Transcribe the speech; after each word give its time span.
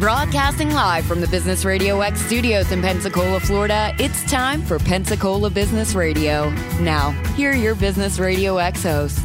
Broadcasting 0.00 0.70
live 0.70 1.04
from 1.04 1.20
the 1.20 1.28
Business 1.28 1.66
Radio 1.66 2.00
X 2.00 2.22
studios 2.22 2.72
in 2.72 2.80
Pensacola, 2.80 3.38
Florida, 3.38 3.94
it's 3.98 4.24
time 4.30 4.62
for 4.62 4.78
Pensacola 4.78 5.50
Business 5.50 5.92
Radio. 5.92 6.48
Now, 6.80 7.10
here 7.34 7.50
are 7.50 7.54
your 7.54 7.74
Business 7.74 8.18
Radio 8.18 8.56
X 8.56 8.82
hosts. 8.82 9.20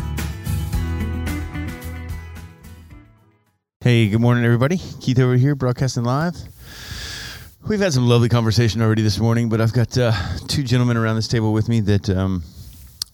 Hey, 3.79 4.09
good 4.09 4.19
morning, 4.19 4.43
everybody. 4.43 4.77
Keith 4.99 5.17
over 5.17 5.37
here, 5.37 5.55
broadcasting 5.55 6.03
live. 6.03 6.35
We've 7.65 7.79
had 7.79 7.93
some 7.93 8.09
lovely 8.09 8.27
conversation 8.27 8.81
already 8.81 9.01
this 9.01 9.17
morning, 9.17 9.47
but 9.47 9.61
I've 9.61 9.71
got 9.71 9.97
uh, 9.97 10.11
two 10.49 10.63
gentlemen 10.63 10.97
around 10.97 11.15
this 11.15 11.29
table 11.29 11.53
with 11.53 11.69
me 11.69 11.79
that 11.79 12.09
um, 12.09 12.43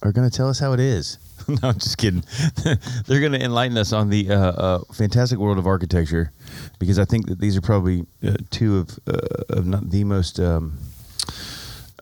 are 0.02 0.12
going 0.12 0.28
to 0.28 0.36
tell 0.36 0.50
us 0.50 0.58
how 0.58 0.74
it 0.74 0.80
is. 0.80 1.20
no, 1.48 1.58
I'm 1.62 1.76
just 1.76 2.00
kidding. 2.00 2.24
They're 3.06 3.20
going 3.20 3.34
to 3.34 3.44
enlighten 3.44 3.78
us 3.78 3.94
on 3.94 4.10
the 4.10 4.32
uh, 4.32 4.36
uh, 4.36 4.80
fantastic 4.94 5.38
world 5.38 5.58
of 5.58 5.68
architecture, 5.68 6.32
because 6.80 7.00
I 7.00 7.06
think 7.06 7.28
that 7.28 7.40
these 7.40 7.58
are 7.58 7.62
probably 7.62 8.06
uh, 8.26 8.38
two 8.50 8.78
of 8.78 9.00
uh, 9.08 9.58
of 9.58 9.66
not 9.66 9.90
the 9.90 10.04
most 10.04 10.40
um, 10.40 10.78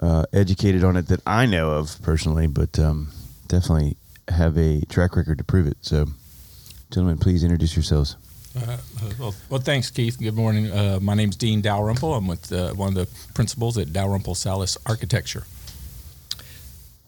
uh, 0.01 0.25
educated 0.33 0.83
on 0.83 0.97
it 0.97 1.07
that 1.07 1.21
I 1.25 1.45
know 1.45 1.71
of 1.71 2.01
personally, 2.01 2.47
but 2.47 2.79
um, 2.79 3.09
definitely 3.47 3.97
have 4.27 4.57
a 4.57 4.81
track 4.85 5.15
record 5.15 5.37
to 5.39 5.43
prove 5.43 5.67
it. 5.67 5.77
So, 5.81 6.05
gentlemen, 6.91 7.17
please 7.17 7.43
introduce 7.43 7.75
yourselves. 7.75 8.15
Uh, 8.55 8.77
well, 9.19 9.35
well, 9.49 9.59
thanks, 9.59 9.91
Keith. 9.91 10.17
Good 10.19 10.35
morning. 10.35 10.71
Uh, 10.71 10.99
my 11.01 11.13
is 11.15 11.35
Dean 11.35 11.61
Dalrymple. 11.61 12.13
I'm 12.13 12.27
with 12.27 12.51
uh, 12.51 12.73
one 12.73 12.89
of 12.89 12.95
the 12.95 13.07
principals 13.33 13.77
at 13.77 13.93
Dalrymple 13.93 14.33
Sallis 14.33 14.77
Architecture. 14.85 15.43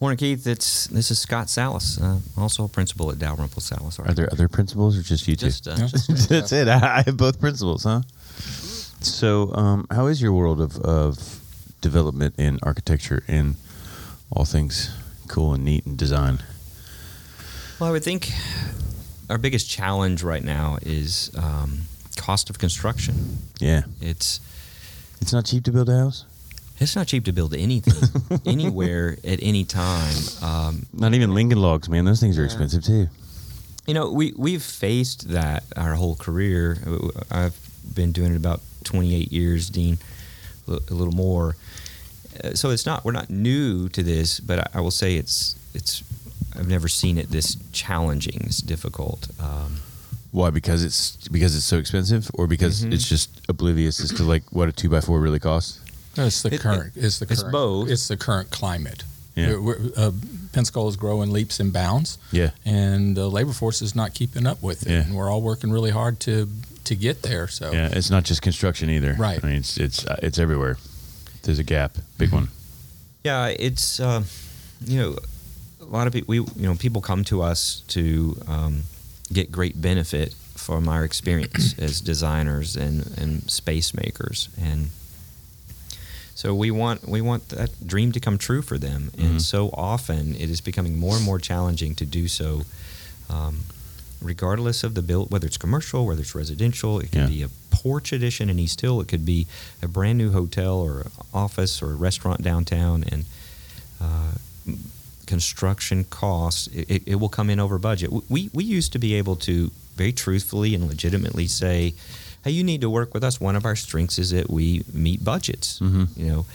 Morning, 0.02 0.18
Keith. 0.18 0.48
It's 0.48 0.88
this 0.88 1.12
is 1.12 1.20
Scott 1.20 1.46
Sallis, 1.46 2.02
uh, 2.02 2.18
also 2.41 2.64
a 2.64 2.68
principal 2.68 3.12
at 3.12 3.20
Dalrymple 3.20 3.62
Sallis. 3.62 4.00
Are 4.00 4.12
there 4.16 4.27
other 4.32 4.48
principals 4.48 4.98
or 4.98 5.04
just 5.04 5.27
you 5.27 5.36
two? 5.36 5.46
Just, 5.46 5.68
uh, 5.68 5.76
Yeah. 5.77 5.88
just 5.88 6.10
That's 6.30 6.52
it. 6.52 6.68
I 6.68 6.98
I 6.98 7.02
have 7.04 7.18
both 7.18 7.40
principals, 7.40 7.84
huh? 7.84 8.02
So, 9.02 9.54
um, 9.54 9.85
how 9.91 10.08
is 10.08 10.20
your 10.20 10.34
world 10.34 10.60
of, 10.60 10.77
of 10.80 11.40
development 11.82 12.34
in 12.40 12.58
architecture 12.63 13.24
and 13.27 13.55
all 14.32 14.43
things 14.46 14.90
cool 15.27 15.54
and 15.54 15.63
neat 15.63 15.85
and 15.85 15.98
design? 15.98 16.40
well, 17.80 17.88
I 17.90 17.91
would 17.91 18.04
think 18.04 18.32
our 19.30 19.38
biggest 19.38 19.70
challenge 19.70 20.24
right 20.24 20.43
now 20.43 20.77
is 20.82 21.30
um, 21.38 21.82
cost 22.18 22.49
of 22.49 22.58
construction. 22.58 23.38
Yeah, 23.60 23.84
It's 24.02 24.40
it's 25.21 25.32
not 25.32 25.46
cheap 25.46 25.63
to 25.65 25.71
build 25.71 25.90
a 25.90 25.98
house. 25.99 26.26
It's 26.82 26.96
not 26.96 27.07
cheap 27.07 27.26
to 27.26 27.32
build 27.32 27.54
anything 27.54 28.40
anywhere 28.46 29.18
at 29.24 29.40
any 29.41 29.63
time. 29.63 30.13
Um, 30.41 30.85
Not 30.93 31.13
even 31.13 31.34
Lincoln 31.34 31.62
logs, 31.62 31.87
man. 31.90 32.05
Those 32.05 32.20
things 32.20 32.37
are 32.40 32.43
expensive 32.46 32.84
too. 32.84 33.07
You 33.87 33.93
know, 33.93 34.12
we 34.12 34.34
we've 34.37 34.62
faced 34.63 35.29
that 35.29 35.63
our 35.76 35.93
whole 35.96 36.15
career. 36.15 36.77
I've 37.32 37.57
been 37.96 38.12
doing 38.12 38.34
it 38.34 38.37
about 38.37 38.62
28 38.84 39.32
years, 39.32 39.70
Dean, 39.70 39.98
a 40.68 40.71
little 40.93 41.13
more. 41.13 41.55
Uh, 42.43 42.54
So 42.54 42.70
it's 42.70 42.85
not 42.85 43.04
we're 43.05 43.12
not 43.12 43.29
new 43.29 43.90
to 43.90 44.04
this, 44.04 44.40
but 44.40 44.59
I, 44.59 44.77
I 44.77 44.82
will 44.82 44.91
say 44.91 45.15
it's 45.18 45.55
it's 45.74 46.04
I've 46.55 46.68
never 46.68 46.87
seen 46.87 47.18
it 47.18 47.29
this 47.32 47.57
challenging, 47.74 48.40
this 48.46 48.59
difficult. 48.62 49.27
Um, 49.40 49.77
Why? 50.32 50.49
Because 50.52 50.84
it's 50.84 51.27
because 51.27 51.55
it's 51.55 51.65
so 51.65 51.77
expensive, 51.77 52.29
or 52.35 52.48
because 52.48 52.84
Mhm. 52.85 52.93
it's 52.93 53.07
just 53.09 53.29
oblivious 53.49 53.99
as 53.99 54.12
to 54.13 54.24
like 54.24 54.43
what 54.52 54.70
a 54.70 54.71
two 54.71 54.90
by 54.90 55.02
four 55.02 55.20
really 55.20 55.40
costs. 55.40 55.79
It's 56.17 56.41
the 56.41 56.54
It- 56.54 56.62
current. 56.62 56.93
it's 56.95 57.20
the 57.20 57.27
it's 57.29 57.41
current, 57.41 57.51
both. 57.54 57.90
It's 57.90 58.07
the 58.07 58.17
current 58.17 58.49
climate. 58.51 59.04
Yeah. 59.35 59.48
We're- 59.48 59.59
we're- 59.62 59.91
uh, 59.95 60.12
Pensacola's 60.51 60.98
growing 60.98 61.31
leaps 61.31 61.59
and 61.62 61.71
bounds, 61.71 62.18
Yeah, 62.34 62.51
and 62.65 63.15
the 63.15 63.29
labor 63.29 63.53
force 63.53 63.81
is 63.81 63.95
not 63.95 64.13
keeping 64.13 64.45
up 64.45 64.62
with 64.62 64.85
it. 64.85 64.91
Yeah. 64.91 65.01
And 65.03 65.16
we're 65.16 65.29
all 65.31 65.41
working 65.41 65.72
really 65.72 65.91
hard 65.91 66.19
to 66.22 66.50
to 66.84 66.95
get 66.95 67.22
there. 67.22 67.47
So 67.47 67.72
yeah. 67.72 67.88
It's 67.94 68.09
not 68.09 68.23
just 68.25 68.41
construction 68.41 68.90
either. 68.90 69.13
Right. 69.18 69.40
I 69.41 69.47
mean, 69.47 69.56
it's 69.57 69.78
it's 69.78 70.06
uh, 70.06 70.18
it's 70.22 70.38
everywhere. 70.38 70.78
There's 71.44 71.59
a 71.59 71.63
gap, 71.63 71.97
big 72.18 72.31
one. 72.34 72.50
Yeah, 73.24 73.46
it's 73.47 74.00
uh, 74.02 74.24
you 74.86 75.00
know 75.00 75.16
a 75.80 75.86
lot 75.86 76.07
of 76.07 76.13
people. 76.13 76.28
We 76.28 76.38
you 76.40 76.68
know 76.68 76.75
people 76.75 77.02
come 77.02 77.24
to 77.25 77.41
us 77.41 77.84
to 77.90 78.38
um, 78.47 78.84
get 79.31 79.52
great 79.52 79.80
benefit 79.81 80.34
from 80.56 80.90
our 80.90 81.06
experience 81.06 81.75
as 81.80 82.02
designers 82.02 82.75
and 82.75 83.06
and 83.18 83.50
space 83.50 83.94
makers, 83.94 84.50
and 84.62 84.90
so 86.41 86.56
we 86.56 86.72
want 86.72 87.07
we 87.07 87.22
want 87.22 87.50
that 87.50 87.69
dream 87.94 88.12
to 88.13 88.19
come 88.19 88.38
true 88.40 88.63
for 88.63 88.79
them. 88.79 89.12
And 89.24 89.40
so 89.40 89.69
often 89.91 90.34
it 90.44 90.50
is 90.50 90.59
becoming 90.59 90.97
more 90.97 91.16
and 91.16 91.24
more 91.24 91.38
challenging 91.38 91.94
to 91.96 92.06
do 92.19 92.28
so. 92.28 92.63
Um, 93.29 93.59
regardless 94.19 94.84
of 94.84 94.96
the 94.96 95.03
build, 95.03 95.30
whether 95.31 95.46
it's 95.46 95.57
commercial, 95.57 96.07
whether 96.07 96.22
it's 96.22 96.34
residential, 96.34 97.00
it 97.00 97.12
can 97.12 97.22
Yeah. 97.22 97.28
be 97.28 97.44
a 97.44 97.50
porch 97.69 98.12
addition 98.12 98.50
in 98.50 98.57
East 98.57 98.81
Hill, 98.81 99.01
it 99.01 99.07
could 99.07 99.24
be 99.25 99.46
a 99.84 99.88
brand 99.88 100.18
new 100.18 100.31
hotel 100.31 100.75
or 100.80 101.06
office 101.31 101.80
or 101.84 101.91
a 101.91 101.96
restaurant 101.96 102.41
downtown, 102.41 103.03
and 103.12 103.25
uh, 104.00 104.31
construction 105.28 106.03
costs, 106.06 106.68
it, 106.68 106.90
it, 106.90 107.03
it 107.06 107.16
will 107.16 107.30
come 107.30 107.50
in 107.51 107.59
over 107.59 107.78
budget. 107.78 108.09
We, 108.30 108.50
we 108.53 108.63
used 108.63 108.91
to 108.94 109.00
be 109.00 109.13
able 109.13 109.35
to 109.38 109.69
very 109.96 110.12
truthfully 110.12 110.74
and 110.75 110.88
legitimately 110.88 111.47
say, 111.47 111.94
hey, 112.44 112.52
you 112.52 112.63
need 112.63 112.81
to 112.81 112.90
work 112.90 113.13
with 113.13 113.24
us. 113.24 113.40
One 113.40 113.56
of 113.56 113.66
our 113.66 113.75
strengths 113.75 114.18
is 114.19 114.31
that 114.31 114.50
we 114.50 114.84
meet 114.94 115.24
budgets. 115.24 115.79
Mhm. 115.79 116.07
You 116.18 116.28
know, 116.28 116.46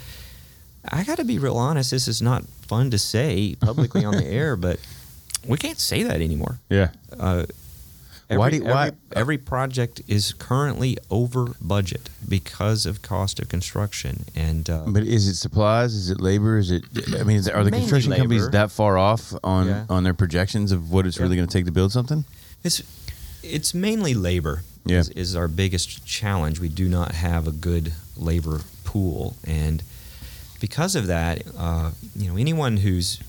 I 0.91 1.05
got 1.05 1.19
to 1.19 1.25
be 1.25 1.39
real 1.39 1.57
honest. 1.57 1.91
This 1.91 2.09
is 2.09 2.21
not 2.23 2.45
fun 2.67 2.91
to 2.91 2.99
say 2.99 3.57
publicly 3.61 4.05
on 4.05 4.17
the 4.17 4.25
air, 4.41 4.57
but 4.57 4.79
we 5.47 5.57
can't 5.59 5.79
say 5.79 6.03
that 6.03 6.21
anymore. 6.21 6.59
Yeah. 6.69 6.91
Uh, 7.19 7.47
every, 8.29 8.39
Why 8.39 8.51
do- 8.51 8.65
why- 8.65 8.87
every, 8.87 8.97
every 9.15 9.39
project 9.39 10.03
is 10.09 10.33
currently 10.33 10.99
over 11.11 11.55
budget 11.61 12.11
because 12.29 12.85
of 12.87 13.01
cost 13.03 13.39
of 13.41 13.49
construction, 13.49 14.25
and 14.35 14.69
uh, 14.69 14.83
But 14.87 15.05
is 15.05 15.29
it 15.29 15.37
supplies? 15.37 15.95
Is 15.95 16.11
it 16.11 16.21
labor? 16.21 16.59
Is 16.59 16.71
it? 16.73 16.83
I 17.19 17.23
mean, 17.23 17.37
is, 17.37 17.49
are 17.49 17.63
the 17.65 17.71
construction 17.71 18.13
companies 18.13 18.49
that 18.51 18.71
far 18.73 18.99
off 18.99 19.33
on 19.45 19.67
Yeah. 19.69 19.85
on 19.89 20.03
their 20.05 20.15
projections 20.15 20.73
of 20.73 20.91
what 20.91 21.07
it's 21.07 21.17
Yeah. 21.17 21.23
really 21.25 21.37
going 21.37 21.49
to 21.49 21.53
take 21.53 21.67
to 21.67 21.73
build 21.73 21.93
something? 21.93 22.25
it's 22.65 22.83
it's 23.53 23.75
mainly 23.75 24.15
labor. 24.15 24.63
Yeah. 24.85 24.99
is, 25.01 25.09
is 25.11 25.35
our 25.37 25.49
biggest 25.49 26.07
challenge. 26.07 26.61
We 26.61 26.69
do 26.69 26.89
not 26.89 27.13
have 27.13 27.49
a 27.49 27.53
good 27.53 27.93
labor 28.17 28.61
pool, 28.85 29.35
and 29.45 29.83
because 30.61 30.95
of 30.95 31.09
that, 31.09 31.43
uh, 31.59 31.91
you 32.15 32.31
know, 32.31 32.37
anyone 32.37 32.77
who's 32.79 33.21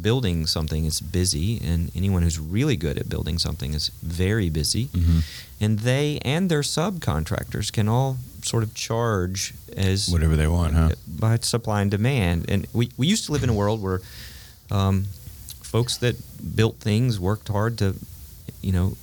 building 0.00 0.46
something 0.46 0.84
is 0.84 1.00
busy, 1.00 1.60
and 1.64 1.90
anyone 1.94 2.22
who's 2.22 2.38
really 2.38 2.76
good 2.76 2.98
at 2.98 3.08
building 3.08 3.38
something 3.38 3.74
is 3.74 3.90
very 4.02 4.50
busy. 4.50 4.86
Mhm. 4.86 5.22
And 5.60 5.78
they 5.80 6.18
and 6.22 6.48
their 6.50 6.62
subcontractors 6.62 7.72
can 7.72 7.88
all 7.88 8.18
sort 8.42 8.62
of 8.62 8.74
charge 8.74 9.54
as 9.76 10.08
Whatever 10.08 10.36
they 10.36 10.46
want, 10.48 10.74
huh? 10.74 10.90
by 11.06 11.38
supply 11.42 11.82
and 11.82 11.90
demand. 11.90 12.46
And 12.50 12.66
we, 12.72 12.90
we 12.96 13.06
used 13.06 13.24
to 13.26 13.32
live 13.32 13.42
in 13.44 13.50
a 13.50 13.54
world 13.54 13.82
where 13.82 14.00
um, 14.70 15.04
folks 15.62 15.96
that 15.98 16.16
built 16.56 16.76
things 16.80 17.18
worked 17.18 17.48
hard 17.48 17.78
to, 17.78 17.94
you 18.62 18.72
know, 18.72 18.96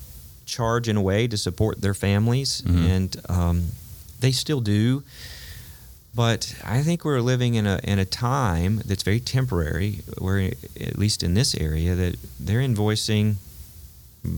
charge 0.45 0.87
in 0.87 0.97
a 0.97 1.01
way 1.01 1.27
to 1.27 1.37
support 1.37 1.81
their 1.81 1.93
families, 1.93 2.61
Mhm. 2.65 2.85
and 2.89 3.21
um, 3.29 3.63
they 4.19 4.31
still 4.31 4.61
do. 4.61 5.03
But 6.13 6.55
I 6.63 6.81
think 6.81 7.03
we're 7.03 7.19
living 7.19 7.55
in 7.55 7.65
a 7.67 7.79
in 7.83 7.99
a 7.99 8.05
time 8.05 8.81
that's 8.85 9.03
very 9.03 9.19
temporary, 9.19 9.99
where 10.17 10.51
at 10.79 10.97
least 10.97 11.23
in 11.23 11.33
this 11.33 11.55
area, 11.55 11.93
that 11.95 12.15
they're 12.39 12.61
invoicing 12.61 13.35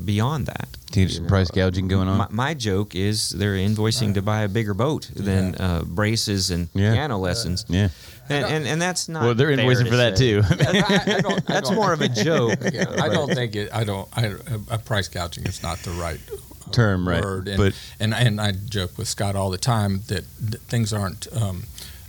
beyond 0.05 0.45
that. 0.47 0.67
Think 0.91 1.09
there's 1.09 1.15
some 1.17 1.27
price 1.27 1.49
gouging 1.51 1.87
going 1.87 2.07
on? 2.07 2.17
My, 2.17 2.27
my 2.29 2.53
joke 2.53 2.95
is 2.95 3.29
they're 3.29 3.55
invoicing 3.55 4.13
to 4.13 4.21
buy 4.21 4.41
a 4.41 4.47
bigger 4.47 4.73
boat 4.73 5.09
than 5.15 5.55
uh, 5.55 5.83
braces 5.83 6.49
and 6.51 6.69
Yeah. 6.73 6.93
piano 6.93 7.17
lessons. 7.17 7.65
yeah. 7.67 7.89
And, 8.29 8.45
and 8.45 8.67
and 8.67 8.81
that's 8.81 9.07
not. 9.07 9.23
Well, 9.23 9.35
they're 9.35 9.55
fair 9.55 9.65
invoicing 9.65 9.85
to 9.85 9.89
for 9.89 9.95
that 9.97 10.17
say. 10.17 10.31
too. 10.31 10.41
I, 10.49 11.13
I 11.17 11.21
don't, 11.21 11.33
I 11.33 11.39
That's 11.53 11.69
don't- 11.69 11.75
more 11.75 11.93
of 11.93 12.01
a 12.01 12.09
joke. 12.09 12.59
Yeah, 12.73 12.85
I 13.01 13.07
don't 13.09 13.33
think 13.33 13.55
it. 13.55 13.69
I 13.73 13.83
don't. 13.85 14.07
I, 14.17 14.33
a 14.69 14.77
price 14.77 15.07
gouging 15.07 15.45
is 15.45 15.63
not 15.63 15.77
the 15.79 15.91
right 15.91 16.19
uh, 16.31 16.71
Term, 16.71 17.07
right, 17.07 17.23
Word. 17.23 17.47
And, 17.47 17.57
but- 17.57 17.73
and 18.01 18.13
and 18.13 18.41
I 18.41 18.51
joke 18.51 18.97
with 18.97 19.07
Scott 19.07 19.35
all 19.37 19.49
the 19.49 19.57
time 19.57 20.01
that, 20.07 20.25
that 20.41 20.59
things 20.61 20.91
aren't 20.91 21.27
um, 21.33 21.63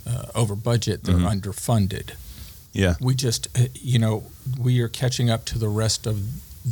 uh, 0.05 0.23
over 0.35 0.55
budget; 0.55 1.03
they're 1.05 1.15
Mhm. 1.15 1.39
underfunded. 1.41 2.11
yeah. 2.73 2.95
We 2.99 3.15
just, 3.15 3.47
uh, 3.57 3.67
you 3.73 3.97
know, 3.99 4.23
we 4.59 4.81
are 4.81 4.89
catching 4.89 5.29
up 5.29 5.45
to 5.45 5.57
the 5.57 5.69
rest 5.69 6.05
of 6.05 6.19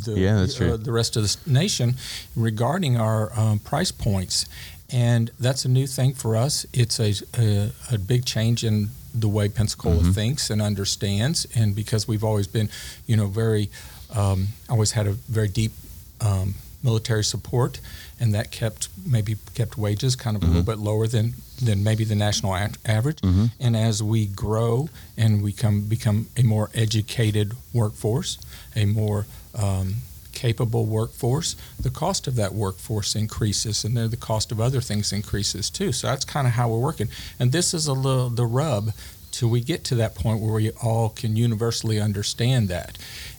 the 0.04 0.18
Yeah, 0.18 0.36
that's 0.40 0.54
true. 0.54 0.72
uh, 0.72 0.76
the 0.76 0.92
rest 0.92 1.16
of 1.16 1.22
the 1.22 1.50
nation 1.50 1.96
regarding 2.36 2.96
our 2.96 3.32
um, 3.38 3.58
price 3.58 3.90
points, 3.92 4.46
and 4.90 5.30
that's 5.38 5.64
a 5.64 5.68
new 5.68 5.86
thing 5.86 6.14
for 6.14 6.36
us. 6.36 6.66
It's 6.72 6.98
a 7.00 7.14
a, 7.38 7.70
a 7.92 7.98
big 7.98 8.24
change 8.24 8.64
in 8.64 8.90
the 9.14 9.28
way 9.28 9.48
Pensacola 9.48 10.02
Mhm. 10.02 10.14
thinks 10.14 10.50
and 10.50 10.60
understands, 10.62 11.46
and 11.54 11.74
because 11.74 12.06
we've 12.06 12.24
always 12.24 12.46
been, 12.46 12.68
you 13.06 13.16
know, 13.16 13.26
very 13.26 13.70
um, 14.14 14.48
always 14.70 14.92
had 14.92 15.06
a 15.06 15.12
very 15.28 15.48
deep 15.48 15.72
um, 16.20 16.54
military 16.82 17.22
support, 17.24 17.80
and 18.20 18.32
that 18.34 18.50
kept 18.50 18.88
maybe 19.04 19.36
kept 19.54 19.76
wages 19.76 20.16
kind 20.16 20.36
of 20.36 20.42
a 20.42 20.46
little 20.46 20.62
Mhm. 20.62 20.66
bit 20.66 20.78
lower 20.78 21.06
than 21.06 21.34
than 21.60 21.82
maybe 21.82 22.04
the 22.04 22.14
national 22.14 22.54
a- 22.54 22.70
average. 22.84 23.20
Mhm. 23.20 23.50
And 23.60 23.76
as 23.76 24.00
we 24.02 24.26
grow 24.26 24.88
and 25.16 25.42
we 25.42 25.52
come 25.52 25.80
become 25.82 26.26
a 26.36 26.42
more 26.42 26.70
educated 26.72 27.52
workforce, 27.72 28.38
a 28.76 28.84
more 28.84 29.26
um, 29.58 29.96
capable 30.32 30.86
workforce, 30.86 31.56
the 31.80 31.90
cost 31.90 32.26
of 32.28 32.36
that 32.36 32.54
workforce 32.54 33.16
increases, 33.16 33.84
and 33.84 33.96
then 33.96 34.10
the 34.10 34.16
cost 34.16 34.52
of 34.52 34.60
other 34.60 34.80
things 34.80 35.12
increases 35.12 35.68
too. 35.70 35.90
So 35.92 36.06
that's 36.06 36.24
kind 36.24 36.46
of 36.46 36.52
how 36.54 36.68
we're 36.68 36.78
working. 36.78 37.08
And 37.40 37.50
this 37.52 37.74
is 37.74 37.86
a 37.88 37.92
little 37.92 38.30
the 38.30 38.46
rub 38.46 38.92
till 39.32 39.48
we 39.50 39.60
get 39.60 39.84
to 39.84 39.94
that 39.96 40.14
point 40.14 40.40
where 40.40 40.54
we 40.54 40.70
all 40.82 41.08
can 41.10 41.36
universally 41.36 42.00
understand 42.00 42.68
that. 42.68 42.96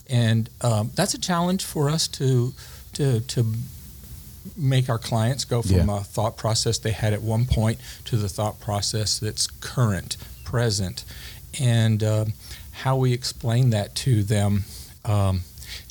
And 0.10 0.50
um, 0.62 0.92
that's 0.96 1.14
a 1.14 1.20
challenge 1.20 1.64
for 1.64 1.90
us 1.90 2.08
to 2.10 2.54
to 2.94 3.22
to 3.22 3.54
make 4.58 4.90
our 4.90 4.98
clients 4.98 5.46
go 5.46 5.62
from 5.62 5.88
Yeah. 5.90 5.98
a 6.00 6.04
thought 6.04 6.36
process 6.38 6.78
they 6.80 6.92
had 6.92 7.14
at 7.14 7.22
one 7.22 7.46
point 7.46 7.80
to 8.06 8.18
the 8.18 8.30
thought 8.30 8.60
process 8.60 9.20
that's 9.20 9.48
current, 9.48 10.18
present, 10.44 11.04
and 11.60 12.04
um, 12.04 12.34
how 12.72 12.96
we 12.96 13.14
explain 13.14 13.70
that 13.72 13.96
to 13.96 14.24
them 14.24 14.64
um, 15.06 15.42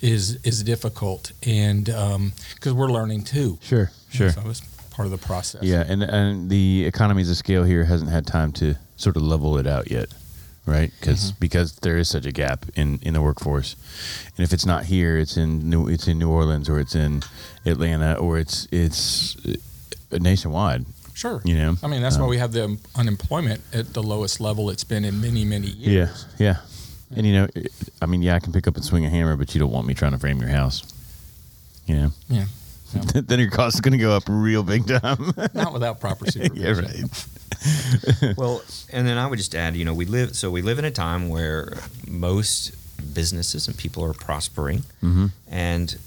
is 0.03 0.39
is 0.45 0.63
difficult, 0.63 1.33
and 1.47 1.85
because 1.85 2.73
we're 2.75 2.91
learning 2.91 3.23
too. 3.25 3.59
Sure, 3.63 3.91
sure. 4.11 4.31
So 4.31 4.43
it's 4.47 4.61
part 4.91 5.07
of 5.07 5.13
the 5.13 5.27
process. 5.27 5.63
Yeah, 5.63 5.85
and 5.87 6.03
and 6.03 6.51
the 6.51 6.85
economies 6.87 7.31
of 7.31 7.37
scale 7.37 7.65
here 7.65 7.85
hasn't 7.85 8.11
had 8.11 8.27
time 8.27 8.53
to 8.53 8.75
sort 8.97 9.17
of 9.17 9.23
level 9.23 9.59
it 9.59 9.67
out 9.67 9.91
yet, 9.91 10.09
right? 10.67 10.91
Because 11.01 11.33
because 11.33 11.77
there 11.77 11.97
is 11.99 12.09
such 12.09 12.27
a 12.27 12.33
gap 12.33 12.67
in, 12.75 12.99
in 13.03 13.15
the 13.15 13.21
workforce, 13.23 13.77
and 14.37 14.45
if 14.45 14.53
it's 14.53 14.67
not 14.67 14.85
here, 14.85 15.17
it's 15.17 15.37
in 15.37 15.71
New 15.71 15.89
it's 15.89 16.09
in 16.09 16.19
New 16.19 16.31
Orleans 16.31 16.69
or 16.69 16.81
it's 16.81 16.95
in 16.95 17.23
Atlanta 17.65 18.15
or 18.15 18.39
it's 18.39 18.67
it's 18.73 19.37
uh, 19.47 20.19
nationwide. 20.19 20.85
Sure. 21.15 21.43
You 21.45 21.57
know, 21.57 21.77
I 21.83 21.89
mean, 21.89 22.01
that's 22.01 22.17
why 22.17 22.25
Um, 22.25 22.31
we 22.31 22.39
have 22.39 22.53
the 22.53 22.79
unemployment 22.95 23.61
at 23.73 23.93
the 23.93 24.03
lowest 24.03 24.41
level 24.41 24.71
it's 24.71 24.85
been 24.85 25.05
in 25.05 25.21
many, 25.21 25.45
many 25.45 25.67
years. 25.67 26.27
Yeah, 26.39 26.47
yeah. 26.47 26.57
And 27.17 27.27
you 27.27 27.33
know, 27.33 27.49
I 28.03 28.07
mean, 28.07 28.23
yeah, 28.23 28.35
I 28.35 28.39
can 28.41 28.53
pick 28.53 28.67
up 28.69 28.77
and 28.77 28.85
swing 28.85 29.05
a 29.07 29.11
hammer, 29.11 29.37
but 29.37 29.55
you 29.55 29.61
don't 29.61 29.73
want 29.73 29.87
me 29.87 29.95
trying 29.95 30.13
to 30.13 30.19
frame 30.19 30.39
your 30.41 30.51
house. 30.51 30.83
You 31.87 31.95
know, 31.97 32.11
Yeah. 32.29 32.45
Yeah. 32.95 33.21
then 33.27 33.39
your 33.39 33.51
cost 33.51 33.75
is 33.77 33.81
going 33.83 33.93
to 33.93 33.99
go 33.99 34.13
up 34.13 34.23
real 34.29 34.63
big 34.63 34.87
time. 34.87 35.33
Not 35.53 35.75
without 35.75 36.01
proper 36.01 36.25
supervision. 36.31 36.87
yeah, 36.87 38.23
right. 38.23 38.37
well, 38.39 38.63
and 38.91 39.07
then 39.07 39.19
I 39.19 39.27
would 39.27 39.37
just 39.37 39.55
add, 39.55 39.77
you 39.77 39.85
know, 39.85 39.93
we 39.93 40.07
live 40.07 40.35
so 40.35 40.51
we 40.51 40.63
live 40.63 40.79
in 40.79 40.87
a 40.87 40.91
time 40.91 41.29
where 41.29 41.75
most 42.09 42.73
businesses 43.15 43.69
and 43.69 43.77
people 43.77 44.03
are 44.05 44.15
prospering, 44.15 44.85
Mm-hmm. 45.03 45.27
and 45.51 45.99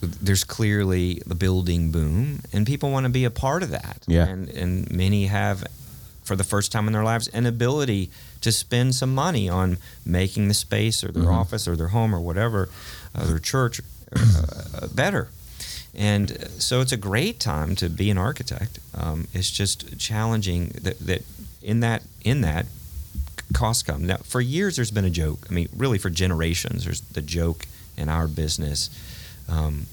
there's 0.00 0.44
clearly 0.44 1.20
the 1.26 1.34
building 1.34 1.90
boom, 1.90 2.40
and 2.52 2.66
people 2.66 2.90
want 2.90 3.04
to 3.04 3.10
be 3.10 3.24
a 3.24 3.30
part 3.30 3.62
of 3.62 3.70
that. 3.70 4.04
Yeah. 4.06 4.26
and 4.26 4.48
and 4.48 4.90
many 4.90 5.26
have, 5.26 5.64
for 6.22 6.36
the 6.36 6.44
first 6.44 6.70
time 6.72 6.86
in 6.86 6.92
their 6.92 7.04
lives, 7.04 7.28
an 7.28 7.46
ability 7.46 8.10
to 8.40 8.52
spend 8.52 8.94
some 8.94 9.14
money 9.14 9.48
on 9.48 9.78
making 10.04 10.48
the 10.48 10.54
space 10.54 11.02
or 11.04 11.10
their 11.12 11.24
Mhm. 11.24 11.34
office 11.40 11.66
or 11.68 11.76
their 11.76 11.88
home 11.88 12.14
or 12.14 12.20
whatever, 12.20 12.68
uh, 13.14 13.26
their 13.26 13.38
church, 13.38 13.80
uh, 14.14 14.86
better. 14.94 15.28
And 15.94 16.30
uh, 16.32 16.48
so 16.58 16.80
it's 16.80 16.92
a 16.92 16.96
great 16.96 17.40
time 17.40 17.74
to 17.76 17.88
be 17.88 18.10
an 18.10 18.18
architect. 18.18 18.78
Um, 18.94 19.26
it's 19.34 19.50
just 19.50 19.98
challenging 19.98 20.68
that, 20.82 20.98
that 21.00 21.24
in 21.62 21.80
that 21.80 22.02
in 22.22 22.40
that 22.42 22.66
cost 23.52 23.86
come. 23.86 24.06
Now, 24.06 24.18
for 24.24 24.40
years, 24.40 24.76
there's 24.76 24.90
been 24.92 25.04
a 25.06 25.10
joke. 25.10 25.46
I 25.50 25.52
mean, 25.54 25.68
really, 25.76 25.98
for 25.98 26.10
generations, 26.10 26.84
there's 26.84 27.00
the 27.00 27.22
joke 27.22 27.66
in 27.96 28.08
our 28.08 28.28
business. 28.28 28.90
Um, 29.48 29.86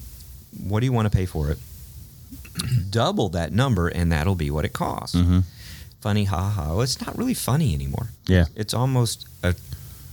what 0.62 0.80
do 0.80 0.86
you 0.86 0.92
want 0.92 1.10
to 1.10 1.16
pay 1.16 1.26
for 1.26 1.50
it? 1.50 1.58
Double 2.90 3.28
that 3.30 3.52
number, 3.52 3.88
and 3.88 4.10
that'll 4.12 4.34
be 4.34 4.50
what 4.50 4.64
it 4.64 4.72
costs. 4.72 5.16
Mm-hmm. 5.16 5.40
Funny, 6.06 6.22
ha 6.22 6.50
ha. 6.50 6.68
Well, 6.68 6.82
it's 6.82 7.04
not 7.04 7.18
really 7.18 7.34
funny 7.34 7.74
anymore. 7.74 8.10
Yeah, 8.28 8.44
It's 8.54 8.74
almost 8.74 9.26
a. 9.42 9.48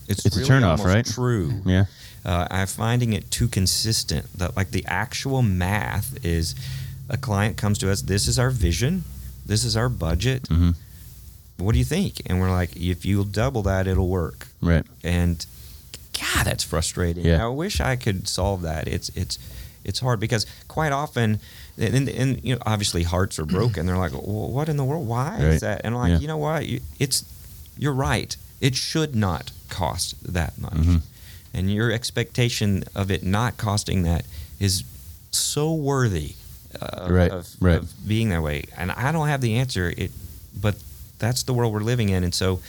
It's, 0.07 0.25
It's 0.25 0.35
a 0.37 0.39
really 0.39 0.49
turnoff, 0.49 0.83
right? 0.83 1.05
True 1.05 1.61
yeah. 1.65 1.85
uh, 2.25 2.47
I'm 2.49 2.65
finding 2.65 3.13
it 3.13 3.29
too 3.29 3.47
consistent. 3.47 4.25
That 4.39 4.57
like 4.57 4.71
the 4.71 4.83
actual 4.87 5.43
math 5.43 6.25
is, 6.25 6.55
a 7.09 7.17
client 7.17 7.57
comes 7.57 7.77
to 7.77 7.91
us. 7.91 8.01
This 8.01 8.27
is 8.27 8.39
our 8.39 8.49
vision. 8.49 9.03
This 9.45 9.63
is 9.63 9.77
our 9.77 9.87
budget. 9.87 10.43
Mm-hmm. 10.49 10.71
What 11.63 11.73
do 11.73 11.77
you 11.77 11.85
think? 11.85 12.23
And 12.25 12.41
we're 12.41 12.49
like, 12.49 12.75
if 12.75 13.05
you'll 13.05 13.23
double 13.43 13.61
that, 13.63 13.85
it'll 13.85 14.09
work. 14.09 14.47
Right. 14.61 14.85
And 15.03 15.45
God, 16.19 16.45
that's 16.47 16.63
frustrating. 16.63 17.23
Yeah. 17.23 17.45
I 17.45 17.49
wish 17.49 17.79
I 17.79 17.97
could 17.97 18.27
solve 18.27 18.63
that. 18.63 18.87
It's 18.87 19.09
it's 19.09 19.37
it's 19.85 19.99
hard 19.99 20.19
because 20.19 20.45
quite 20.67 20.91
often, 20.91 21.39
and, 21.77 22.07
and 22.09 22.43
you 22.43 22.55
know, 22.55 22.61
obviously 22.65 23.03
hearts 23.03 23.39
are 23.39 23.45
broken. 23.45 23.85
They're 23.85 23.97
like, 23.97 24.13
well, 24.13 24.49
what 24.51 24.69
in 24.69 24.77
the 24.77 24.83
world? 24.83 25.07
Why 25.07 25.31
Right. 25.33 25.41
is 25.53 25.61
that? 25.61 25.81
And 25.83 25.93
I'm 25.95 26.01
like, 26.01 26.09
Yeah. 26.11 26.19
you 26.19 26.27
know 26.27 26.37
what? 26.37 26.63
It's 26.99 27.23
you're 27.77 27.93
right. 27.93 28.35
It 28.61 28.75
should 28.75 29.15
not 29.15 29.51
cost 29.69 30.15
that 30.33 30.57
much. 30.59 30.73
Mhm. 30.73 31.01
And 31.53 31.71
your 31.71 31.91
expectation 31.91 32.83
of 32.95 33.11
it 33.11 33.23
not 33.23 33.57
costing 33.57 34.03
that 34.03 34.25
is 34.59 34.83
so 35.31 35.73
worthy 35.73 36.35
uh, 36.81 37.07
Right, 37.09 37.31
of, 37.31 37.47
right. 37.59 37.77
of 37.77 37.91
being 38.07 38.29
that 38.29 38.41
way. 38.41 38.63
And 38.77 38.91
I 38.91 39.11
don't 39.11 39.27
have 39.27 39.41
the 39.41 39.55
answer. 39.57 39.93
It, 39.95 40.11
but 40.59 40.75
that's 41.19 41.43
the 41.43 41.53
world 41.53 41.71
we're 41.73 41.81
living 41.81 42.09
in, 42.09 42.23
and 42.23 42.33
so 42.33 42.61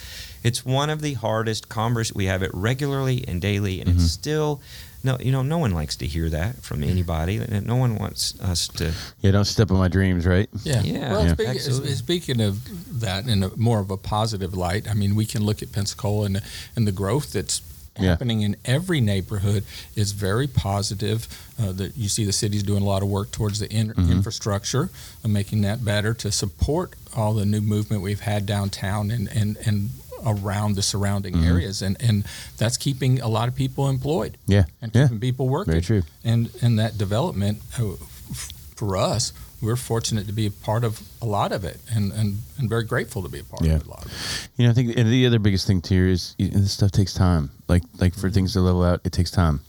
it's 0.43 0.63
one 0.65 0.89
of 0.91 1.01
the 1.01 1.13
hardest 1.15 1.69
convers. 1.69 2.13
We 2.13 2.25
have 2.25 2.43
it 2.43 2.51
regularly 2.53 3.25
and 3.27 3.41
daily, 3.41 3.81
and 3.81 3.89
Mhm. 3.89 3.95
it's 3.95 4.11
still 4.11 4.61
no. 5.05 5.17
You 5.19 5.31
know, 5.31 5.41
no 5.43 5.57
one 5.59 5.71
likes 5.71 5.95
to 5.97 6.05
hear 6.07 6.29
that 6.29 6.57
from 6.63 6.83
anybody. 6.83 7.37
No 7.63 7.75
one 7.77 7.95
wants 7.97 8.39
us 8.41 8.67
to. 8.79 8.91
Yeah, 9.21 9.31
don't 9.31 9.45
step 9.45 9.71
on 9.71 9.77
my 9.77 9.87
dreams, 9.87 10.25
right? 10.25 10.49
Yeah. 10.63 10.81
Yeah. 10.81 11.11
Well, 11.11 11.25
Yeah. 11.25 11.53
Speaking, 11.59 11.95
speaking 11.95 12.41
of 12.41 12.99
that 13.01 13.27
in 13.27 13.43
a 13.43 13.55
more 13.55 13.79
of 13.79 13.89
a 13.91 13.97
positive 13.97 14.53
light, 14.55 14.89
I 14.89 14.93
mean, 14.93 15.15
we 15.15 15.25
can 15.25 15.43
look 15.45 15.61
at 15.63 15.71
Pensacola 15.71 16.25
and, 16.25 16.41
and 16.75 16.87
the 16.87 16.91
growth 16.91 17.31
that's 17.33 17.61
Yeah. 17.97 18.09
happening 18.09 18.41
in 18.41 18.57
every 18.65 18.99
neighborhood 18.99 19.63
is 19.95 20.11
very 20.11 20.47
positive. 20.47 21.27
Uh, 21.57 21.71
that 21.71 21.95
you 21.95 22.09
see 22.09 22.25
the 22.25 22.33
city's 22.33 22.63
doing 22.63 22.83
a 22.83 22.85
lot 22.85 23.01
of 23.01 23.07
work 23.07 23.31
towards 23.31 23.59
the 23.59 23.69
in- 23.71 23.93
Mhm. 23.93 24.11
infrastructure 24.11 24.89
and 25.23 25.31
making 25.31 25.61
that 25.61 25.85
better 25.85 26.13
to 26.15 26.29
support 26.29 26.95
all 27.15 27.33
the 27.33 27.45
new 27.45 27.61
movement 27.61 28.01
we've 28.01 28.19
had 28.19 28.45
downtown 28.45 29.09
and, 29.11 29.29
and, 29.29 29.55
and 29.65 29.91
around 30.25 30.75
the 30.75 30.81
surrounding 30.81 31.35
Mhm. 31.35 31.45
areas. 31.45 31.81
And, 31.81 31.95
and 31.99 32.25
that's 32.57 32.77
keeping 32.77 33.21
a 33.21 33.27
lot 33.27 33.47
of 33.47 33.55
people 33.55 33.89
employed 33.89 34.37
Yeah. 34.47 34.65
and 34.81 34.91
Yeah. 34.93 35.03
keeping 35.03 35.19
people 35.19 35.47
working 35.49 35.71
Very 35.73 35.81
true. 35.83 36.03
and 36.23 36.49
and 36.61 36.79
that 36.79 36.97
development 36.97 37.59
uh, 37.79 37.93
f- 38.31 38.49
for 38.75 38.97
us 38.97 39.33
we're 39.61 39.75
fortunate 39.77 40.27
to 40.27 40.33
be 40.33 40.45
a 40.45 40.51
part 40.51 40.83
of 40.83 41.01
a 41.21 41.25
lot 41.25 41.51
of 41.51 41.63
it 41.63 41.79
and 41.89 42.11
and, 42.11 42.39
and 42.57 42.69
very 42.69 42.83
grateful 42.83 43.23
to 43.23 43.29
be 43.29 43.39
a 43.39 43.43
part 43.43 43.63
Yeah. 43.63 43.75
of 43.75 43.87
a 43.87 43.89
lot 43.89 44.05
of 44.05 44.11
it 44.11 44.17
You 44.57 44.65
know, 44.65 44.71
I 44.71 44.73
think 44.73 44.97
and 44.97 45.09
the 45.09 45.25
other 45.25 45.39
biggest 45.39 45.65
thing 45.67 45.81
too 45.81 46.07
is 46.15 46.35
you 46.37 46.49
know, 46.51 46.59
this 46.59 46.73
stuff 46.73 46.91
takes 46.91 47.13
time. 47.13 47.49
Like 47.67 47.83
like 47.99 48.13
for 48.15 48.29
things 48.29 48.53
to 48.53 48.61
level 48.61 48.83
out, 48.83 49.01
it 49.03 49.11
takes 49.11 49.31
time. 49.31 49.59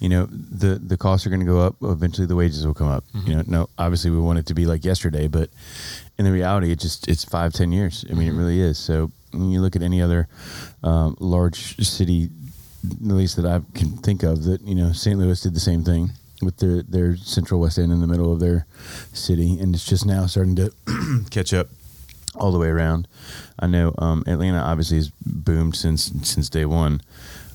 You 0.00 0.08
know, 0.08 0.26
the 0.30 0.78
the 0.78 0.96
costs 0.96 1.26
are 1.26 1.30
going 1.30 1.40
to 1.46 1.52
go 1.54 1.60
up. 1.60 1.74
Eventually, 1.82 2.26
the 2.26 2.36
wages 2.36 2.64
will 2.66 2.74
come 2.74 2.88
up. 2.88 3.04
You 3.26 3.34
know, 3.36 3.42
no, 3.46 3.68
obviously 3.76 4.10
we 4.10 4.18
want 4.18 4.38
it 4.38 4.46
to 4.46 4.54
be 4.54 4.64
like 4.64 4.84
yesterday, 4.84 5.26
but 5.28 5.50
in 6.18 6.24
the 6.24 6.32
reality, 6.32 6.70
it 6.72 6.78
just 6.78 7.06
it's 7.08 7.24
five 7.24 7.52
ten 7.52 7.70
years. 7.72 8.04
I 8.10 8.14
mean, 8.14 8.28
it 8.28 8.32
really 8.38 8.60
is. 8.60 8.78
So 8.78 9.10
when 9.38 9.50
you 9.50 9.60
look 9.60 9.76
at 9.76 9.82
any 9.82 10.00
other 10.02 10.28
um, 10.82 11.16
large 11.20 11.76
city, 11.86 12.30
at 12.84 13.00
least 13.14 13.36
that 13.36 13.46
I 13.46 13.60
can 13.78 13.96
think 13.98 14.22
of, 14.22 14.44
that 14.44 14.60
you 14.62 14.74
know, 14.74 14.92
St. 14.92 15.18
Louis 15.18 15.40
did 15.40 15.54
the 15.54 15.60
same 15.60 15.82
thing 15.84 16.10
with 16.42 16.58
their 16.58 16.82
their 16.82 17.16
Central 17.16 17.60
West 17.60 17.78
End 17.78 17.92
in 17.92 18.00
the 18.00 18.06
middle 18.06 18.32
of 18.32 18.40
their 18.40 18.66
city, 19.12 19.58
and 19.60 19.74
it's 19.74 19.84
just 19.86 20.06
now 20.06 20.26
starting 20.26 20.56
to 20.56 20.72
catch 21.30 21.52
up 21.52 21.68
all 22.36 22.52
the 22.52 22.58
way 22.58 22.68
around. 22.68 23.08
I 23.58 23.66
know 23.66 23.94
um, 23.98 24.22
Atlanta 24.26 24.58
obviously 24.58 24.98
has 24.98 25.10
boomed 25.24 25.74
since 25.74 26.12
since 26.22 26.48
day 26.48 26.64
one, 26.64 27.00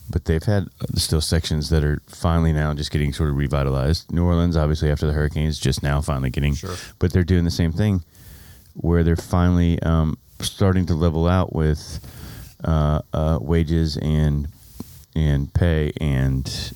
but 0.09 0.25
they've 0.25 0.43
had 0.43 0.67
still 0.95 1.21
sections 1.21 1.69
that 1.69 1.83
are 1.83 2.01
finally 2.07 2.51
now 2.51 2.73
just 2.73 2.91
getting 2.91 3.13
sort 3.13 3.29
of 3.29 3.37
revitalized. 3.37 4.11
New 4.11 4.25
Orleans, 4.25 4.57
obviously 4.57 4.91
after 4.91 5.07
the 5.07 5.13
hurricanes, 5.13 5.59
just 5.59 5.81
now 5.83 6.01
finally 6.01 6.29
getting, 6.29 6.55
Sure. 6.55 6.75
but 6.99 7.13
they're 7.13 7.23
doing 7.23 7.45
the 7.45 7.51
same 7.51 7.71
thing, 7.71 8.03
where 8.73 9.03
they're 9.03 9.15
finally 9.15 9.81
um, 9.83 10.17
starting 10.43 10.85
to 10.87 10.93
level 10.93 11.27
out 11.27 11.53
with 11.53 11.99
uh, 12.63 13.01
uh, 13.13 13.39
wages 13.41 13.97
and 13.97 14.47
and 15.15 15.53
pay 15.53 15.91
and 16.01 16.73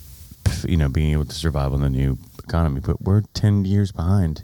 you 0.67 0.77
know 0.77 0.89
being 0.89 1.11
able 1.11 1.25
to 1.25 1.35
survive 1.35 1.73
on 1.73 1.81
the 1.81 1.89
new 1.89 2.17
economy. 2.43 2.81
But 2.81 3.01
we're 3.01 3.21
ten 3.33 3.65
years 3.65 3.91
behind 3.91 4.43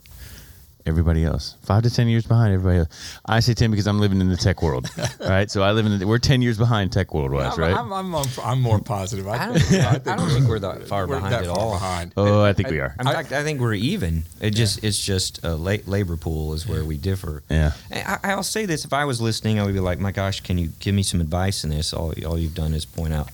everybody 0.85 1.23
else. 1.23 1.55
Five 1.61 1.83
to 1.83 1.89
ten 1.89 2.07
years 2.07 2.25
behind 2.25 2.53
everybody 2.53 2.79
else. 2.79 3.19
I 3.25 3.39
say 3.39 3.53
ten 3.53 3.71
because 3.71 3.87
I'm 3.87 3.99
living 3.99 4.21
in 4.21 4.29
the 4.29 4.37
tech 4.37 4.61
world, 4.61 4.89
right? 5.19 5.49
So 5.49 5.63
I 5.63 5.71
live 5.71 5.85
in 5.85 5.99
the, 5.99 6.07
we're 6.07 6.19
ten 6.19 6.41
years 6.41 6.57
behind 6.57 6.91
tech 6.91 7.13
world 7.13 7.31
wise, 7.31 7.57
right? 7.57 7.75
I'm, 7.75 7.91
I'm, 7.91 8.13
I'm, 8.15 8.25
I'm 8.43 8.61
more 8.61 8.79
positive 8.79 9.27
I 9.27 9.47
don't, 9.47 9.73
I, 9.73 10.13
I 10.13 10.15
don't 10.15 10.29
think 10.29 10.47
we're 10.47 10.59
that 10.59 10.87
far 10.87 11.07
we're 11.07 11.15
behind 11.15 11.33
that 11.33 11.43
at 11.43 11.47
far 11.47 11.59
all. 11.59 11.73
behind 11.73 12.13
oh, 12.17 12.43
I 12.43 12.53
think 12.53 12.69
we 12.69 12.79
are. 12.79 12.95
In 12.99 13.05
fact, 13.05 13.31
I 13.31 13.43
think 13.43 13.59
we're 13.59 13.73
even. 13.73 14.23
It 14.41 14.51
just 14.51 14.83
it's 14.83 15.03
just 15.03 15.43
a 15.43 15.55
la- 15.55 15.77
labor 15.85 16.17
pool 16.17 16.53
is 16.53 16.67
where 16.67 16.83
we 16.83 16.97
differ. 16.97 17.43
Yeah. 17.49 17.73
I, 17.91 18.19
I'll 18.23 18.43
say 18.43 18.65
this: 18.65 18.85
if 18.85 18.93
I 18.93 19.05
was 19.05 19.21
listening, 19.21 19.59
I 19.59 19.65
would 19.65 19.73
be 19.73 19.79
like, 19.79 19.99
"My 19.99 20.11
gosh, 20.11 20.41
can 20.41 20.57
you 20.57 20.69
give 20.79 20.95
me 20.95 21.03
some 21.03 21.21
advice 21.21 21.63
in 21.63 21.69
this?" 21.69 21.93
All, 21.93 22.13
all 22.25 22.37
you've 22.37 22.55
done 22.55 22.73
is 22.73 22.85
point 22.85 23.13
out. 23.13 23.29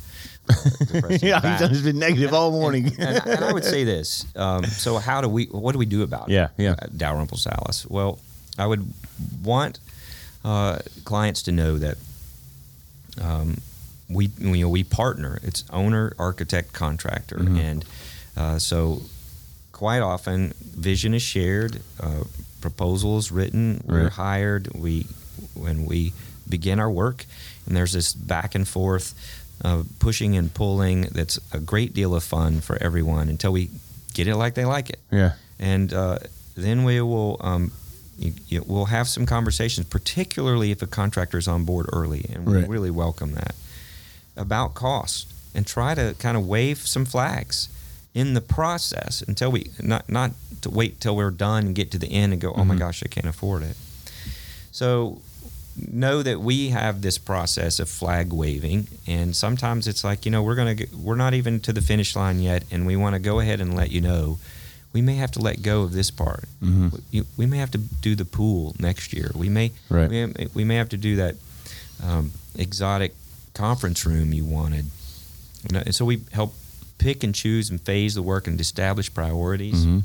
yeah, 1.22 1.40
it's 1.66 1.82
been 1.82 2.00
negative 2.00 2.34
all 2.34 2.52
morning. 2.52 2.88
and, 3.00 3.22
and 3.26 3.44
I 3.46 3.54
would 3.54 3.64
say 3.66 3.84
this. 3.84 4.26
Um, 4.36 4.64
so, 4.66 4.98
how 4.98 5.22
do 5.22 5.30
we? 5.30 5.46
What 5.46 5.74
do 5.74 5.78
we 5.80 5.86
do 5.86 6.04
about 6.04 6.30
it? 6.30 6.34
Yeah, 6.34 6.48
yeah. 6.58 6.72
Uh, 6.82 6.88
Dalrymple 6.96 7.38
Sallis. 7.38 7.90
Well, 7.90 8.20
I 8.58 8.66
would 8.66 8.86
want 9.44 9.80
uh, 10.44 10.80
clients 11.06 11.44
to 11.44 11.52
know 11.52 11.78
that 11.78 11.98
um, 13.22 13.58
we 14.10 14.30
you 14.40 14.62
know 14.64 14.70
we 14.70 14.84
partner. 14.84 15.40
It's 15.44 15.64
owner, 15.72 16.14
architect, 16.18 16.74
contractor, 16.74 17.38
Mhm. 17.38 17.60
and 17.60 17.86
Uh, 18.38 18.58
so 18.58 19.02
quite 19.74 20.00
often, 20.00 20.54
vision 20.62 21.14
is 21.14 21.22
shared, 21.22 21.82
uh, 22.00 22.24
proposal 22.62 23.18
is 23.18 23.32
written, 23.34 23.82
we're 23.86 24.04
Right. 24.04 24.12
hired, 24.14 24.70
we 24.74 25.08
when 25.56 25.86
we 25.86 26.14
begin 26.48 26.80
our 26.80 26.90
work, 26.90 27.26
and 27.66 27.76
there's 27.76 27.92
this 27.92 28.14
back 28.14 28.56
and 28.56 28.66
forth 28.66 29.14
uh, 29.64 29.84
pushing 30.00 30.36
and 30.38 30.54
pulling 30.54 31.02
that's 31.12 31.40
a 31.54 31.60
great 31.60 31.94
deal 31.94 32.16
of 32.16 32.24
fun 32.24 32.62
for 32.62 32.78
everyone 32.82 33.30
until 33.30 33.52
we 33.52 33.70
get 34.14 34.28
it 34.28 34.36
like 34.36 34.54
they 34.56 34.66
like 34.66 34.90
it 34.90 35.00
Yeah. 35.12 35.34
and 35.60 35.94
uh, 35.94 36.20
then 36.56 36.84
we 36.84 37.02
will 37.02 37.38
um, 37.42 37.72
you, 38.18 38.34
you, 38.50 38.64
we'll 38.68 38.86
have 38.86 39.08
some 39.08 39.26
conversations, 39.26 39.88
particularly 39.88 40.72
if 40.72 40.82
a 40.82 40.88
contractor 40.88 41.38
is 41.38 41.48
on 41.48 41.64
board 41.64 41.86
early, 41.94 42.26
and 42.34 42.46
we 42.46 42.54
Right. 42.58 42.68
really 42.68 42.92
welcome 42.92 43.32
that 43.34 43.56
about 44.36 44.74
cost, 44.74 45.28
and 45.56 45.66
try 45.66 45.96
to 45.96 46.16
kind 46.20 46.36
of 46.36 46.46
wave 46.46 46.80
some 46.86 47.06
flags 47.06 47.70
in 48.14 48.34
the 48.34 48.42
process 48.42 49.22
until 49.28 49.52
we 49.52 49.70
not 49.82 50.10
not 50.10 50.32
to 50.62 50.70
wait 50.70 51.00
till 51.00 51.16
we're 51.16 51.32
done 51.32 51.68
and 51.68 51.76
get 51.76 51.92
to 51.92 51.98
the 51.98 52.08
end 52.12 52.34
and 52.34 52.42
go, 52.42 52.52
oh 52.54 52.66
my 52.66 52.76
Mhm. 52.76 52.80
gosh, 52.80 53.02
I 53.04 53.08
can't 53.08 53.28
afford 53.28 53.64
it. 53.64 53.78
So 54.72 55.22
know 55.78 56.22
that 56.24 56.40
we 56.42 56.70
have 56.70 57.02
this 57.02 57.18
process 57.18 57.80
of 57.80 57.88
flag 57.90 58.34
waving 58.34 58.88
and 59.08 59.36
sometimes 59.36 59.88
it's 59.88 60.04
like 60.04 60.26
you 60.26 60.32
know 60.32 60.44
we're 60.44 60.56
going 60.56 60.76
to 60.78 60.88
we're 60.96 61.16
not 61.16 61.34
even 61.34 61.60
to 61.62 61.72
the 61.72 61.82
finish 61.82 62.16
line 62.16 62.40
yet 62.40 62.64
and 62.72 62.86
we 62.86 62.96
want 62.96 63.14
to 63.16 63.20
go 63.20 63.40
ahead 63.40 63.62
and 63.62 63.76
let 63.76 63.90
you 63.92 64.02
know 64.02 64.38
we 64.92 65.02
may 65.02 65.16
have 65.16 65.32
to 65.32 65.40
let 65.40 65.62
go 65.62 65.84
of 65.84 65.94
this 65.94 66.12
part 66.12 66.46
Mhm. 66.62 67.00
we, 67.14 67.24
we 67.38 67.46
may 67.46 67.58
have 67.60 67.72
to 67.72 67.78
do 67.78 68.16
the 68.16 68.26
pool 68.26 68.76
next 68.80 69.14
year 69.14 69.32
we 69.36 69.48
may 69.50 69.72
Right. 69.90 70.10
we, 70.10 70.26
may- 70.26 70.48
we 70.54 70.64
may 70.66 70.76
have 70.76 70.90
to 70.90 70.98
do 70.98 71.16
that 71.18 71.36
um, 72.04 72.32
exotic 72.58 73.14
conference 73.54 74.06
room 74.06 74.34
you 74.34 74.46
wanted 74.46 74.86
You 75.70 75.74
know, 75.78 75.84
and 75.86 75.94
so 75.96 76.04
we 76.06 76.22
help 76.32 76.54
pick 76.98 77.24
and 77.24 77.34
choose 77.34 77.70
and 77.70 77.80
phase 77.80 78.16
the 78.16 78.22
work 78.24 78.48
and 78.48 78.60
establish 78.60 79.14
priorities 79.14 79.86
Mhm. 79.86 80.04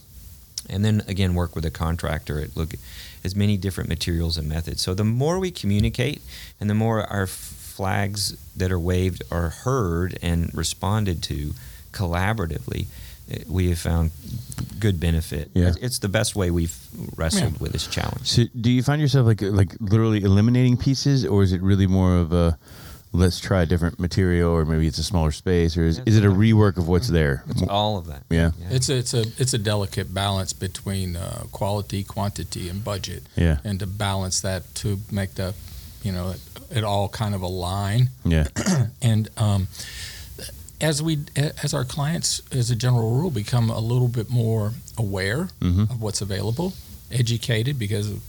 and 0.68 0.84
then 0.84 1.02
again 1.08 1.34
work 1.34 1.56
with 1.56 1.64
a 1.64 1.70
contractor 1.70 2.38
at 2.40 2.56
look 2.56 2.74
at 2.74 2.80
as 3.24 3.34
many 3.34 3.56
different 3.56 3.88
materials 3.88 4.36
and 4.36 4.48
methods. 4.48 4.82
So 4.82 4.94
the 4.94 5.04
more 5.04 5.38
we 5.38 5.50
communicate, 5.50 6.20
and 6.60 6.68
the 6.68 6.74
more 6.74 7.04
our 7.10 7.26
flags 7.26 8.36
that 8.56 8.70
are 8.70 8.78
waved 8.78 9.22
are 9.30 9.48
heard 9.50 10.18
and 10.22 10.50
responded 10.54 11.22
to 11.24 11.54
collaboratively, 11.92 12.86
eh, 13.30 13.38
we 13.48 13.68
have 13.70 13.78
found 13.78 14.10
good 14.78 15.00
benefit. 15.00 15.50
Yeah. 15.54 15.68
It's- 15.68 15.78
It's 15.82 15.98
the 16.00 16.08
best 16.08 16.36
way 16.36 16.50
we've 16.50 16.76
wrestled 17.16 17.52
Yeah. 17.54 17.58
with 17.60 17.72
this 17.72 17.86
challenge. 17.86 18.26
So, 18.30 18.44
do 18.60 18.70
you 18.70 18.82
find 18.82 19.00
yourself 19.00 19.26
like 19.26 19.40
like 19.42 19.74
literally 19.80 20.22
eliminating 20.22 20.76
pieces, 20.76 21.24
or 21.24 21.42
is 21.42 21.52
it 21.52 21.62
really 21.62 21.86
more 21.86 22.16
of 22.18 22.32
a 22.32 22.58
let's 23.14 23.38
try 23.40 23.62
a 23.62 23.66
different 23.66 23.98
material, 24.00 24.50
or 24.52 24.64
maybe 24.64 24.86
it's 24.86 24.98
a 24.98 25.04
smaller 25.04 25.30
space, 25.32 25.76
or 25.78 25.84
is, 25.84 26.00
is 26.04 26.16
it 26.18 26.24
a 26.24 26.28
rework 26.28 26.76
of 26.76 26.88
what's 26.88 27.08
there? 27.08 27.44
It's 27.48 27.62
all 27.62 27.96
of 27.96 28.06
that. 28.06 28.24
Yeah. 28.28 28.50
It's 28.70 28.88
a, 28.90 28.96
it's 28.98 29.14
a 29.14 29.24
it's 29.38 29.54
a 29.54 29.58
delicate 29.58 30.12
balance 30.12 30.52
between 30.52 31.16
uh, 31.16 31.44
quality, 31.52 32.02
quantity, 32.04 32.68
and 32.68 32.82
budget, 32.84 33.22
Yeah, 33.36 33.58
and 33.64 33.78
to 33.80 33.86
balance 33.86 34.40
that 34.42 34.74
to 34.82 34.98
make 35.10 35.34
the, 35.34 35.54
you 36.02 36.12
know, 36.12 36.30
it, 36.30 36.40
it 36.78 36.84
all 36.84 37.08
kind 37.08 37.34
of 37.34 37.40
align. 37.42 38.10
yeah, 38.24 38.48
And 39.02 39.28
um, 39.36 39.68
as 40.80 41.00
we 41.02 41.18
as 41.62 41.72
our 41.72 41.84
clients, 41.84 42.42
as 42.52 42.70
a 42.70 42.76
general 42.76 43.12
rule, 43.18 43.30
become 43.30 43.70
a 43.70 43.78
little 43.80 44.08
bit 44.08 44.28
more 44.28 44.72
aware 44.98 45.48
hmm 45.62 45.82
of 45.82 46.02
what's 46.02 46.20
available, 46.20 46.72
educated 47.12 47.78
because 47.78 48.10
of 48.10 48.20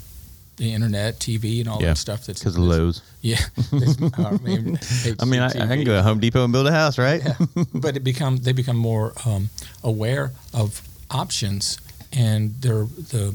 the 0.57 0.73
internet, 0.73 1.19
TV, 1.19 1.59
and 1.59 1.67
all 1.69 1.81
Yeah, 1.81 1.87
that 1.89 1.97
stuff. 1.97 2.25
That's 2.25 2.39
because 2.39 2.55
of 2.55 2.63
Lowe's. 2.63 3.01
Yeah, 3.21 3.39
I 4.17 4.37
mean, 4.43 4.79
I 5.19 5.25
mean, 5.25 5.41
I, 5.41 5.47
I 5.47 5.51
can 5.51 5.83
go 5.83 5.93
to 5.95 6.01
Home 6.03 6.19
Depot 6.19 6.43
and 6.43 6.53
build 6.53 6.67
a 6.67 6.71
house, 6.71 6.97
right? 6.97 7.21
Yeah. 7.23 7.63
but 7.73 7.95
it 7.97 8.03
become 8.03 8.37
they 8.37 8.53
become 8.53 8.77
more 8.77 9.13
um, 9.25 9.49
aware 9.83 10.31
of 10.53 10.81
options 11.09 11.79
and 12.13 12.53
their 12.61 12.85
the 12.85 13.33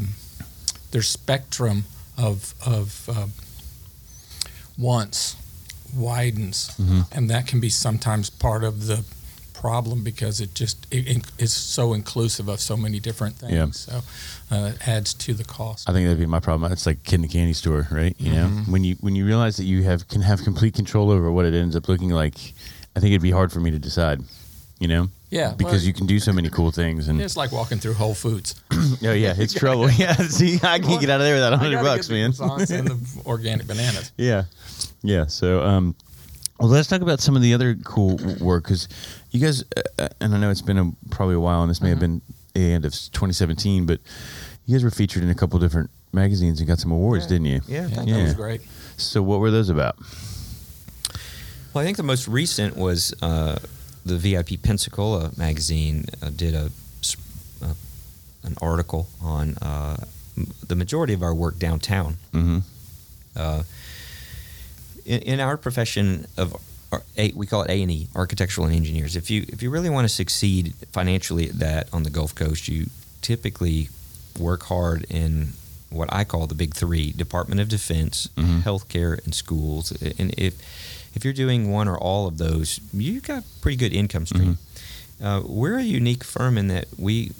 their 0.92 1.02
spectrum 1.02 1.84
of 2.16 2.54
of 2.64 3.08
uh, 3.08 3.26
wants 4.78 5.36
widens, 5.94 6.70
Mhm. 6.78 7.06
and 7.12 7.30
that 7.30 7.46
can 7.46 7.60
be 7.60 7.68
sometimes 7.68 8.30
part 8.30 8.64
of 8.64 8.86
the 8.86 9.04
problem 9.60 10.02
because 10.02 10.40
it 10.40 10.54
just 10.54 10.86
it, 10.90 11.06
it 11.16 11.22
is 11.38 11.52
so 11.52 11.92
inclusive 11.92 12.48
of 12.48 12.60
so 12.60 12.76
many 12.76 12.98
different 13.00 13.36
things. 13.36 13.52
Yeah. 13.52 13.70
So 13.72 14.00
uh, 14.50 14.72
it 14.74 14.88
adds 14.88 15.14
to 15.14 15.34
the 15.34 15.44
cost. 15.44 15.88
I 15.88 15.92
think 15.92 16.06
that'd 16.06 16.18
be 16.18 16.26
my 16.26 16.40
problem. 16.40 16.72
It's 16.72 16.86
like 16.86 17.02
kid 17.04 17.16
in 17.20 17.24
a 17.24 17.28
candy 17.28 17.52
store, 17.52 17.86
right? 17.90 18.16
You 18.18 18.32
know, 18.32 18.46
Mhm. 18.48 18.68
when 18.68 18.84
you 18.84 18.96
when 19.00 19.14
you 19.16 19.26
realize 19.26 19.56
that 19.58 19.64
you 19.64 19.82
have 19.84 20.08
can 20.08 20.22
have 20.22 20.42
complete 20.42 20.74
control 20.74 21.10
over 21.10 21.30
what 21.30 21.44
it 21.44 21.54
ends 21.54 21.76
up 21.76 21.88
looking 21.88 22.10
like, 22.10 22.36
I 22.96 23.00
think 23.00 23.10
it'd 23.12 23.22
be 23.22 23.30
hard 23.30 23.52
for 23.52 23.60
me 23.60 23.70
to 23.70 23.78
decide. 23.78 24.20
You 24.80 24.88
know, 24.88 25.08
yeah, 25.28 25.52
because 25.58 25.82
well, 25.82 25.88
you 25.88 25.92
can 25.92 26.06
do 26.06 26.18
so 26.18 26.32
many 26.32 26.48
cool 26.48 26.70
things, 26.70 27.08
and 27.08 27.20
It's 27.20 27.36
like 27.36 27.52
walking 27.52 27.78
through 27.78 27.92
Whole 27.94 28.14
Foods. 28.14 28.54
oh 28.72 29.12
yeah, 29.12 29.34
it's 29.36 29.52
trouble. 29.62 29.90
Yeah, 29.90 30.14
see, 30.38 30.54
I 30.62 30.78
can't 30.78 30.98
get 31.02 31.10
out 31.10 31.20
of 31.20 31.26
there 31.26 31.34
without 31.34 31.52
hundred 31.58 31.82
bucks, 31.82 32.08
man. 32.08 32.32
and 32.40 32.88
the 32.88 32.98
organic 33.26 33.66
bananas. 33.66 34.10
Yeah, 34.16 34.44
yeah. 35.02 35.26
So, 35.26 35.60
um, 35.62 35.94
well, 36.60 36.68
let's 36.68 36.88
talk 36.88 37.00
about 37.02 37.20
some 37.20 37.36
of 37.36 37.42
the 37.42 37.54
other 37.54 37.74
cool 37.84 38.18
work 38.40 38.64
because 38.64 38.88
you 39.30 39.40
guys, 39.40 39.64
uh, 39.76 39.80
uh, 39.98 40.08
and 40.20 40.34
I 40.34 40.38
know 40.38 40.50
it's 40.50 40.62
been 40.62 40.78
a, 40.78 40.92
probably 41.10 41.34
a 41.34 41.40
while, 41.40 41.62
and 41.62 41.70
this 41.70 41.80
may 41.80 41.88
have 41.88 42.00
been 42.00 42.20
the 42.54 42.72
end 42.72 42.84
of 42.84 42.92
2017, 42.92 43.86
but 43.86 44.00
you 44.66 44.74
guys 44.76 44.84
were 44.84 44.90
featured 44.90 45.22
in 45.22 45.30
a 45.30 45.34
couple 45.34 45.58
different 45.58 45.90
magazines 46.12 46.60
and 46.60 46.68
got 46.68 46.78
some 46.78 46.92
awards, 46.92 47.24
Yeah. 47.24 47.28
didn't 47.30 47.46
you? 47.46 47.60
Yeah, 47.66 47.82
Yeah, 47.86 47.88
thank 47.96 48.10
that 48.10 48.22
was 48.22 48.34
great. 48.34 48.60
So, 48.96 49.22
what 49.22 49.40
were 49.40 49.50
those 49.50 49.68
about? 49.70 49.96
Well, 51.72 51.82
I 51.82 51.84
think 51.84 51.96
the 51.96 52.02
most 52.02 52.28
recent 52.28 52.76
was 52.76 53.14
uh, 53.22 53.58
the 54.04 54.18
VIP 54.18 54.60
Pensacola 54.62 55.30
magazine 55.36 56.04
uh, 56.22 56.30
did 56.34 56.54
a, 56.54 56.70
s- 57.00 57.16
uh, 57.62 57.74
an 58.42 58.56
article 58.60 59.08
on 59.22 59.56
uh, 59.58 59.96
m- 60.36 60.48
the 60.66 60.74
majority 60.74 61.14
of 61.14 61.22
our 61.22 61.34
work 61.34 61.58
downtown. 61.58 62.16
Mm-hmm. 62.32 62.58
In, 65.10 65.22
in 65.22 65.40
our 65.40 65.56
profession 65.56 66.26
of 66.36 66.54
we 67.36 67.46
call 67.46 67.62
it 67.62 67.70
A 67.70 67.82
and 67.82 67.90
E, 67.90 68.08
architectural 68.14 68.66
and 68.68 68.74
engineers. 68.76 69.16
If 69.16 69.30
you 69.30 69.44
if 69.48 69.62
you 69.62 69.70
really 69.70 69.90
want 69.90 70.04
to 70.04 70.08
succeed 70.22 70.74
financially 70.92 71.48
at 71.48 71.58
that 71.58 71.88
on 71.92 72.02
the 72.04 72.10
Gulf 72.10 72.34
Coast, 72.34 72.68
you 72.68 72.86
typically 73.22 73.88
work 74.38 74.62
hard 74.64 75.04
in 75.10 75.52
what 75.90 76.08
I 76.12 76.22
call 76.24 76.46
the 76.46 76.54
big 76.54 76.74
three: 76.74 77.10
Department 77.12 77.60
of 77.60 77.68
Defense, 77.68 78.28
Mhm. 78.36 78.62
healthcare, 78.62 79.22
and 79.24 79.34
schools. 79.34 79.90
And 80.18 80.32
if 80.38 80.54
if 81.14 81.24
you're 81.24 81.34
doing 81.44 81.70
one 81.72 81.88
or 81.88 81.98
all 81.98 82.28
of 82.28 82.38
those, 82.38 82.80
you've 82.92 83.24
got 83.24 83.42
pretty 83.60 83.76
good 83.76 83.92
income 83.92 84.26
stream. 84.26 84.58
Uh, 85.20 85.42
we're 85.44 85.78
a 85.78 85.82
unique 86.00 86.22
firm 86.24 86.56
in 86.56 86.68
that 86.68 86.86
we 86.96 87.32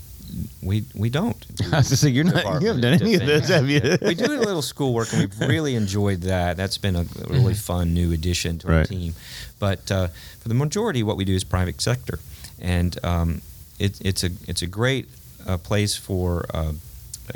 we 0.62 0.84
we 0.94 1.10
don't. 1.10 1.38
do 1.56 1.64
I 1.72 1.78
was 1.78 1.88
just 1.88 2.02
saying, 2.02 2.14
you're 2.14 2.25
not. 2.25 2.60
You 2.62 2.68
haven't 2.68 2.82
done 2.82 2.94
any 2.94 3.14
of 3.14 3.20
Defense. 3.20 3.49
those, 3.49 3.56
have 3.56 3.68
you? 3.68 3.99
We 4.02 4.14
do 4.14 4.25
a 4.26 4.40
little 4.40 4.62
schoolwork, 4.62 5.12
and 5.12 5.20
we've 5.22 5.40
really 5.40 5.75
enjoyed 5.76 6.22
that. 6.22 6.56
That's 6.56 6.78
been 6.78 6.96
a 6.96 7.04
really 7.28 7.54
fun 7.54 7.94
new 7.94 8.12
addition 8.12 8.58
to 8.60 8.68
our 8.68 8.75
Right. 8.78 8.88
team. 8.88 9.14
But 9.58 9.90
uh, 9.90 10.08
for 10.40 10.49
the 10.49 10.54
majority, 10.54 11.02
what 11.02 11.16
we 11.16 11.25
do 11.25 11.34
is 11.34 11.44
private 11.44 11.80
sector, 11.80 12.18
and 12.60 12.99
um, 13.04 13.42
it, 13.78 13.99
it's 14.00 14.25
a 14.25 14.30
it's 14.46 14.62
a 14.62 14.66
great 14.66 15.08
uh, 15.46 15.56
place 15.58 15.96
for 15.96 16.44
uh, 16.54 16.72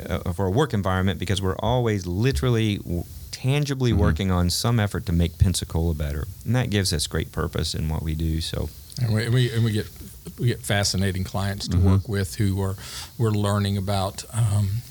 uh, 0.09 0.33
for 0.33 0.45
a 0.45 0.51
work 0.51 0.73
environment 0.73 1.19
because 1.19 1.41
we're 1.41 1.57
always 1.59 2.05
literally. 2.07 2.77
w- 2.77 3.03
Tangibly 3.31 3.91
Mhm. 3.91 3.97
working 3.97 4.31
on 4.31 4.49
some 4.49 4.79
effort 4.79 5.05
to 5.05 5.11
make 5.11 5.37
Pensacola 5.37 5.93
better, 5.93 6.25
and 6.45 6.55
that 6.55 6.69
gives 6.69 6.93
us 6.93 7.05
great 7.05 7.31
purpose 7.33 7.75
in 7.75 7.89
what 7.89 8.01
we 8.01 8.15
do. 8.15 8.39
So, 8.41 8.69
And 8.99 9.13
we, 9.13 9.25
and 9.25 9.33
we, 9.33 9.51
and 9.51 9.63
we 9.63 9.71
get 9.71 9.85
we 10.39 10.47
get 10.47 10.61
fascinating 10.61 11.23
clients 11.23 11.67
to 11.69 11.77
Mhm. 11.77 11.83
work 11.83 12.09
with 12.09 12.35
who 12.35 12.61
are 12.61 12.75
we're 13.17 13.31
learning 13.31 13.77
about 13.77 14.23
um, 14.33 14.81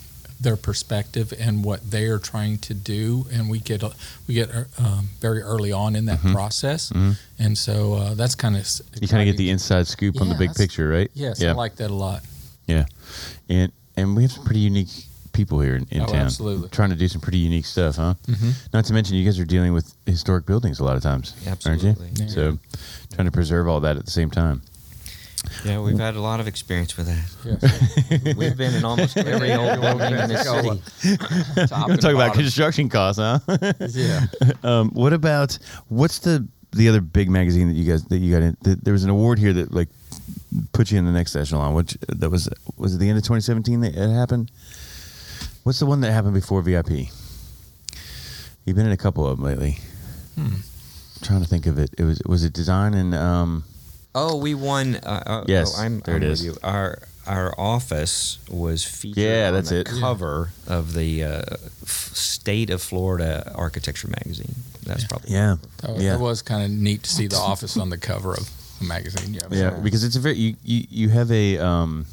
their 0.41 0.57
perspective 0.57 1.33
and 1.39 1.65
what 1.65 1.91
they 1.91 2.05
are 2.07 2.19
trying 2.19 2.59
to 2.59 2.75
do, 2.75 3.27
and 3.33 3.49
we 3.49 3.59
get 3.61 3.83
we 4.27 4.35
get 4.35 4.51
uh, 4.55 4.65
um, 4.79 5.09
very 5.21 5.41
early 5.43 5.73
on 5.73 5.97
in 5.97 6.07
that 6.07 6.21
Mhm. 6.23 6.33
process, 6.33 6.91
Mhm. 6.91 7.17
and 7.39 7.57
so 7.59 7.95
uh, 7.95 8.15
that's 8.15 8.35
kind 8.35 8.57
of 8.57 8.67
You 9.01 9.09
kind 9.09 9.23
of 9.23 9.27
get 9.27 9.37
the 9.39 9.51
inside 9.51 9.87
scoop 9.87 10.21
on 10.21 10.29
the 10.29 10.35
big 10.35 10.55
picture, 10.55 10.89
right? 10.89 11.11
yes, 11.15 11.41
Yeah. 11.41 11.51
I 11.51 11.53
like 11.55 11.77
that 11.77 11.91
a 11.91 11.95
lot. 11.95 12.23
Yeah, 12.67 12.87
and 13.49 13.71
and 13.97 14.17
we 14.17 14.23
have 14.23 14.33
some 14.33 14.45
pretty 14.45 14.61
unique 14.61 14.89
people 15.33 15.61
here 15.61 15.77
in, 15.77 15.87
in 15.91 16.03
Oh, 16.03 16.07
town. 16.07 16.17
absolutely. 16.27 16.69
Trying 16.69 16.91
to 16.91 16.97
do 16.97 17.09
some 17.09 17.21
pretty 17.21 17.39
unique 17.39 17.67
stuff, 17.67 17.97
huh? 17.97 18.15
Mm-hmm. 18.29 18.51
Not 18.73 18.85
to 18.87 18.93
mention, 18.93 19.17
you 19.17 19.25
guys 19.25 19.39
are 19.39 19.45
dealing 19.45 19.73
with 19.73 19.93
historic 20.07 20.47
buildings 20.47 20.79
a 20.79 20.85
lot 20.85 20.97
of 20.97 21.03
times, 21.03 21.33
Absolutely. 21.47 21.91
aren't 21.91 22.19
you? 22.19 22.25
Yeah. 22.27 22.31
So, 22.31 22.59
trying 23.15 23.25
to 23.27 23.33
preserve 23.33 23.67
all 23.69 23.81
that 23.81 23.97
at 23.97 24.05
the 24.05 24.11
same 24.13 24.31
time. 24.31 24.63
Yeah, 25.65 25.81
we've 25.81 25.99
had 25.99 26.17
a 26.17 26.21
lot 26.21 26.41
of 26.41 26.47
experience 26.47 26.97
with 26.97 27.07
that. 27.07 27.61
Yes. 27.63 28.37
We've 28.37 28.57
been 28.57 28.75
in 28.75 28.85
almost 28.85 29.17
every 29.17 29.53
old 29.53 29.81
building 29.81 30.15
in 30.15 30.29
this 30.29 30.49
city. 30.49 31.17
Top 31.67 31.89
We're 31.89 31.97
talking 31.97 32.17
about 32.17 32.35
construction 32.35 32.89
costs, 32.89 33.21
huh? 33.21 33.39
yeah. 33.91 34.27
um, 34.63 34.91
what 34.91 35.13
about 35.13 35.59
what's 35.89 36.19
the 36.19 36.47
the 36.73 36.89
other 36.89 37.01
big 37.01 37.31
magazine 37.31 37.69
that 37.69 37.75
you 37.75 37.91
guys 37.91 38.05
that 38.05 38.19
you 38.19 38.33
got 38.33 38.43
in? 38.43 38.57
There 38.63 38.93
was 38.93 39.05
an 39.05 39.11
award 39.11 39.39
here 39.39 39.53
that 39.53 39.73
like 39.73 39.89
put 40.73 40.91
you 40.91 40.99
in 40.99 41.05
the 41.05 41.13
next 41.13 41.37
echelon. 41.37 41.75
Which 41.75 41.97
that 42.09 42.31
was 42.31 42.49
was 42.77 42.95
it 42.95 42.99
the 42.99 43.09
end 43.09 43.19
of 43.19 43.25
2017 43.25 43.81
that 43.81 43.95
it 43.95 44.11
happened? 44.11 44.51
What's 45.63 45.79
the 45.79 45.87
one 45.87 46.01
that 46.03 46.13
happened 46.13 46.35
before 46.35 46.61
VIP? 46.63 47.09
You've 48.65 48.77
been 48.77 48.87
in 48.87 48.93
a 48.93 48.97
couple 48.97 49.27
of 49.27 49.37
them 49.37 49.47
lately. 49.47 49.79
Hmm. 50.35 50.57
trying 51.23 51.43
to 51.43 51.49
think 51.49 51.67
of 51.67 51.79
it. 51.79 51.91
It 51.97 52.05
was 52.05 52.21
was 52.27 52.45
it 52.45 52.53
design 52.53 52.95
and 52.95 53.15
um, 53.15 53.65
Oh, 54.14 54.37
we 54.37 54.54
won. 54.54 54.97
Uh, 54.97 55.23
uh, 55.26 55.44
Yes, 55.49 55.75
oh, 55.76 55.83
I'm, 55.83 56.00
there 56.00 56.16
I'm 56.16 56.23
it 56.23 56.26
with 56.28 56.33
is. 56.40 56.44
you. 56.44 56.56
Our 56.62 56.99
our 57.26 57.54
office 57.59 58.38
was 58.50 58.85
featured. 58.85 59.23
Yeah, 59.25 59.49
on 59.49 59.54
that's 59.54 59.71
the 59.71 59.80
it. 59.80 59.87
Cover 59.87 60.50
of 60.66 60.92
the 60.92 61.25
uh, 61.25 61.42
F- 61.83 62.12
State 62.14 62.68
of 62.71 62.83
Florida 62.83 63.50
Architecture 63.54 64.09
magazine. 64.09 64.54
That's 64.85 65.04
probably 65.04 65.30
Yeah. 65.33 65.56
That, 65.80 65.97
yeah. 65.99 66.12
that 66.12 66.21
was 66.21 66.42
kind 66.42 66.62
of 66.62 66.71
neat 66.71 67.02
to 67.04 67.11
see 67.11 67.26
the 67.26 67.37
office 67.38 67.78
on 67.78 67.88
the 67.88 67.97
cover 67.97 68.35
of 68.35 68.50
a 68.80 68.85
magazine. 68.85 69.33
Yeah, 69.35 69.40
Yeah, 69.50 69.71
because 69.71 70.04
it's 70.04 70.16
a 70.16 70.21
very 70.21 70.37
you 70.37 70.56
you, 70.62 70.87
you 70.90 71.09
have 71.09 71.30
a 71.30 71.59
um. 71.59 72.06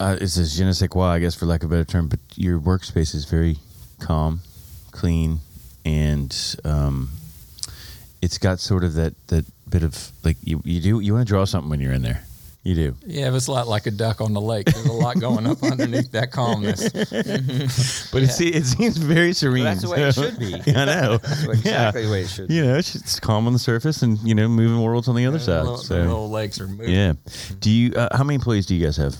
Uh, 0.00 0.16
it's 0.20 0.36
a 0.36 0.44
je 0.44 0.64
ne 0.64 0.72
sais 0.72 0.88
quoi, 0.88 1.06
I 1.06 1.18
guess, 1.20 1.34
for 1.34 1.46
lack 1.46 1.62
of 1.62 1.70
a 1.70 1.74
better 1.74 1.84
term. 1.84 2.08
But 2.08 2.18
your 2.34 2.58
workspace 2.58 3.14
is 3.14 3.26
very 3.26 3.58
calm, 4.00 4.40
clean, 4.90 5.38
and 5.84 6.34
um, 6.64 7.10
it's 8.20 8.38
got 8.38 8.58
sort 8.60 8.82
of 8.82 8.94
that 8.94 9.14
that 9.28 9.44
bit 9.74 9.82
of 9.82 10.12
like 10.22 10.36
you 10.44 10.60
you 10.64 10.80
do 10.80 11.00
you 11.00 11.12
want 11.14 11.26
to 11.26 11.30
draw 11.32 11.44
something 11.44 11.68
when 11.68 11.80
you're 11.80 11.92
in 11.92 12.02
there. 12.02 12.22
You 12.62 12.74
do. 12.74 12.96
Yeah, 13.06 13.34
it's 13.34 13.46
a 13.48 13.52
lot 13.52 13.68
like 13.68 13.84
a 13.86 13.90
duck 13.90 14.22
on 14.22 14.32
the 14.32 14.40
lake. 14.40 14.64
There's 14.66 14.86
a 14.86 14.92
lot 14.92 15.20
going 15.20 15.46
up 15.46 15.62
underneath 15.62 16.12
that 16.12 16.30
calmness. 16.30 16.80
But 18.12 18.22
it, 18.22 18.30
se- 18.30 18.46
it 18.58 18.64
seems 18.64 18.96
very 18.96 19.32
serene. 19.34 19.64
that's 19.64 19.82
the 19.82 19.90
way 19.90 20.02
it 20.04 20.14
should 20.14 20.38
be. 20.38 20.50
Yeah, 20.66 20.82
I 20.82 20.84
know. 20.86 21.16
That's 21.18 21.42
exactly 21.44 22.06
the 22.06 22.10
way 22.12 22.22
it 22.22 22.28
should. 22.28 22.50
You 22.50 22.64
know, 22.64 22.76
it's 22.76 22.92
just 22.94 23.20
calm 23.20 23.46
on 23.46 23.52
the 23.52 23.58
surface 23.58 24.02
and 24.02 24.18
you 24.20 24.34
know 24.34 24.48
moving 24.48 24.80
worlds 24.82 25.08
on 25.08 25.14
the 25.16 25.26
other 25.26 25.36
The 25.38 25.44
side. 25.44 25.60
little, 25.62 25.76
so 25.76 25.94
the 25.94 26.00
little 26.04 26.30
legs 26.30 26.58
are 26.60 26.66
moving. 26.68 26.88
yeah. 26.94 27.12
Do 27.60 27.70
you? 27.70 27.92
Uh, 27.94 28.16
how 28.16 28.24
many 28.24 28.36
employees 28.36 28.64
do 28.66 28.74
you 28.74 28.84
guys 28.86 28.96
have? 28.96 29.14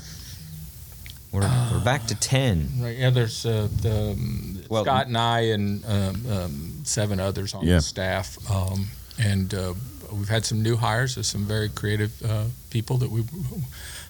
We're, 1.32 1.40
we're 1.72 1.84
back 1.84 2.06
to 2.06 2.14
ten. 2.14 2.70
Right, 2.80 2.96
yeah, 2.96 3.10
there's 3.10 3.44
uh, 3.44 3.68
the 3.82 4.12
um, 4.12 4.62
Well- 4.70 4.84
Scott 4.84 5.08
and 5.08 5.18
I 5.18 5.40
and 5.52 5.84
um, 5.84 6.32
um, 6.32 6.72
seven 6.84 7.18
others 7.20 7.52
on 7.54 7.66
Yeah. 7.66 7.76
the 7.76 7.82
staff, 7.82 8.38
um, 8.50 8.86
and 9.18 9.52
uh, 9.52 9.74
we've 10.14 10.28
had 10.28 10.44
some 10.44 10.62
new 10.62 10.76
hires. 10.76 11.16
of 11.16 11.26
some 11.26 11.44
very 11.44 11.68
creative 11.68 12.12
uh, 12.22 12.44
people 12.70 12.98
that 12.98 13.10
we 13.10 13.24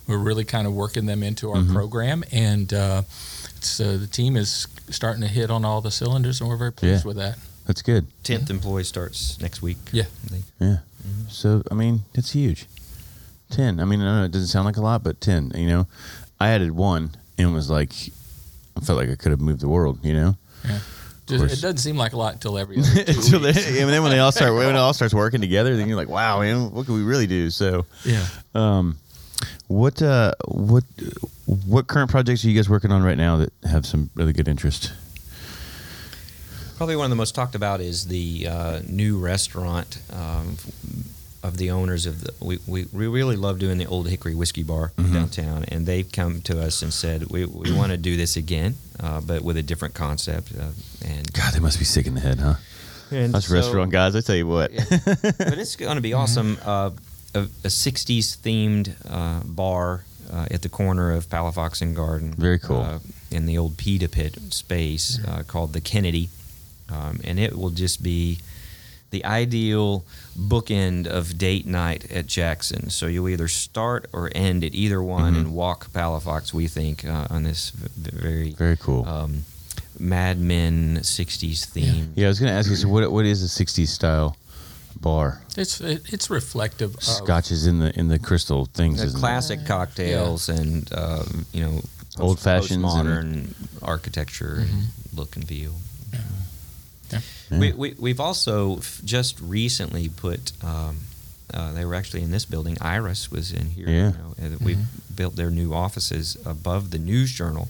we're 0.06 0.18
really 0.18 0.44
kind 0.44 0.66
of 0.66 0.73
working 0.75 1.06
them 1.06 1.23
into 1.23 1.50
our 1.50 1.62
Mhm. 1.62 1.73
program, 1.73 2.25
and 2.30 2.73
uh, 2.75 3.02
it's, 3.56 3.80
uh, 3.80 3.96
the 3.99 4.06
team 4.06 4.37
is 4.37 4.66
starting 4.90 5.23
to 5.23 5.28
hit 5.28 5.50
on 5.50 5.64
all 5.64 5.80
the 5.80 5.90
cylinders, 5.90 6.40
and 6.40 6.49
we're 6.50 6.58
very 6.58 6.73
pleased 6.73 7.04
Yeah. 7.04 7.08
with 7.08 7.16
that. 7.16 7.38
That's 7.66 7.80
good. 7.80 8.06
Tenth 8.23 8.50
employee 8.50 8.84
starts 8.84 9.38
next 9.40 9.62
week. 9.62 9.78
Yeah. 9.92 10.04
I 10.26 10.28
think. 10.28 10.44
Yeah. 10.61 10.76
So 11.30 11.62
I 11.70 11.75
mean, 11.75 12.04
it's 12.14 12.30
huge. 12.32 12.66
Ten. 13.50 13.80
I 13.80 13.84
mean, 13.84 14.00
I 14.00 14.04
know 14.20 14.25
it 14.25 14.32
doesn't 14.32 14.49
sound 14.49 14.66
like 14.66 14.76
a 14.76 14.82
lot, 14.82 15.02
but 15.02 15.20
ten. 15.20 15.52
You 15.54 15.66
know, 15.68 15.87
I 16.40 16.49
added 16.50 16.73
one 16.73 17.11
and 17.38 17.54
was 17.54 17.70
like, 17.70 17.92
I 18.76 18.80
felt 18.80 18.99
like 18.99 19.11
I 19.11 19.14
could 19.14 19.30
have 19.30 19.40
moved 19.40 19.61
the 19.61 19.68
world. 19.68 19.99
You 20.02 20.12
know, 20.14 20.37
Just, 21.26 21.45
it 21.45 21.61
doesn't 21.62 21.78
seem 21.78 21.97
like 21.97 22.12
a 22.12 22.16
lot 22.19 22.35
until 22.35 22.59
every 22.59 22.76
Until 22.78 23.40
they- 23.40 23.49
weeks. 23.52 23.66
and 23.66 23.88
then 23.88 24.02
when 24.02 24.11
they 24.12 24.19
all 24.19 24.33
start, 24.33 24.52
when 24.57 24.69
it 24.69 24.76
all 24.76 24.93
starts 24.93 25.14
working 25.14 25.40
together, 25.40 25.76
then 25.76 25.88
you're 25.88 25.97
like, 25.97 26.09
wow, 26.09 26.40
man, 26.40 26.71
what 26.73 26.85
can 26.87 26.95
we 26.95 27.02
really 27.02 27.26
do? 27.26 27.49
So, 27.50 27.87
Yeah. 28.04 28.26
um, 28.54 28.99
what, 29.69 30.02
uh, 30.02 30.33
what, 30.47 30.85
what 31.66 31.87
current 31.87 32.11
projects 32.11 32.45
are 32.45 32.49
you 32.50 32.54
guys 32.57 32.69
working 32.69 32.93
on 32.93 33.02
right 33.02 33.16
now 33.16 33.38
that 33.38 33.52
have 33.64 33.87
some 33.87 34.11
really 34.14 34.33
good 34.35 34.49
interest? 34.49 34.93
Probably 36.76 36.97
one 36.97 37.04
of 37.07 37.11
the 37.11 37.16
most 37.16 37.35
talked 37.35 37.54
about 37.54 37.81
is 37.81 38.07
the 38.09 38.49
uh, 38.49 38.81
new 38.88 39.19
restaurant 39.19 40.00
um, 40.12 40.57
of 41.45 41.57
the 41.59 41.71
owners 41.71 42.07
of 42.07 42.23
the. 42.25 42.33
We, 42.41 42.59
we, 42.67 42.87
we 42.93 43.07
really 43.07 43.37
love 43.37 43.59
doing 43.59 43.79
the 43.79 43.87
Old 43.87 44.09
Hickory 44.09 44.35
Whiskey 44.35 44.63
Bar 44.63 44.93
Mhm. 44.97 45.13
downtown, 45.13 45.65
and 45.69 45.87
they've 45.87 46.11
come 46.11 46.41
to 46.43 46.61
us 46.61 46.83
and 46.83 46.93
said 46.93 47.31
we, 47.31 47.45
we 47.45 47.71
want 47.73 47.93
to 47.93 47.99
do 47.99 48.17
this 48.17 48.37
again, 48.37 48.75
uh, 48.99 49.21
but 49.21 49.43
with 49.43 49.57
a 49.57 49.63
different 49.63 49.95
concept. 49.95 50.53
Uh, 50.59 50.71
and 51.07 51.33
God, 51.33 51.53
they 51.55 51.61
must 51.61 51.79
be 51.79 51.85
sick 51.85 52.07
in 52.07 52.15
the 52.15 52.21
head, 52.21 52.39
huh? 52.41 52.55
and 53.11 53.35
Us 53.37 53.47
so- 53.49 53.55
restaurant 53.55 53.93
guys, 53.93 54.17
I 54.17 54.21
tell 54.23 54.37
you 54.37 54.47
what. 54.49 54.73
Yeah. 54.73 54.85
but 55.23 55.59
it's 55.59 55.77
going 55.77 55.97
to 55.97 56.01
be 56.03 56.15
awesome. 56.15 56.57
Uh, 56.65 56.91
a, 57.35 57.41
a 57.41 57.69
60s 57.69 58.39
themed 58.39 58.95
uh, 59.09 59.41
bar 59.45 60.05
uh, 60.33 60.47
at 60.51 60.63
the 60.63 60.69
corner 60.69 61.13
of 61.13 61.29
Palafox 61.29 61.83
and 61.83 61.95
Garden. 61.95 62.33
Very 62.33 62.59
cool. 62.59 62.81
Uh, 62.81 62.99
in 63.31 63.47
the 63.47 63.59
old 63.59 63.77
Pita 63.77 64.09
Pit 64.09 64.39
space 64.51 65.19
uh, 65.26 65.43
called 65.47 65.73
the 65.73 65.80
Kennedy. 65.80 66.28
Um, 66.89 67.19
and 67.25 67.39
it 67.41 67.57
will 67.59 67.71
just 67.71 68.02
be 68.02 68.39
the 69.15 69.25
ideal 69.25 70.05
bookend 70.37 71.07
of 71.07 71.39
date 71.39 71.67
night 71.67 72.11
at 72.11 72.27
Jackson. 72.27 72.91
So 72.91 73.07
you'll 73.07 73.29
either 73.29 73.47
start 73.49 74.07
or 74.13 74.29
end 74.35 74.65
at 74.65 74.75
either 74.75 75.00
one 75.00 75.35
Mhm. 75.35 75.39
and 75.39 75.55
walk 75.55 75.93
Palafox, 75.93 76.53
we 76.53 76.67
think, 76.67 77.05
uh, 77.05 77.27
on 77.31 77.45
this 77.45 77.71
very 77.97 78.50
Very 78.59 78.77
cool. 78.77 79.07
um, 79.09 79.45
Mad 79.99 80.41
Men 80.41 80.99
60s 81.03 81.65
theme. 81.65 82.13
yeah, 82.17 82.27
I 82.27 82.29
was 82.29 82.41
going 82.41 82.50
to 82.53 82.59
ask 82.59 82.69
you. 82.69 82.75
So, 82.77 82.89
what, 82.89 83.11
what 83.13 83.25
is 83.25 83.43
a 83.45 83.49
'60s 83.49 83.91
style 83.93 84.37
bar? 85.00 85.41
It's 85.57 85.81
it, 85.81 86.03
it's 86.13 86.29
reflective 86.31 86.97
of 86.97 87.03
Scotches 87.05 87.67
in 87.69 87.79
the 87.79 87.91
in 88.00 88.09
the 88.09 88.19
crystal 88.19 88.67
things. 88.75 88.99
The 88.99 89.07
isn't 89.07 89.19
it? 89.19 89.21
classic 89.21 89.65
cocktails 89.67 90.49
and 90.49 90.93
uh, 90.93 91.23
you 91.53 91.63
know 91.65 91.81
old 92.19 92.41
fashioned 92.41 92.83
modern 92.83 93.55
architecture 93.83 94.57
Mm-hmm. 94.67 95.17
look 95.19 95.37
and 95.37 95.47
feel. 95.47 95.75
Yeah. 97.10 97.21
We, 97.50 97.73
we 97.73 97.95
we've 97.99 98.21
also 98.21 98.78
f- 98.78 99.00
just 99.04 99.40
recently 99.40 100.08
put. 100.08 100.52
Um, 100.62 100.99
uh, 101.52 101.73
they 101.73 101.84
were 101.84 101.95
actually 101.95 102.23
in 102.23 102.30
this 102.30 102.45
building. 102.45 102.76
Iris 102.80 103.30
was 103.30 103.52
in 103.52 103.67
here. 103.71 103.88
Yeah. 103.88 104.10
You 104.12 104.19
know, 104.19 104.34
and 104.38 104.60
we 104.60 104.76
built 105.14 105.36
their 105.36 105.50
new 105.50 105.73
offices 105.73 106.36
above 106.45 106.90
the 106.90 106.99
News 106.99 107.30
Journal, 107.32 107.69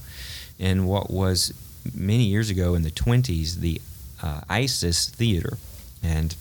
in 0.58 0.86
what 0.86 1.10
was 1.10 1.52
many 1.92 2.24
years 2.24 2.48
ago 2.50 2.74
in 2.74 2.82
the 2.82 2.90
twenties 2.90 3.60
the 3.60 3.80
uh, 4.22 4.40
ISIS 4.48 5.08
Theater, 5.10 5.58
and 6.02 6.34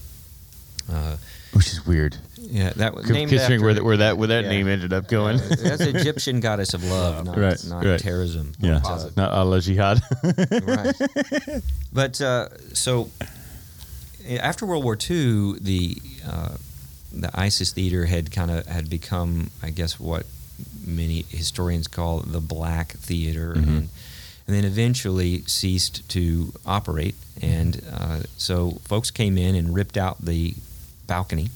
uh, 0.92 1.18
which 1.54 1.68
is 1.72 1.86
weird. 1.86 2.18
yeah, 2.38 2.72
that 2.76 2.94
was 2.94 3.10
named 3.10 3.30
Considering 3.30 3.60
after, 3.62 3.66
where, 3.66 3.74
that, 3.76 3.84
where 3.84 3.98
that 3.98 4.18
where 4.18 4.28
that 4.28 4.44
Yeah. 4.44 4.50
name 4.50 4.68
ended 4.68 4.94
up 4.94 5.08
going. 5.08 5.40
Uh, 5.40 5.48
that's 5.50 5.78
the 5.80 5.98
Egyptian 5.98 6.40
goddess 6.40 6.74
of 6.74 6.84
love, 6.84 7.26
not, 7.30 7.38
Right, 7.38 7.64
not 7.68 7.84
right. 7.86 8.00
terrorism. 8.00 8.54
yeah, 8.60 8.82
uh, 8.84 9.10
not 9.16 9.32
Allah 9.32 9.62
Jihad. 9.62 10.02
right. 10.64 10.96
But 11.92 12.20
uh, 12.22 12.50
so 12.74 13.10
after 14.40 14.66
World 14.66 14.84
War 14.84 14.98
II, 14.98 15.60
the 15.60 15.98
uh, 16.28 16.56
the 17.12 17.30
ISIS 17.34 17.72
theater 17.74 18.06
had 18.06 18.32
kind 18.32 18.50
of 18.52 18.66
had 18.66 18.90
become, 18.90 19.52
I 19.62 19.70
guess, 19.70 20.00
what 20.00 20.26
many 20.86 21.26
historians 21.30 21.88
call 21.88 22.20
the 22.20 22.40
black 22.42 22.94
theater, 22.94 23.54
Mhm. 23.56 23.64
and 23.68 23.90
and 24.46 24.56
then 24.58 24.66
eventually 24.66 25.44
ceased 25.48 26.08
to 26.10 26.52
operate. 26.66 27.16
And 27.42 27.82
uh, 27.92 28.20
so 28.38 28.80
folks 28.84 29.10
came 29.12 29.38
in 29.38 29.56
and 29.56 29.74
ripped 29.74 29.98
out 29.98 30.24
the 30.26 30.56
balcony. 31.08 31.50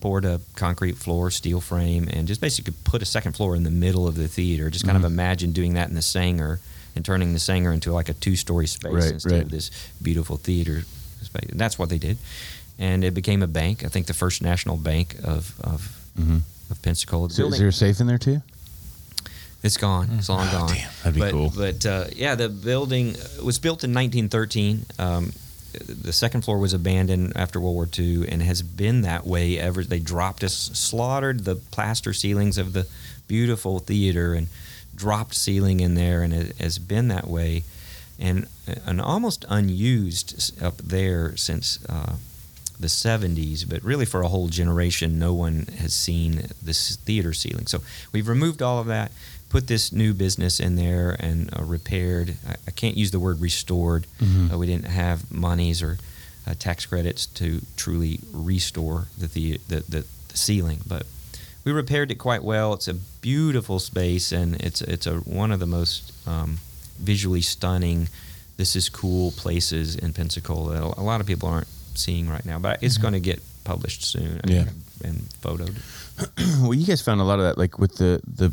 Poured 0.00 0.24
a 0.24 0.40
concrete 0.56 0.96
floor, 0.96 1.30
steel 1.30 1.60
frame, 1.60 2.08
and 2.12 2.26
just 2.26 2.40
basically 2.40 2.74
put 2.84 3.02
a 3.02 3.04
second 3.04 3.36
floor 3.36 3.54
in 3.54 3.62
the 3.62 3.70
middle 3.70 4.08
of 4.08 4.16
the 4.16 4.26
theater. 4.26 4.68
Just 4.68 4.84
kind 4.84 4.96
Mhm. 4.96 5.04
of 5.04 5.12
imagine 5.12 5.52
doing 5.52 5.74
that 5.74 5.88
in 5.88 5.94
the 5.94 6.00
Saenger 6.02 6.58
and 6.96 7.04
turning 7.04 7.32
the 7.32 7.38
Saenger 7.38 7.72
into 7.72 7.92
like 7.92 8.08
a 8.08 8.14
two-story 8.14 8.66
space 8.66 8.92
Right, 8.92 9.12
instead 9.12 9.32
right. 9.32 9.42
of 9.42 9.50
this 9.50 9.70
beautiful 10.02 10.36
theater 10.38 10.84
space. 11.22 11.50
And 11.50 11.60
that's 11.60 11.78
what 11.78 11.88
they 11.88 11.98
did, 11.98 12.18
and 12.80 13.04
it 13.04 13.14
became 13.14 13.42
a 13.44 13.46
bank. 13.46 13.84
I 13.84 13.88
think 13.88 14.06
the 14.06 14.14
first 14.14 14.42
national 14.42 14.76
bank 14.76 15.14
of 15.22 15.54
of, 15.60 15.96
hmm 16.16 16.38
of 16.68 16.82
Pensacola. 16.82 17.30
So 17.30 17.46
is 17.46 17.58
there 17.58 17.68
a 17.68 17.72
safe 17.72 18.00
in 18.00 18.06
there 18.08 18.18
too? 18.18 18.42
it's 19.62 19.76
gone. 19.76 20.08
It's 20.18 20.28
long 20.28 20.48
Oh, 20.48 20.58
gone. 20.58 20.68
damn, 20.74 20.90
that'd 21.04 21.14
be 21.14 21.20
but, 21.20 21.30
cool. 21.30 21.52
But 21.54 21.86
uh, 21.86 22.06
yeah, 22.16 22.34
the 22.34 22.48
building 22.48 23.14
was 23.40 23.60
built 23.60 23.84
in 23.84 23.92
1913. 23.92 24.84
Um, 24.98 25.32
the 25.72 26.12
second 26.12 26.42
floor 26.42 26.58
was 26.58 26.72
abandoned 26.72 27.32
after 27.36 27.60
World 27.60 27.74
War 27.74 27.88
II 27.98 28.28
and 28.28 28.42
has 28.42 28.62
been 28.62 29.02
that 29.02 29.26
way 29.26 29.58
ever. 29.58 29.82
They 29.82 29.98
dropped 29.98 30.44
us, 30.44 30.54
slaughtered 30.54 31.44
the 31.44 31.56
plaster 31.56 32.12
ceilings 32.12 32.58
of 32.58 32.72
the 32.72 32.86
beautiful 33.28 33.78
theater 33.78 34.34
and 34.34 34.48
dropped 34.94 35.34
ceiling 35.34 35.80
in 35.80 35.94
there, 35.94 36.22
and 36.22 36.32
it 36.32 36.56
has 36.58 36.78
been 36.78 37.08
that 37.08 37.26
way. 37.26 37.64
And 38.18 38.46
an 38.86 39.00
almost 39.00 39.44
unused 39.48 40.62
up 40.62 40.76
there 40.78 41.36
since 41.36 41.84
uh, 41.88 42.16
the 42.78 42.88
70s, 42.88 43.68
but 43.68 43.82
really 43.82 44.04
for 44.04 44.22
a 44.22 44.28
whole 44.28 44.48
generation, 44.48 45.18
no 45.18 45.32
one 45.32 45.66
has 45.78 45.94
seen 45.94 46.48
this 46.62 46.96
theater 46.96 47.32
ceiling. 47.32 47.66
So 47.66 47.80
we've 48.12 48.28
removed 48.28 48.60
all 48.60 48.78
of 48.78 48.86
that, 48.86 49.12
put 49.52 49.66
this 49.66 49.92
new 49.92 50.14
business 50.14 50.58
in 50.60 50.76
there, 50.76 51.14
and 51.20 51.50
uh, 51.54 51.62
repaired. 51.62 52.36
I, 52.48 52.54
I 52.68 52.70
can't 52.70 52.96
use 52.96 53.10
the 53.10 53.20
word 53.20 53.38
restored. 53.40 54.06
Mhm. 54.18 54.50
Uh, 54.52 54.58
we 54.58 54.66
didn't 54.66 54.86
have 54.86 55.30
monies 55.30 55.82
or 55.82 55.98
uh, 56.46 56.54
tax 56.58 56.86
credits 56.86 57.26
to 57.26 57.60
truly 57.76 58.18
restore 58.32 59.06
the, 59.18 59.26
the, 59.28 59.58
the, 59.68 59.80
the, 59.88 60.04
ceiling, 60.34 60.80
but 60.88 61.04
we 61.64 61.70
repaired 61.72 62.10
it 62.10 62.14
quite 62.16 62.42
well. 62.42 62.72
It's 62.72 62.88
a 62.88 62.94
beautiful 63.20 63.78
space, 63.78 64.32
and 64.32 64.56
it's 64.56 64.80
it's 64.82 65.06
a 65.06 65.16
one 65.18 65.52
of 65.52 65.60
the 65.60 65.66
most 65.66 66.12
um, 66.26 66.58
visually 66.98 67.42
stunning. 67.42 68.08
This 68.56 68.74
is 68.74 68.88
cool 68.88 69.32
places 69.32 69.94
in 69.96 70.12
Pensacola. 70.14 70.72
That 70.72 70.82
a 70.98 71.02
lot 71.02 71.20
of 71.20 71.26
people 71.26 71.48
aren't 71.48 71.68
seeing 71.94 72.28
right 72.30 72.44
now, 72.46 72.58
but 72.58 72.82
it's 72.82 72.96
going 72.98 73.12
to 73.14 73.20
get 73.20 73.40
published 73.64 74.02
soon. 74.04 74.40
I 74.44 74.50
Yeah. 74.50 74.64
and 75.04 75.16
photoed. 75.42 75.76
well, 76.62 76.74
you 76.74 76.86
guys 76.86 77.02
found 77.02 77.20
a 77.20 77.24
lot 77.24 77.38
of 77.38 77.44
that, 77.44 77.58
like 77.58 77.78
with 77.78 77.96
the 77.96 78.20
the 78.36 78.50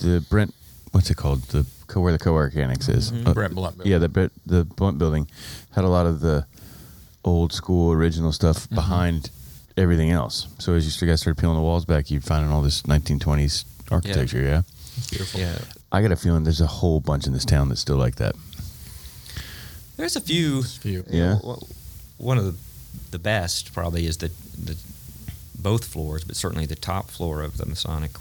the 0.00 0.24
Brent. 0.28 0.54
What's 0.92 1.10
it 1.10 1.16
called? 1.16 1.42
The 1.44 1.66
co 1.86 2.00
where 2.00 2.12
the 2.12 2.18
co-work 2.18 2.56
annex 2.56 2.88
is. 2.88 3.12
Mhm. 3.12 3.26
Uh, 3.28 3.34
Brent 3.34 3.54
Blount 3.54 3.76
building. 3.76 3.92
Yeah, 3.92 3.98
the 3.98 4.08
Brent 4.08 4.32
the 4.46 4.64
Blount 4.64 4.98
building 4.98 5.26
had 5.72 5.84
a 5.84 5.88
lot 5.88 6.06
of 6.06 6.20
the 6.20 6.46
old 7.24 7.52
school 7.52 7.92
original 7.92 8.32
stuff 8.32 8.64
Mm-hmm. 8.66 8.74
behind 8.74 9.30
everything 9.76 10.10
else. 10.10 10.46
So 10.58 10.74
as 10.74 10.84
you 11.00 11.06
guys 11.08 11.20
started 11.20 11.40
peeling 11.40 11.56
the 11.56 11.62
walls 11.62 11.84
back, 11.84 12.10
you're 12.10 12.20
finding 12.20 12.50
all 12.52 12.62
this 12.62 12.82
1920s 12.82 13.64
architecture. 13.90 14.40
Yeah. 14.42 14.62
Beautiful. 15.10 15.40
Yeah. 15.40 15.58
I 15.92 16.02
got 16.02 16.12
a 16.12 16.16
feeling 16.16 16.44
there's 16.44 16.60
a 16.60 16.66
whole 16.66 17.00
bunch 17.00 17.26
in 17.26 17.32
this 17.32 17.44
town 17.44 17.68
that's 17.68 17.80
still 17.80 17.96
like 17.96 18.16
that. 18.16 18.34
There's 19.96 20.16
a 20.16 20.20
few. 20.20 20.62
Few. 20.62 21.04
Yeah. 21.08 21.38
Well, 21.42 21.66
One 22.18 22.38
of 22.38 22.44
the 22.44 22.54
the 23.12 23.18
best 23.18 23.72
probably 23.72 24.06
is 24.06 24.16
the 24.18 24.30
the 24.58 24.76
both 25.58 25.84
floors, 25.84 26.24
but 26.24 26.36
certainly 26.36 26.66
the 26.66 26.76
top 26.76 27.10
floor 27.10 27.42
of 27.42 27.56
the 27.58 27.66
Masonic 27.66 28.12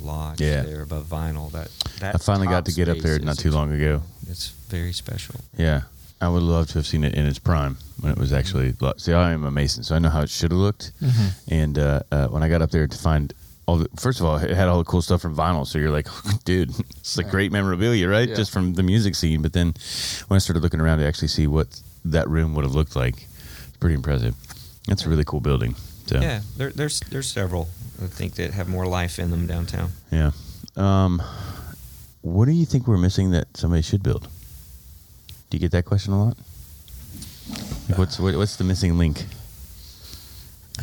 Lodge 0.00 0.40
Yeah. 0.40 0.62
there 0.62 0.82
above 0.82 1.06
Vinyl. 1.06 1.50
That 1.52 1.68
that 2.00 2.14
I 2.14 2.18
finally 2.18 2.46
got 2.46 2.64
to 2.66 2.72
get 2.72 2.88
up 2.88 2.98
there 2.98 3.18
not 3.18 3.38
too 3.38 3.50
long 3.50 3.72
ago. 3.72 4.02
It's 4.28 4.48
very 4.68 4.92
special. 4.92 5.36
Yeah. 5.56 5.82
I 6.22 6.28
would 6.28 6.42
love 6.42 6.68
to 6.68 6.74
have 6.74 6.86
seen 6.86 7.02
it 7.04 7.14
in 7.14 7.26
its 7.26 7.38
prime 7.38 7.78
when 8.00 8.12
it 8.12 8.18
was 8.18 8.32
actually. 8.32 8.74
See, 8.98 9.12
I 9.14 9.32
am 9.32 9.44
a 9.44 9.50
Mason, 9.50 9.82
so 9.82 9.94
I 9.96 9.98
know 9.98 10.10
how 10.10 10.20
it 10.20 10.28
should 10.28 10.50
have 10.52 10.60
looked. 10.60 10.92
And 11.48 11.78
uh, 11.78 12.00
uh, 12.12 12.28
when 12.28 12.42
I 12.42 12.48
got 12.50 12.60
up 12.60 12.70
there 12.70 12.86
to 12.86 12.98
find 12.98 13.32
all 13.66 13.78
the, 13.78 13.88
first 13.98 14.20
of 14.20 14.26
all, 14.26 14.36
it 14.36 14.50
had 14.50 14.68
all 14.68 14.78
the 14.78 14.84
cool 14.84 15.00
stuff 15.00 15.22
from 15.22 15.34
vinyl. 15.34 15.66
So 15.66 15.78
you're 15.78 15.90
like, 15.90 16.08
dude, 16.44 16.72
it's 16.98 17.16
a 17.16 17.24
great 17.24 17.52
memorabilia, 17.52 18.06
right? 18.08 18.28
Yeah. 18.28 18.34
Just 18.34 18.52
from 18.52 18.74
the 18.74 18.82
music 18.82 19.14
scene. 19.14 19.40
But 19.40 19.54
then 19.54 19.74
when 20.28 20.36
I 20.36 20.38
started 20.40 20.62
looking 20.62 20.80
around 20.80 20.98
to 20.98 21.06
actually 21.06 21.28
see 21.28 21.46
what 21.46 21.80
that 22.04 22.28
room 22.28 22.54
would 22.54 22.64
have 22.64 22.74
looked 22.74 22.96
like, 22.96 23.26
it's 23.68 23.76
pretty 23.78 23.94
impressive. 23.94 24.34
That's 24.88 25.06
a 25.06 25.08
really 25.08 25.24
cool 25.24 25.40
building. 25.40 25.74
So, 26.10 26.20
Yeah, 26.20 26.40
there, 26.56 26.70
there's 26.72 26.98
there's 27.10 27.28
several 27.28 27.68
I 28.02 28.06
think 28.08 28.34
that 28.34 28.52
have 28.52 28.68
more 28.68 28.86
life 28.86 29.18
in 29.22 29.30
them 29.30 29.46
downtown. 29.46 29.90
yeah. 30.10 30.32
Um, 30.76 31.22
what 32.22 32.46
do 32.46 32.52
you 32.52 32.66
think 32.66 32.86
we're 32.88 32.98
missing 32.98 33.30
that 33.30 33.46
somebody 33.56 33.82
should 33.82 34.02
build? 34.02 34.26
Do 35.50 35.56
you 35.56 35.60
get 35.60 35.70
that 35.72 35.84
question 35.84 36.12
a 36.12 36.24
lot? 36.24 36.36
Like 37.88 37.98
what's 37.98 38.18
what, 38.18 38.34
what's 38.36 38.56
the 38.56 38.64
missing 38.64 38.98
link? 38.98 39.24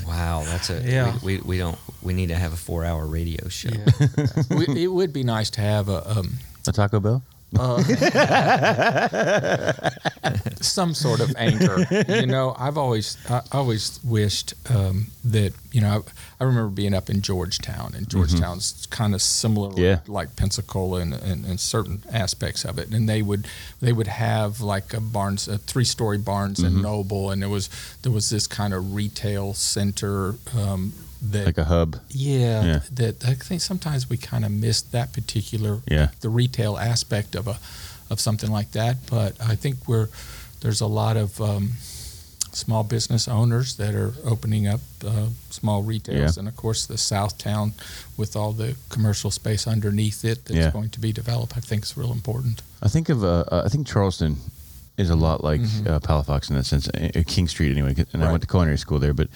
Wow, 0.07 0.43
that's 0.45 0.69
a 0.69 0.81
Yeah. 0.81 1.17
We, 1.23 1.37
we, 1.37 1.41
we 1.41 1.57
don't 1.57 1.77
we 2.01 2.13
need 2.13 2.27
to 2.29 2.35
have 2.35 2.53
a 2.53 2.57
four 2.57 2.85
hour 2.85 3.05
radio 3.05 3.49
show. 3.49 3.69
Yeah. 3.69 4.27
We- 4.57 4.83
it 4.83 4.87
would 4.91 5.11
be 5.11 5.23
nice 5.23 5.49
to 5.51 5.61
have 5.61 5.89
a 5.89 6.09
um, 6.19 6.37
A 6.67 6.71
Taco 6.71 6.99
Bell? 6.99 7.21
Uh, 7.57 7.81
some 10.61 10.93
sort 10.93 11.19
of 11.21 11.33
anchor. 11.37 11.85
You 12.09 12.25
know, 12.27 12.55
I've 12.57 12.77
always 12.77 13.17
I 13.29 13.41
always 13.51 13.99
wished 14.03 14.53
um, 14.69 15.07
that 15.25 15.53
you 15.71 15.81
know 15.81 16.03
I, 16.39 16.43
I 16.43 16.43
remember 16.45 16.69
being 16.69 16.93
up 16.93 17.09
in 17.09 17.21
Georgetown, 17.21 17.93
and 17.95 18.09
Georgetown's 18.09 18.85
kind 18.89 19.13
of 19.13 19.21
similar, 19.21 19.67
Mm-hmm. 19.71 19.81
Yeah. 19.81 19.99
like 20.07 20.35
Pensacola 20.35 21.01
in, 21.01 21.13
in, 21.13 21.45
in 21.45 21.57
certain 21.57 22.03
aspects 22.11 22.63
of 22.65 22.77
it. 22.79 22.89
And 22.89 23.07
they 23.09 23.21
would 23.21 23.47
they 23.81 23.91
would 23.93 24.07
have 24.07 24.61
like 24.61 24.93
a 24.93 25.01
Barnes, 25.01 25.47
a 25.47 25.57
three 25.57 25.83
story 25.85 26.17
Barnes 26.17 26.59
Mm-hmm. 26.59 26.67
and 26.75 26.81
Noble, 26.81 27.31
and 27.31 27.41
there 27.41 27.49
was 27.49 27.69
there 28.03 28.11
was 28.11 28.29
this 28.29 28.47
kind 28.47 28.73
of 28.73 28.93
retail 28.93 29.53
center. 29.53 30.35
Um, 30.57 30.93
that 31.21 31.45
Like 31.45 31.57
a 31.57 31.65
hub? 31.65 31.97
yeah, 32.09 32.63
Yeah. 32.63 32.79
that 32.93 33.25
I 33.25 33.33
think 33.33 33.61
sometimes 33.61 34.09
we 34.09 34.17
kind 34.17 34.45
of 34.45 34.51
miss 34.51 34.81
that 34.81 35.13
particular 35.13 35.81
Yeah. 35.87 36.09
the 36.21 36.29
retail 36.29 36.77
aspect 36.77 37.35
of 37.35 37.47
a 37.47 37.57
of 38.09 38.19
something 38.21 38.49
like 38.51 38.71
that. 38.71 38.95
But 39.09 39.35
I 39.41 39.55
think 39.55 39.87
we're 39.87 40.07
there's 40.61 40.81
a 40.81 40.87
lot 40.87 41.17
of 41.17 41.39
um, 41.41 41.71
small 42.51 42.83
business 42.83 43.27
owners 43.27 43.75
that 43.75 43.93
are 43.93 44.13
opening 44.25 44.65
up 44.67 44.79
uh, 45.05 45.27
small 45.49 45.83
retails, 45.83 46.35
Yeah. 46.35 46.39
and 46.39 46.47
of 46.47 46.55
course 46.55 46.85
the 46.87 46.97
South 46.97 47.37
Town 47.37 47.73
with 48.17 48.35
all 48.35 48.53
the 48.53 48.75
commercial 48.89 49.29
space 49.31 49.67
underneath 49.67 50.23
it 50.25 50.45
that's 50.45 50.57
Yeah. 50.57 50.71
going 50.71 50.89
to 50.91 50.99
be 50.99 51.11
developed. 51.11 51.57
I 51.57 51.59
think 51.59 51.83
is 51.83 51.95
real 51.97 52.11
important. 52.11 52.61
I 52.81 52.87
think 52.89 53.09
of 53.09 53.23
uh, 53.23 53.43
uh, 53.51 53.63
I 53.65 53.69
think 53.69 53.87
Charleston 53.87 54.37
is 54.97 55.09
a 55.11 55.15
lot 55.15 55.43
like 55.43 55.61
uh, 55.85 55.99
Palafox 55.99 56.49
in 56.49 56.55
that 56.55 56.65
sense. 56.65 56.87
Uh, 56.89 57.21
King 57.27 57.47
Street 57.47 57.71
anyway, 57.71 57.89
and 57.89 57.99
I 57.99 58.17
Mm-hmm. 58.17 58.31
Went 58.31 58.41
to 58.41 58.47
culinary 58.47 58.77
school 58.79 58.99
there, 58.99 59.13
but 59.13 59.27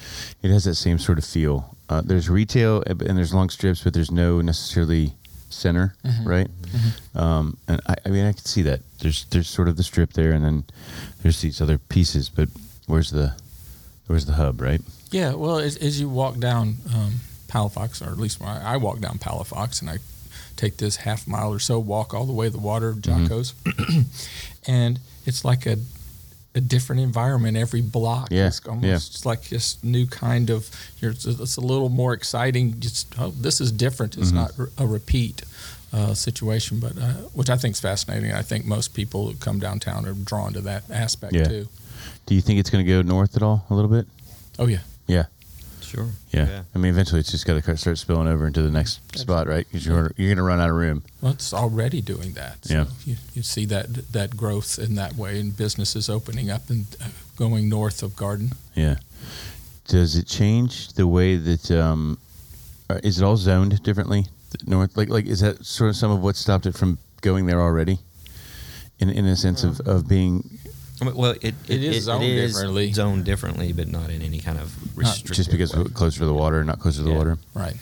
it 0.42 0.50
has 0.50 0.64
that 0.64 0.74
same 0.76 0.98
sort 0.98 1.18
of 1.18 1.24
feel. 1.24 1.71
Uh, 1.88 2.00
there's 2.04 2.28
retail 2.30 2.82
uh, 2.86 2.90
and 2.90 3.18
there's 3.18 3.34
long 3.34 3.50
strips, 3.50 3.82
but 3.84 3.92
there's 3.94 4.10
no 4.10 4.40
necessarily 4.40 5.12
center, 5.50 5.94
Mm-hmm. 6.04 6.28
right? 6.28 6.48
Um, 7.14 7.56
and 7.68 7.80
I, 7.86 7.94
I 8.06 8.08
mean, 8.08 8.24
I 8.24 8.32
can 8.32 8.44
see 8.44 8.62
that. 8.62 8.80
There's 9.00 9.24
there's 9.26 9.48
sort 9.48 9.68
of 9.68 9.76
the 9.76 9.82
strip 9.82 10.12
there, 10.14 10.32
and 10.32 10.42
then 10.44 10.64
there's 11.22 11.40
these 11.42 11.60
other 11.60 11.76
pieces. 11.78 12.28
But 12.30 12.48
where's 12.86 13.10
the 13.10 13.34
where's 14.06 14.24
the 14.26 14.34
hub, 14.34 14.60
right? 14.60 14.80
Yeah, 15.10 15.34
well, 15.34 15.58
as, 15.58 15.76
as 15.76 16.00
you 16.00 16.08
walk 16.08 16.38
down 16.38 16.76
um, 16.94 17.20
Palafox, 17.48 18.00
or 18.00 18.10
at 18.10 18.18
least 18.18 18.40
I, 18.40 18.74
I 18.74 18.76
walk 18.78 19.00
down 19.00 19.18
Palafox, 19.18 19.82
and 19.82 19.90
I 19.90 19.98
take 20.56 20.78
this 20.78 20.96
half 20.96 21.26
mile 21.28 21.52
or 21.52 21.58
so 21.58 21.78
walk 21.78 22.14
all 22.14 22.24
the 22.24 22.32
way 22.32 22.46
to 22.46 22.50
the 22.52 22.58
water 22.58 22.88
of 22.88 23.02
Jaco's, 23.02 23.52
and 24.66 24.98
it's 25.26 25.44
like 25.44 25.66
a 25.66 25.76
a 26.54 26.60
different 26.60 27.00
environment 27.00 27.56
every 27.56 27.80
block. 27.80 28.28
Yeah, 28.30 28.48
it's 28.48 28.66
almost 28.66 28.84
yeah. 28.84 28.96
it's 28.96 29.26
like 29.26 29.48
this 29.48 29.82
new 29.82 30.06
kind 30.06 30.50
of. 30.50 30.68
You're, 31.00 31.12
it's, 31.12 31.56
a 31.56 31.60
little 31.60 31.88
more 31.88 32.12
exciting. 32.12 32.78
Just 32.80 33.14
oh, 33.18 33.30
this 33.30 33.60
is 33.60 33.72
different. 33.72 34.16
It's 34.16 34.32
not 34.32 34.52
a 34.78 34.86
repeat. 34.86 35.42
Uh, 35.94 36.14
situation, 36.14 36.80
but 36.80 36.96
uh, 36.96 37.12
which 37.34 37.50
I 37.50 37.58
think 37.58 37.74
is 37.74 37.80
fascinating. 37.80 38.32
I 38.32 38.40
think 38.40 38.64
most 38.64 38.94
people 38.94 39.26
who 39.26 39.34
come 39.34 39.58
downtown 39.58 40.06
are 40.06 40.14
drawn 40.14 40.54
to 40.54 40.62
that 40.62 40.84
aspect 40.90 41.34
Yeah. 41.34 41.44
too. 41.44 41.68
Do 42.24 42.34
you 42.34 42.40
think 42.40 42.60
it's 42.60 42.70
going 42.70 42.82
to 42.82 42.90
go 42.90 43.02
north 43.02 43.36
at 43.36 43.42
all? 43.42 43.66
A 43.68 43.74
little 43.74 43.90
bit? 43.90 44.06
Oh 44.58 44.68
yeah, 44.68 44.78
Yeah. 45.06 45.26
Sure. 45.92 46.08
Yeah. 46.30 46.62
I 46.74 46.78
mean, 46.78 46.90
eventually 46.90 47.20
it's 47.20 47.30
just 47.30 47.46
got 47.46 47.62
to 47.62 47.76
start 47.76 47.98
spilling 47.98 48.26
over 48.26 48.46
into 48.46 48.62
the 48.62 48.70
next 48.70 49.00
spot, 49.18 49.46
right? 49.46 49.66
Because 49.68 49.86
you're 49.86 50.10
you're 50.16 50.28
going 50.28 50.38
to 50.38 50.42
run 50.42 50.58
out 50.58 50.70
of 50.70 50.76
room. 50.76 51.02
Well, 51.20 51.32
it's 51.32 51.52
already 51.52 52.00
doing 52.00 52.32
that. 52.32 52.64
So 52.64 52.74
Yeah. 52.74 52.84
You, 53.04 53.16
you 53.34 53.42
see 53.42 53.66
that 53.66 54.12
that 54.12 54.34
growth 54.34 54.78
in 54.78 54.94
that 54.94 55.16
way, 55.16 55.38
and 55.38 55.54
businesses 55.54 56.08
opening 56.08 56.50
up 56.50 56.70
and 56.70 56.86
uh, 56.98 57.08
going 57.36 57.68
north 57.68 58.02
of 58.02 58.16
Garden. 58.16 58.52
Yeah. 58.74 58.96
Does 59.86 60.16
it 60.16 60.26
change 60.26 60.94
the 60.94 61.06
way 61.06 61.36
that 61.36 61.70
um, 61.70 62.18
uh, 62.88 63.00
is 63.04 63.20
it 63.20 63.24
all 63.24 63.36
zoned 63.36 63.82
differently? 63.82 64.26
North, 64.66 64.96
like, 64.96 65.10
like 65.10 65.26
is 65.26 65.40
that 65.40 65.64
sort 65.64 65.90
of 65.90 65.96
some 65.96 66.10
of 66.10 66.22
what 66.22 66.36
stopped 66.36 66.64
it 66.64 66.74
from 66.74 66.96
going 67.20 67.44
there 67.44 67.60
already? 67.60 67.98
In 68.98 69.10
in 69.10 69.26
a 69.26 69.36
sense 69.36 69.62
of, 69.62 69.80
of 69.80 70.08
being 70.08 70.38
I 70.42 70.42
mean, 70.42 70.61
Well, 71.14 71.34
it, 71.40 71.54
It 71.68 71.82
is 71.82 72.04
zoned 72.04 72.22
differently. 72.22 72.92
zoned 72.92 73.24
differently, 73.24 73.72
but 73.72 73.88
not 73.88 74.10
in 74.10 74.22
any 74.22 74.38
kind 74.40 74.58
of 74.58 74.72
restrictive 74.96 75.36
just 75.36 75.50
because 75.50 75.74
way. 75.74 75.84
closer 75.92 76.20
to 76.20 76.26
the 76.26 76.34
water, 76.34 76.62
not 76.64 76.78
closer 76.80 76.98
to 76.98 77.04
the 77.04 77.10
Yeah. 77.10 77.16
water. 77.18 77.38
Right. 77.54 77.76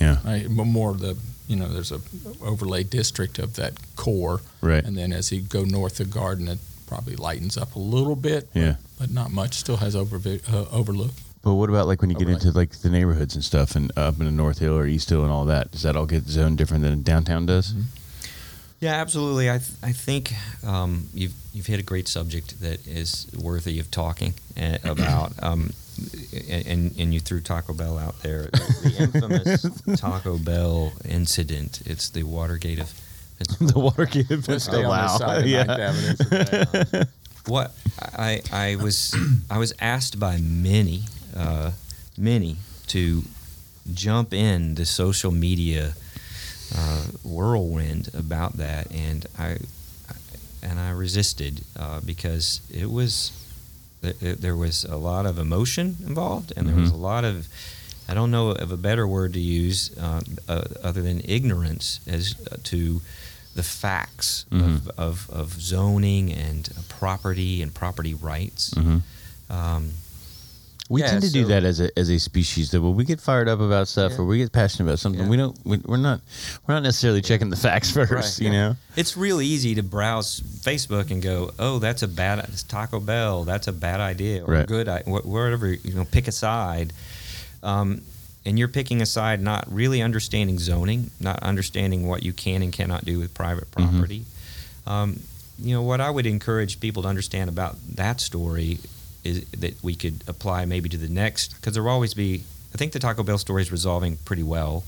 Yeah. 0.00 0.18
Right. 0.24 0.48
More 0.50 0.90
of 0.90 1.00
the 1.00 1.16
you 1.48 1.54
know 1.56 1.68
there's 1.68 1.92
a 1.92 2.00
overlay 2.42 2.82
district 2.82 3.38
of 3.38 3.54
that 3.54 3.74
core, 3.94 4.40
Right. 4.60 4.84
and 4.84 4.96
then 4.98 5.12
as 5.12 5.30
you 5.30 5.40
go 5.42 5.64
north 5.64 6.00
of 6.00 6.10
Garden, 6.10 6.48
it 6.48 6.58
probably 6.86 7.14
lightens 7.16 7.56
up 7.56 7.74
a 7.76 7.78
little 7.78 8.16
bit. 8.16 8.48
but- 8.52 8.60
Yeah. 8.60 8.74
But 8.98 9.10
not 9.10 9.30
much. 9.30 9.54
Still 9.54 9.76
has 9.76 9.94
over 9.94 10.16
uh, 10.16 10.64
overlook. 10.72 11.12
But 11.42 11.54
what 11.54 11.68
about 11.70 11.86
like 11.86 12.00
when 12.00 12.10
you 12.10 12.16
get 12.16 12.28
into 12.28 12.50
like 12.50 12.70
the 12.80 12.88
neighborhoods 12.90 13.34
and 13.36 13.44
stuff, 13.44 13.76
and 13.76 13.92
up 13.96 14.18
in 14.18 14.24
the 14.26 14.32
North 14.32 14.58
Hill 14.58 14.74
or 14.76 14.86
East 14.86 15.10
Hill 15.10 15.22
and 15.22 15.30
all 15.30 15.44
that? 15.44 15.70
Does 15.70 15.82
that 15.82 15.94
all 15.96 16.06
get 16.06 16.26
zoned 16.28 16.58
different 16.58 16.82
than 16.82 17.02
downtown 17.02 17.46
does? 17.46 17.74
Yeah, 18.80 18.94
absolutely. 18.94 19.48
I 19.50 19.58
th- 19.58 19.70
I 19.82 19.92
think 19.92 20.32
um, 20.66 21.06
you've 21.14 21.34
you've 21.54 21.66
hit 21.66 21.80
a 21.80 21.82
great 21.82 22.08
subject 22.08 22.60
that 22.60 22.86
is 22.86 23.26
worthy 23.38 23.80
of 23.80 23.90
talking 23.90 24.34
uh, 24.60 24.78
about. 24.84 25.32
Um, 25.42 25.70
and 26.50 26.94
and 26.98 27.14
you 27.14 27.20
threw 27.20 27.40
Taco 27.40 27.72
Bell 27.72 27.98
out 27.98 28.20
there. 28.22 28.50
The, 28.52 28.80
the 28.84 29.02
infamous 29.04 29.98
Taco 30.00 30.36
Bell 30.38 30.92
incident. 31.08 31.80
It's 31.86 32.10
the 32.10 32.22
Watergate 32.24 32.80
of 32.80 32.92
Pensacola. 33.38 33.72
the 33.72 33.78
Watergate. 33.78 34.30
of 34.30 34.44
Pensacola. 34.46 34.88
on 34.88 35.02
this 35.06 35.18
side 35.18 35.38
of 35.42 35.46
yeah. 35.48 35.62
Ninth 35.64 35.80
Avenue 35.80 36.16
for 36.16 36.24
that. 36.24 37.08
what 37.46 37.74
I 37.98 38.42
I 38.52 38.76
was 38.76 39.16
I 39.50 39.56
was 39.58 39.72
asked 39.80 40.20
by 40.20 40.36
many 40.38 41.04
uh, 41.34 41.70
many 42.18 42.56
to 42.88 43.22
jump 43.94 44.34
in 44.34 44.74
the 44.74 44.84
social 44.84 45.30
media 45.30 45.94
uh, 46.74 47.04
whirlwind 47.24 48.10
about 48.14 48.54
that, 48.54 48.90
and 48.92 49.26
I 49.38 49.58
and 50.62 50.78
I 50.80 50.90
resisted 50.90 51.62
uh, 51.78 52.00
because 52.00 52.60
it 52.70 52.90
was 52.90 53.32
there 54.02 54.56
was 54.56 54.84
a 54.84 54.96
lot 54.96 55.26
of 55.26 55.38
emotion 55.38 55.96
involved, 56.06 56.52
and 56.56 56.66
there 56.68 56.76
was 56.76 56.90
a 56.90 56.96
lot 56.96 57.24
of 57.24 57.48
I 58.08 58.14
don't 58.14 58.30
know 58.30 58.50
of 58.50 58.70
a 58.72 58.76
better 58.76 59.06
word 59.06 59.32
to 59.34 59.40
use 59.40 59.96
uh, 59.98 60.20
uh, 60.48 60.62
other 60.82 61.02
than 61.02 61.20
ignorance 61.24 62.00
as 62.06 62.34
uh, 62.50 62.56
to 62.64 63.00
the 63.54 63.62
facts 63.62 64.44
of, 64.52 64.88
of, 64.98 65.30
of 65.30 65.52
zoning 65.60 66.30
and 66.32 66.68
property 66.90 67.62
and 67.62 67.74
property 67.74 68.12
rights. 68.14 68.70
Mhm. 68.74 69.00
Um, 69.48 69.92
We 70.88 71.00
Yeah, 71.00 71.10
tend 71.10 71.22
to 71.24 71.30
do 71.32 71.46
that 71.46 71.64
as 71.64 71.80
a 71.80 71.90
as 71.98 72.08
a 72.10 72.18
species. 72.20 72.70
That 72.70 72.80
when 72.80 72.94
we 72.94 73.04
get 73.04 73.20
fired 73.20 73.48
up 73.48 73.58
about 73.60 73.88
stuff 73.88 74.12
Yeah. 74.12 74.18
or 74.18 74.24
we 74.24 74.38
get 74.38 74.52
passionate 74.52 74.88
about 74.88 75.00
something, 75.00 75.22
Yeah. 75.24 75.28
we 75.28 75.36
don't. 75.36 75.58
We, 75.64 75.78
we're 75.78 75.96
not. 75.96 76.20
We're 76.66 76.74
not 76.74 76.84
necessarily 76.84 77.22
checking 77.22 77.50
the 77.50 77.56
facts 77.56 77.90
first. 77.96 78.10
Right, 78.12 78.40
you 78.40 78.50
know. 78.52 78.76
It's 78.94 79.16
real 79.16 79.40
easy 79.40 79.74
to 79.74 79.82
browse 79.82 80.40
Facebook 80.40 81.10
and 81.10 81.20
go, 81.20 81.50
"Oh, 81.58 81.80
that's 81.80 82.02
a 82.02 82.08
bad 82.08 82.48
Taco 82.68 83.00
Bell. 83.00 83.42
That's 83.42 83.66
a 83.66 83.72
bad 83.72 83.98
idea 84.00 84.44
or 84.44 84.52
Right. 84.54 84.66
good, 84.66 84.86
whatever." 85.06 85.72
You 85.72 85.94
know, 85.94 86.04
pick 86.04 86.28
a 86.28 86.32
side, 86.32 86.92
um, 87.64 88.02
and 88.44 88.56
you're 88.56 88.68
picking 88.68 89.02
a 89.02 89.06
side 89.06 89.40
not 89.42 89.64
really 89.72 90.02
understanding 90.02 90.58
zoning, 90.60 91.10
not 91.18 91.42
understanding 91.42 92.06
what 92.06 92.22
you 92.22 92.32
can 92.32 92.62
and 92.62 92.72
cannot 92.72 93.04
do 93.04 93.18
with 93.18 93.34
private 93.34 93.68
Mm-hmm. 93.72 93.90
property. 93.90 94.24
Um, 94.86 95.18
you 95.60 95.74
know, 95.74 95.82
what 95.82 96.00
I 96.00 96.10
would 96.10 96.26
encourage 96.26 96.78
people 96.78 97.02
to 97.02 97.08
understand 97.08 97.48
about 97.50 97.76
that 97.96 98.20
story 98.20 98.78
is, 99.26 99.44
that 99.60 99.74
we 99.82 99.94
could 99.94 100.22
apply 100.26 100.64
maybe 100.64 100.88
to 100.88 100.96
the 100.96 101.08
next 101.08 101.54
because 101.56 101.74
there 101.74 101.82
will 101.82 101.90
always 101.90 102.14
be. 102.14 102.44
I 102.74 102.78
think 102.78 102.92
the 102.92 102.98
Taco 102.98 103.22
Bell 103.22 103.38
story 103.38 103.62
is 103.62 103.72
resolving 103.72 104.16
pretty 104.24 104.42
well, 104.42 104.84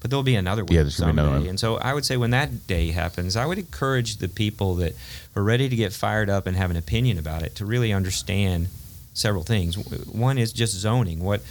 but 0.00 0.10
there'll 0.10 0.22
be 0.22 0.36
another 0.36 0.64
one 0.64 0.72
Yeah, 0.74 0.82
there's 0.82 0.96
someday. 0.96 1.22
another 1.22 1.38
one. 1.40 1.48
And 1.48 1.60
so 1.60 1.76
I 1.76 1.92
would 1.94 2.04
say 2.04 2.16
when 2.16 2.30
that 2.30 2.66
day 2.66 2.90
happens, 2.92 3.36
I 3.36 3.44
would 3.46 3.58
encourage 3.58 4.16
the 4.16 4.28
people 4.28 4.74
that 4.76 4.94
are 5.36 5.42
ready 5.42 5.68
to 5.68 5.76
get 5.76 5.92
fired 5.92 6.30
up 6.30 6.46
and 6.46 6.56
have 6.56 6.70
an 6.70 6.76
opinion 6.76 7.18
about 7.18 7.42
it 7.42 7.54
to 7.56 7.66
really 7.66 7.92
understand 7.92 8.68
several 9.12 9.42
things. 9.44 9.76
One 10.08 10.38
is 10.38 10.52
just 10.52 10.72
zoning. 10.74 11.20
What 11.20 11.42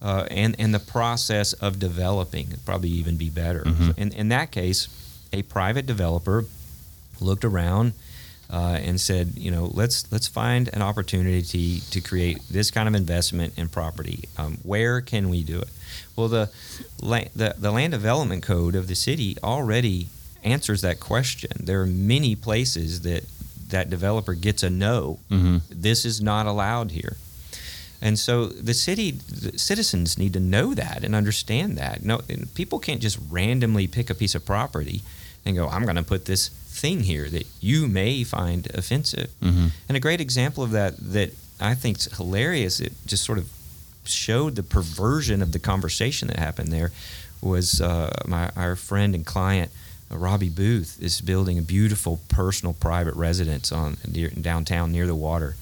uh, 0.00 0.26
and 0.30 0.56
and 0.58 0.74
the 0.74 0.80
process 0.80 1.52
of 1.54 1.78
developing 1.78 2.48
would 2.50 2.64
probably 2.64 2.88
even 2.90 3.16
be 3.16 3.28
better. 3.30 3.62
Mhm. 3.64 3.98
In 3.98 4.12
in 4.12 4.28
that 4.30 4.50
case, 4.50 4.88
a 5.32 5.42
private 5.42 5.86
developer 5.86 6.46
looked 7.20 7.44
around 7.44 7.92
uh, 8.52 8.78
and 8.82 9.00
said, 9.00 9.32
you 9.36 9.50
know, 9.50 9.70
let's 9.72 10.10
let's 10.12 10.28
find 10.28 10.68
an 10.74 10.82
opportunity 10.82 11.80
to 11.90 12.00
create 12.00 12.38
this 12.50 12.70
kind 12.70 12.86
of 12.86 12.94
investment 12.94 13.54
in 13.56 13.68
property. 13.68 14.28
Um, 14.36 14.58
where 14.62 15.00
can 15.00 15.30
we 15.30 15.42
do 15.42 15.58
it? 15.58 15.70
Well, 16.14 16.28
the, 16.28 16.50
la- 17.00 17.30
the 17.34 17.54
the 17.58 17.70
land 17.70 17.92
development 17.92 18.42
code 18.42 18.74
of 18.74 18.88
the 18.88 18.94
city 18.94 19.36
already 19.42 20.08
answers 20.44 20.82
that 20.82 21.00
question. 21.00 21.50
There 21.58 21.80
are 21.80 21.86
many 21.86 22.36
places 22.36 23.00
that 23.02 23.24
that 23.70 23.88
developer 23.88 24.34
gets 24.34 24.62
a 24.62 24.68
no. 24.68 25.18
Mm-hmm. 25.30 25.58
This 25.70 26.04
is 26.04 26.20
not 26.20 26.44
allowed 26.46 26.90
here. 26.90 27.16
And 28.02 28.18
so 28.18 28.46
the 28.46 28.74
city 28.74 29.12
the 29.12 29.58
citizens 29.58 30.18
need 30.18 30.34
to 30.34 30.40
know 30.40 30.74
that 30.74 31.04
and 31.04 31.14
understand 31.14 31.78
that. 31.78 32.04
No, 32.04 32.20
and 32.28 32.52
people 32.54 32.78
can't 32.80 33.00
just 33.00 33.18
randomly 33.30 33.86
pick 33.86 34.10
a 34.10 34.14
piece 34.14 34.34
of 34.34 34.44
property 34.44 35.00
and 35.46 35.56
go, 35.56 35.68
"I'm 35.68 35.84
going 35.84 35.96
to 35.96 36.02
put 36.02 36.26
this 36.26 36.50
thing 36.72 37.00
here 37.00 37.28
that 37.28 37.46
you 37.60 37.88
may 37.88 38.24
find 38.24 38.66
offensive." 38.74 39.30
Mm-hmm. 39.40 39.68
And 39.88 39.96
a 39.96 40.00
great 40.00 40.20
example 40.20 40.64
of 40.64 40.70
that 40.72 40.96
that 40.98 41.32
I 41.60 41.74
think 41.74 41.98
is 41.98 42.16
hilarious, 42.16 42.80
it 42.80 42.92
just 43.06 43.24
sort 43.24 43.38
of 43.38 43.48
showed 44.04 44.56
the 44.56 44.62
perversion 44.62 45.42
of 45.42 45.52
the 45.52 45.58
conversation 45.58 46.28
that 46.28 46.38
happened 46.38 46.72
there, 46.72 46.90
was 47.40 47.80
uh, 47.80 48.10
my 48.26 48.50
our 48.56 48.76
friend 48.76 49.14
and 49.14 49.24
client 49.24 49.70
uh, 50.10 50.16
Robbie 50.16 50.48
Booth 50.48 50.98
is 51.00 51.20
building 51.20 51.58
a 51.58 51.62
beautiful 51.62 52.20
personal 52.28 52.74
private 52.74 53.14
residence 53.14 53.72
on 53.72 53.96
near, 54.10 54.28
downtown 54.28 54.92
near 54.92 55.06
the 55.06 55.14
water, 55.14 55.56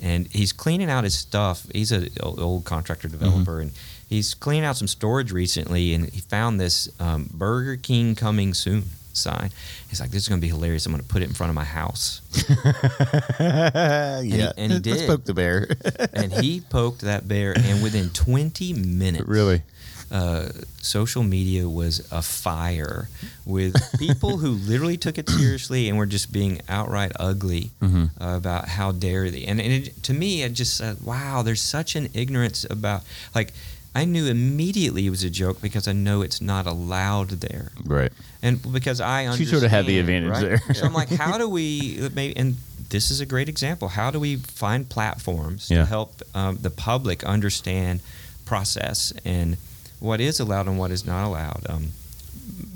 and 0.00 0.26
he's 0.28 0.52
cleaning 0.52 0.90
out 0.90 1.04
his 1.04 1.16
stuff. 1.16 1.66
He's 1.72 1.92
an 1.92 2.08
old 2.20 2.64
contractor 2.64 3.08
developer, 3.08 3.60
and 3.60 3.72
he's 4.08 4.34
cleaning 4.34 4.64
out 4.64 4.76
some 4.76 4.88
storage 4.88 5.32
recently, 5.32 5.94
and 5.94 6.08
he 6.10 6.20
found 6.20 6.60
this 6.60 6.88
um, 7.00 7.30
Burger 7.32 7.76
King 7.76 8.14
coming 8.14 8.54
soon 8.54 8.84
sign. 9.16 9.50
He's 9.88 10.00
like, 10.00 10.10
"This 10.10 10.22
is 10.22 10.28
going 10.28 10.40
to 10.40 10.44
be 10.44 10.48
hilarious. 10.52 10.86
I'm 10.86 10.92
going 10.92 11.02
to 11.02 11.08
put 11.08 11.22
it 11.22 11.28
in 11.28 11.34
front 11.34 11.50
of 11.50 11.54
my 11.54 11.64
house." 11.64 12.20
yeah, 13.40 14.22
he- 14.22 14.42
and 14.56 14.72
he 14.72 14.78
Let's 14.90 15.00
did. 15.00 15.06
poke 15.08 15.24
the 15.24 15.34
bear. 15.34 15.68
and 16.12 16.32
he 16.32 16.60
poked 16.60 17.00
that 17.02 17.26
bear, 17.28 17.52
and 17.56 17.82
within 17.82 18.10
20 18.10 18.72
minutes, 18.74 19.26
really? 19.26 19.62
uh, 20.08 20.48
social 20.80 21.24
media 21.24 21.68
was 21.68 22.06
afire 22.12 23.08
with 23.44 23.74
people 23.98 24.36
who 24.36 24.50
literally 24.50 24.96
took 24.96 25.18
it 25.18 25.28
seriously 25.28 25.88
and 25.88 25.98
were 25.98 26.06
just 26.06 26.30
being 26.32 26.60
outright 26.68 27.10
ugly 27.18 27.72
Mhm. 27.82 28.10
uh, 28.20 28.36
about 28.36 28.68
how 28.68 28.92
dare 28.92 29.32
they. 29.32 29.42
And, 29.46 29.60
and 29.60 29.72
it, 29.72 30.00
to 30.04 30.14
me, 30.14 30.44
it 30.44 30.52
just 30.52 30.76
said, 30.76 30.98
wow, 31.02 31.42
there's 31.42 31.60
such 31.60 31.96
an 31.96 32.08
ignorance 32.14 32.64
about, 32.70 33.02
like, 33.34 33.52
I 34.00 34.04
knew 34.04 34.26
immediately 34.26 35.06
it 35.06 35.10
was 35.10 35.24
a 35.24 35.30
joke 35.30 35.60
because 35.62 35.88
I 35.88 35.92
know 35.92 36.22
it's 36.22 36.40
not 36.40 36.66
allowed 36.66 37.30
there. 37.40 37.72
Right. 37.84 38.12
And 38.42 38.60
because 38.72 39.00
I 39.00 39.24
understand, 39.26 39.48
sort 39.50 39.64
of 39.64 39.70
have 39.70 39.86
the 39.86 39.96
right? 40.00 40.00
advantage 40.08 40.40
there. 40.40 40.74
so 40.74 40.84
I'm 40.86 40.92
like, 40.92 41.08
how 41.24 41.38
do 41.38 41.48
we 41.48 41.66
maybe? 42.14 42.36
And 42.36 42.56
this 42.90 43.10
is 43.10 43.20
a 43.20 43.26
great 43.26 43.48
example. 43.48 43.88
How 43.88 44.10
do 44.10 44.18
we 44.20 44.36
find 44.36 44.88
platforms 44.88 45.70
Yeah. 45.70 45.78
to 45.80 45.86
help 45.86 46.10
um, 46.34 46.58
the 46.62 46.70
public 46.70 47.24
understand 47.24 48.00
process 48.44 49.12
and 49.24 49.56
what 49.98 50.20
is 50.20 50.40
allowed 50.40 50.66
and 50.68 50.78
what 50.78 50.90
is 50.90 51.04
not 51.06 51.26
allowed? 51.26 51.62
Um, 51.68 51.88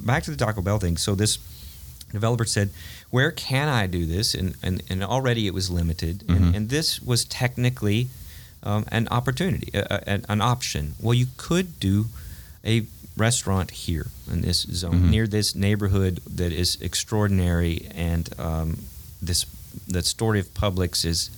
back 0.05 0.23
to 0.25 0.31
the 0.31 0.37
Taco 0.37 0.63
Bell 0.63 0.79
thing. 0.79 0.97
So 0.97 1.15
this 1.15 1.39
developer 2.13 2.45
said, 2.47 2.71
"Where 3.11 3.31
can 3.31 3.69
I 3.69 3.87
do 3.87 4.07
this?" 4.07 4.35
And 4.35 4.55
and, 4.63 4.83
and 4.91 5.05
already 5.05 5.47
it 5.47 5.55
was 5.55 5.71
limited, 5.71 6.25
Mhm. 6.27 6.37
and, 6.37 6.57
and 6.57 6.69
this 6.71 7.01
was 7.03 7.25
technically 7.25 8.09
um, 8.63 8.85
an 8.93 9.09
opportunity, 9.11 9.71
uh, 9.75 9.83
uh, 9.91 10.01
an, 10.07 10.25
an 10.29 10.41
option. 10.41 10.95
Well, 11.01 11.15
you 11.15 11.27
could 11.37 11.81
do 11.81 12.07
a 12.65 12.87
restaurant 13.17 13.71
here 13.71 14.07
in 14.31 14.41
this 14.43 14.63
zone, 14.63 15.01
Mhm. 15.03 15.11
near 15.11 15.27
this 15.27 15.55
neighborhood 15.55 16.21
that 16.27 16.53
is 16.53 16.77
extraordinary, 16.81 17.89
and 17.95 18.29
um, 18.39 18.79
this 19.23 19.47
the 19.87 20.03
story 20.03 20.41
of 20.41 20.53
Publix 20.55 21.05
is 21.05 21.31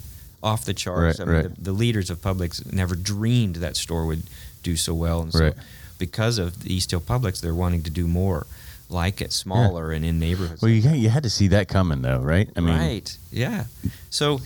off 0.42 0.64
the 0.64 0.72
charts. 0.74 1.18
Right, 1.18 1.28
I 1.28 1.30
mean, 1.32 1.42
right. 1.42 1.54
the, 1.56 1.62
the 1.70 1.72
leaders 1.72 2.08
of 2.10 2.20
Publix 2.22 2.72
never 2.72 2.94
dreamed 2.94 3.56
that 3.56 3.76
store 3.76 4.06
would 4.06 4.22
do 4.62 4.76
so 4.76 4.94
well, 4.94 5.20
and 5.22 5.32
so 5.32 5.44
Right. 5.44 5.54
because 5.98 6.38
of 6.38 6.62
the 6.62 6.72
East 6.74 6.90
Hill 6.90 7.00
Publix, 7.00 7.40
they're 7.40 7.54
wanting 7.54 7.82
to 7.84 7.90
do 7.90 8.06
more 8.08 8.46
like 8.88 9.20
it, 9.20 9.32
smaller 9.32 9.90
and 9.92 10.04
in 10.04 10.18
neighborhoods. 10.18 10.60
Well, 10.62 10.70
you 10.70 10.88
you 10.90 11.08
had 11.10 11.22
to 11.24 11.30
see 11.30 11.48
that 11.48 11.68
coming, 11.68 12.02
though, 12.02 12.20
right? 12.20 12.48
I 12.56 12.60
mean, 12.60 12.76
right. 12.78 13.16
Yeah. 13.30 13.64
So, 14.10 14.40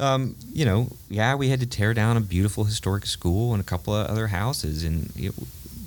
um, 0.00 0.34
you 0.52 0.64
know, 0.64 0.88
yeah, 1.08 1.34
we 1.34 1.48
had 1.48 1.60
to 1.60 1.66
tear 1.66 1.94
down 1.94 2.16
a 2.16 2.20
beautiful 2.20 2.64
historic 2.64 3.06
school 3.06 3.52
and 3.52 3.60
a 3.60 3.64
couple 3.64 3.94
of 3.94 4.06
other 4.08 4.28
houses, 4.28 4.84
and 4.84 5.10
it, 5.16 5.32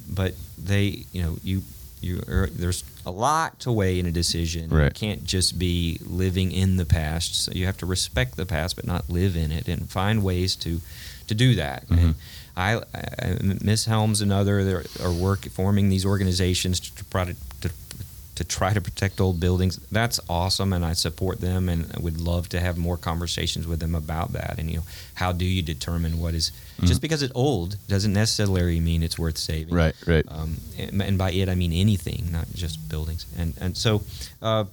but 0.09 0.33
they, 0.57 1.05
you 1.11 1.21
know, 1.21 1.37
you 1.43 1.63
you 2.01 2.21
are, 2.27 2.47
there's 2.47 2.83
a 3.05 3.11
lot 3.11 3.59
to 3.61 3.71
weigh 3.71 3.99
in 3.99 4.05
a 4.05 4.11
decision. 4.11 4.69
You 4.69 4.91
can't 4.91 5.23
just 5.23 5.57
be 5.57 5.99
living 6.05 6.51
in 6.51 6.77
the 6.77 6.85
past. 6.85 7.35
So 7.35 7.51
you 7.53 7.65
have 7.65 7.77
to 7.77 7.85
respect 7.85 8.35
the 8.35 8.45
past, 8.45 8.75
but 8.75 8.85
not 8.85 9.09
live 9.09 9.35
in 9.35 9.51
it, 9.51 9.67
and 9.67 9.89
find 9.89 10.23
ways 10.23 10.55
to 10.57 10.81
to 11.27 11.33
do 11.35 11.55
that. 11.55 11.87
Mhm. 11.87 11.97
And 11.97 12.15
I, 12.55 12.81
I 12.95 13.37
Miss 13.61 13.85
Helms 13.85 14.21
and 14.21 14.31
other 14.31 14.83
are 15.03 15.11
work 15.11 15.45
forming 15.49 15.89
these 15.89 16.05
organizations 16.05 16.79
to, 16.79 17.03
try 17.05 17.25
to, 17.25 17.35
to 17.61 17.69
to 18.35 18.43
try 18.43 18.73
to 18.73 18.81
protect 18.81 19.21
old 19.21 19.39
buildings. 19.39 19.77
That's 19.91 20.19
awesome, 20.29 20.73
and 20.73 20.83
I 20.83 20.93
support 20.93 21.39
them, 21.41 21.69
and 21.69 21.89
I 21.95 21.99
would 21.99 22.19
love 22.19 22.49
to 22.49 22.59
have 22.59 22.77
more 22.77 22.97
conversations 22.97 23.65
with 23.65 23.79
them 23.79 23.95
about 23.95 24.33
that. 24.33 24.55
And 24.59 24.69
you 24.69 24.77
know, 24.77 24.83
how 25.15 25.31
do 25.31 25.45
you 25.45 25.61
determine 25.61 26.19
what 26.19 26.33
is 26.33 26.51
just 26.81 26.99
Mhm. 26.99 27.01
because 27.01 27.21
it's 27.21 27.31
old 27.35 27.77
doesn't 27.87 28.11
necessarily 28.13 28.79
mean 28.81 29.01
it's 29.03 29.17
worth 29.17 29.37
saving. 29.37 29.73
Right, 29.73 29.95
right. 30.05 30.25
Um, 30.27 30.57
and, 30.77 31.01
and 31.01 31.17
by 31.17 31.31
it 31.31 31.47
I 31.47 31.55
mean 31.55 31.71
anything, 31.71 32.29
not 32.31 32.47
just 32.53 32.89
buildings. 32.89 33.25
And 33.37 33.53
and 33.61 33.77
so, 33.77 34.03
uh, 34.41 34.65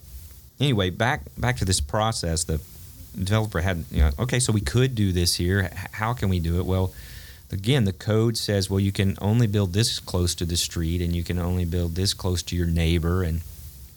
anyway, 0.58 0.90
back 0.90 1.20
back 1.38 1.56
to 1.58 1.64
this 1.64 1.80
process. 1.80 2.44
The 2.44 2.60
developer 3.16 3.60
had 3.60 3.84
you 3.90 4.00
know, 4.00 4.10
okay, 4.18 4.40
so 4.40 4.52
we 4.52 4.60
could 4.62 4.94
do 4.94 5.12
this 5.12 5.34
here. 5.36 5.70
How 5.92 6.12
can 6.14 6.28
we 6.28 6.40
do 6.40 6.58
it? 6.58 6.66
Well, 6.66 6.92
again, 7.52 7.84
the 7.84 7.92
code 7.92 8.36
says, 8.36 8.68
well, 8.70 8.80
you 8.80 8.90
can 8.92 9.16
only 9.20 9.46
build 9.46 9.72
this 9.74 10.00
close 10.00 10.34
to 10.36 10.44
the 10.46 10.56
street, 10.56 11.00
and 11.02 11.14
you 11.14 11.22
can 11.22 11.38
only 11.38 11.64
build 11.66 11.94
this 11.94 12.14
close 12.14 12.42
to 12.44 12.56
your 12.56 12.66
neighbor, 12.66 13.22
and 13.22 13.42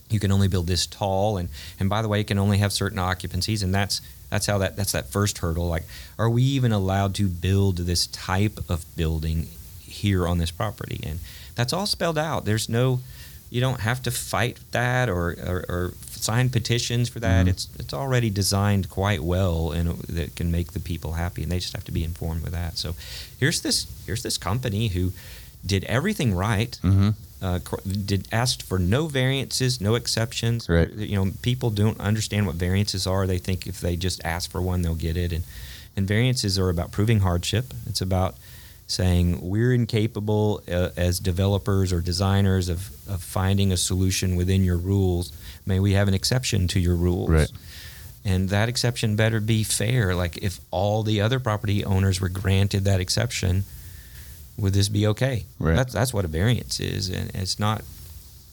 you 0.09 0.19
can 0.19 0.31
only 0.31 0.47
build 0.47 0.67
this 0.67 0.85
tall, 0.85 1.37
and 1.37 1.49
and 1.79 1.89
by 1.89 2.01
the 2.01 2.07
way, 2.07 2.21
it 2.21 2.27
can 2.27 2.37
only 2.37 2.57
have 2.59 2.71
certain 2.71 2.99
occupancies, 2.99 3.63
and 3.63 3.73
that's 3.73 4.01
that's 4.29 4.45
how 4.45 4.57
that 4.59 4.75
that's 4.75 4.91
that 4.91 5.09
first 5.09 5.39
hurdle. 5.39 5.67
Like, 5.67 5.83
are 6.19 6.29
we 6.29 6.43
even 6.43 6.71
allowed 6.71 7.15
to 7.15 7.27
build 7.27 7.77
this 7.77 8.07
type 8.07 8.59
of 8.69 8.85
building 8.95 9.47
here 9.81 10.27
on 10.27 10.37
this 10.37 10.51
property? 10.51 10.99
And 11.03 11.19
that's 11.55 11.73
all 11.73 11.85
spelled 11.85 12.17
out. 12.17 12.43
There's 12.45 12.67
no, 12.67 12.99
you 13.49 13.61
don't 13.61 13.79
have 13.81 14.01
to 14.03 14.11
fight 14.11 14.59
that 14.71 15.09
or 15.09 15.31
or, 15.45 15.65
or 15.69 15.93
sign 16.11 16.49
petitions 16.49 17.07
for 17.09 17.19
that. 17.19 17.45
Mhm. 17.45 17.49
It's 17.49 17.67
it's 17.79 17.93
already 17.93 18.29
designed 18.29 18.89
quite 18.89 19.21
well, 19.23 19.71
and 19.71 19.97
that 20.09 20.35
can 20.35 20.51
make 20.51 20.73
the 20.73 20.79
people 20.79 21.13
happy, 21.13 21.43
and 21.43 21.51
they 21.51 21.59
just 21.59 21.73
have 21.73 21.85
to 21.85 21.91
be 21.91 22.03
informed 22.03 22.43
with 22.43 22.53
that. 22.53 22.77
So, 22.77 22.95
here's 23.39 23.61
this 23.61 23.87
here's 24.05 24.21
this 24.23 24.37
company 24.37 24.89
who 24.89 25.13
did 25.65 25.83
everything 25.85 26.33
right 26.35 26.79
Mm-hmm. 26.83 27.09
Uh, 27.45 27.59
did 28.05 28.27
asked 28.31 28.63
for 28.63 28.79
no 28.79 29.07
variances, 29.07 29.79
no 29.79 29.95
exceptions. 29.95 30.67
Right. 30.67 30.91
You 30.91 31.15
know, 31.17 31.31
people 31.41 31.69
don't 31.69 31.99
understand 31.99 32.47
what 32.47 32.55
variances 32.55 33.05
are. 33.05 33.27
They 33.27 33.37
think 33.37 33.67
if 33.67 33.79
they 33.79 33.95
just 33.95 34.23
ask 34.25 34.49
for 34.49 34.61
one, 34.61 34.81
they'll 34.81 34.95
get 34.95 35.17
it. 35.17 35.31
And 35.31 35.43
and 35.95 36.07
variances 36.07 36.59
are 36.59 36.69
about 36.69 36.91
proving 36.91 37.19
hardship. 37.21 37.73
It's 37.85 38.01
about 38.01 38.35
saying 38.87 39.39
we're 39.41 39.73
incapable 39.73 40.61
uh, 40.69 40.89
as 40.97 41.19
developers 41.19 41.91
or 41.91 42.01
designers 42.01 42.69
of, 42.69 42.89
of 43.09 43.23
finding 43.23 43.71
a 43.71 43.77
solution 43.77 44.35
within 44.35 44.63
your 44.63 44.77
rules. 44.77 45.31
May 45.65 45.79
we 45.79 45.93
have 45.93 46.07
an 46.07 46.13
exception 46.13 46.67
to 46.69 46.79
your 46.79 46.95
rules? 46.95 47.29
Right. 47.29 47.51
And 48.23 48.49
that 48.49 48.69
exception 48.69 49.15
better 49.15 49.39
be 49.39 49.63
fair. 49.63 50.15
Like 50.15 50.37
if 50.37 50.59
all 50.71 51.03
the 51.03 51.21
other 51.21 51.39
property 51.39 51.85
owners 51.85 52.19
were 52.19 52.29
granted 52.29 52.83
that 52.85 52.99
exception, 52.99 53.63
would 54.57 54.73
this 54.73 54.89
be 54.89 55.07
okay? 55.07 55.45
Right. 55.59 55.75
That's 55.75 55.93
that's 55.93 56.13
what 56.13 56.25
a 56.25 56.27
variance 56.29 56.79
is, 56.79 57.09
and 57.09 57.29
it's 57.35 57.59
not 57.59 57.83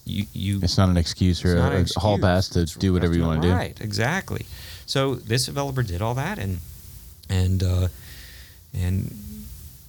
you 0.05 0.27
you. 0.33 0.61
It's 0.63 0.77
not 0.79 0.89
an 0.89 0.97
excuse 0.97 1.45
or 1.45 1.57
a, 1.57 1.85
a 1.97 2.01
hall 2.01 2.19
pass 2.19 2.49
to 2.51 2.61
It's- 2.63 2.77
do 2.77 2.93
whatever 2.93 3.15
you 3.15 3.23
want 3.25 3.43
to 3.43 3.49
do. 3.49 3.55
Right, 3.55 3.81
exactly. 3.81 4.47
So 4.87 5.15
this 5.15 5.47
developer 5.47 5.83
did 5.83 6.03
all 6.03 6.15
that, 6.15 6.39
and 6.39 6.59
and 7.31 7.63
uh, 7.63 7.89
and 8.75 9.15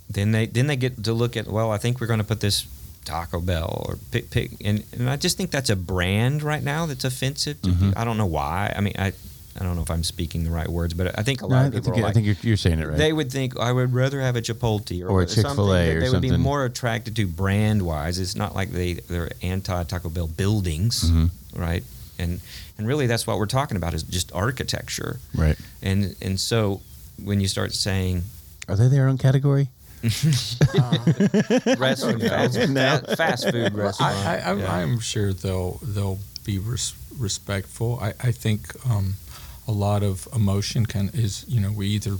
then 0.10 0.32
they 0.32 0.46
then 0.46 0.68
they 0.68 0.76
get 0.76 1.04
to 1.04 1.14
look 1.14 1.36
at 1.38 1.48
well, 1.48 1.72
I 1.72 1.78
think 1.78 2.00
we're 2.00 2.08
going 2.08 2.20
to 2.20 2.26
put 2.26 2.40
this 2.42 2.68
Taco 3.06 3.42
Bell 3.42 3.84
or 3.88 3.98
pick 4.12 4.30
pick, 4.30 4.52
and, 4.64 4.84
and 4.94 5.10
I 5.10 5.16
just 5.18 5.36
think 5.36 5.52
that's 5.52 5.70
a 5.70 5.76
brand 5.76 6.44
right 6.44 6.64
now 6.64 6.86
that's 6.86 7.04
offensive. 7.04 7.62
To 7.64 7.70
Mhm. 7.70 7.80
people. 7.80 7.94
I 7.98 8.04
don't 8.06 8.18
know 8.18 8.26
why. 8.28 8.72
I 8.76 8.82
mean, 8.82 8.94
I 9.00 9.14
I 9.60 9.64
don't 9.64 9.76
know 9.76 9.84
if 9.84 9.92
I'm 9.92 10.04
speaking 10.04 10.44
the 10.44 10.50
right 10.52 10.68
words, 10.68 10.94
but 10.96 11.18
I 11.18 11.24
think 11.24 11.42
a 11.44 11.46
lot 11.48 11.64
I 11.64 11.68
of 11.68 11.74
people 11.74 11.94
think, 11.94 12.04
are 12.06 12.08
I 12.10 12.12
think 12.12 12.26
you're, 12.26 12.36
you're 12.42 12.58
saying 12.58 12.80
it 12.80 12.88
right. 12.88 12.98
they 12.98 13.14
would 13.14 13.32
think 13.32 13.58
I 13.60 13.72
would 13.72 13.94
rather 13.94 14.20
have 14.20 14.36
a 14.36 14.42
Chipotle 14.42 15.04
or, 15.04 15.10
Or 15.10 15.22
a 15.22 15.28
something 15.28 15.44
Chick-fil-A 15.52 15.86
that 15.88 15.98
or 15.98 16.00
they 16.02 16.10
would 16.10 16.22
be 16.22 16.36
more 16.38 16.66
attracted 16.66 17.16
to 17.18 17.28
brand 17.28 17.82
wise. 17.84 18.18
It's 18.18 18.36
not 18.36 18.56
like 18.56 18.72
they 18.72 18.94
they're 18.94 19.30
anti 19.44 19.84
Taco 19.84 20.10
Bell 20.10 20.28
buildings, 20.28 21.10
Mhm. 21.10 21.30
right? 21.56 21.84
And 22.18 22.40
and 22.78 22.88
really 22.88 23.06
that's 23.08 23.28
what 23.28 23.38
we're 23.38 23.46
talking 23.46 23.78
about 23.78 23.94
is 23.94 24.04
just 24.04 24.32
architecture. 24.34 25.20
right. 25.36 25.58
And 25.82 26.16
and 26.22 26.40
so 26.40 26.82
when 27.24 27.40
you 27.40 27.48
start 27.48 27.74
saying 27.74 28.24
Are 28.68 28.76
they 28.76 28.88
their 28.88 29.08
own 29.08 29.18
category? 29.20 29.70
Restaurant, 31.78 32.22
fast, 32.22 32.56
fa- 32.58 33.16
fast 33.16 33.50
food 33.52 33.74
restaurant, 33.74 34.16
I, 34.16 34.38
I, 34.40 34.54
yeah. 34.56 34.72
I, 34.74 34.82
I'm 34.82 35.00
sure 35.00 35.34
they'll 35.34 35.80
they'll 35.84 36.20
be 36.46 36.60
res- 36.60 36.94
respectful. 37.18 38.00
I, 38.02 38.14
I 38.22 38.32
think 38.32 38.74
um, 38.90 39.16
a 39.68 39.72
lot 39.72 40.04
of 40.04 40.28
emotion 40.36 40.86
can 40.86 41.10
is 41.14 41.46
you 41.48 41.60
know 41.60 41.72
we 41.72 41.88
either 41.88 42.18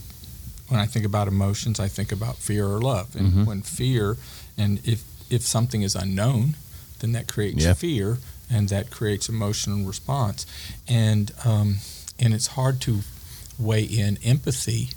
when 0.70 0.80
I 0.80 0.86
think 0.86 1.06
about 1.06 1.28
emotions 1.28 1.80
I 1.80 1.88
think 1.88 2.12
about 2.12 2.38
fear 2.38 2.66
or 2.68 2.80
love, 2.80 3.16
and 3.16 3.32
Mhm. 3.34 3.46
when 3.46 3.62
fear 3.62 4.18
and 4.58 4.80
if 4.88 5.04
if 5.30 5.42
something 5.42 5.82
is 5.82 5.96
unknown, 5.96 6.56
then 7.00 7.12
that 7.14 7.28
creates 7.28 7.64
Yeah. 7.64 7.74
fear 7.74 8.18
and 8.50 8.70
that 8.70 8.92
creates 8.92 9.30
emotional 9.30 9.86
response, 9.86 10.46
and 10.88 11.32
um, 11.46 11.78
and 12.20 12.34
it's 12.34 12.48
hard 12.48 12.80
to 12.82 13.00
weigh 13.60 13.84
in 13.84 14.18
empathy 14.24 14.90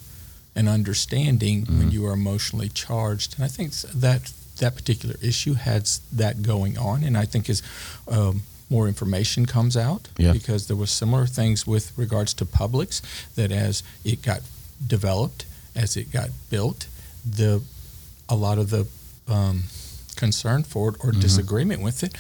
and 0.56 0.68
understanding 0.68 1.66
when 1.66 1.90
Mhm. 1.90 1.92
you 1.92 2.06
are 2.06 2.12
emotionally 2.14 2.70
charged. 2.70 3.34
And 3.36 3.44
I 3.44 3.48
think 3.48 3.72
that 3.94 4.32
that 4.58 4.74
particular 4.74 5.16
issue 5.20 5.54
has 5.54 6.00
that 6.10 6.42
going 6.42 6.78
on, 6.78 7.04
and 7.04 7.16
I 7.16 7.26
think 7.26 7.48
as 7.50 7.62
um, 8.08 8.42
more 8.70 8.88
information 8.88 9.44
comes 9.46 9.76
out, 9.76 10.08
Yeah. 10.16 10.32
because 10.32 10.66
there 10.66 10.76
were 10.76 10.86
similar 10.86 11.26
things 11.26 11.66
with 11.66 11.92
regards 11.96 12.32
to 12.34 12.44
Publix 12.46 13.02
that 13.36 13.52
as 13.52 13.82
it 14.04 14.22
got 14.22 14.40
developed, 14.84 15.44
as 15.74 15.96
it 15.96 16.10
got 16.10 16.30
built, 16.50 16.86
the 17.24 17.62
a 18.28 18.34
lot 18.34 18.58
of 18.58 18.70
the 18.70 18.86
um, 19.28 19.64
concern 20.16 20.62
for 20.64 20.88
it 20.90 20.96
or 21.00 21.12
Mhm. 21.12 21.20
disagreement 21.20 21.82
with 21.82 22.02
it 22.02 22.14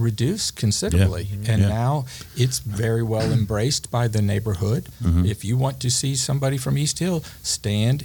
reduced 0.00 0.56
considerably. 0.56 1.28
And 1.46 1.62
Yeah. 1.62 1.68
now 1.68 2.04
it's 2.36 2.58
very 2.58 3.02
well 3.02 3.30
embraced 3.32 3.90
by 3.90 4.08
the 4.08 4.22
neighborhood. 4.22 4.86
Mhm. 5.02 5.28
If 5.28 5.44
you 5.44 5.56
want 5.56 5.78
to 5.80 5.90
see 5.90 6.16
somebody 6.16 6.56
from 6.58 6.76
East 6.78 6.98
Hill, 6.98 7.22
stand 7.42 8.04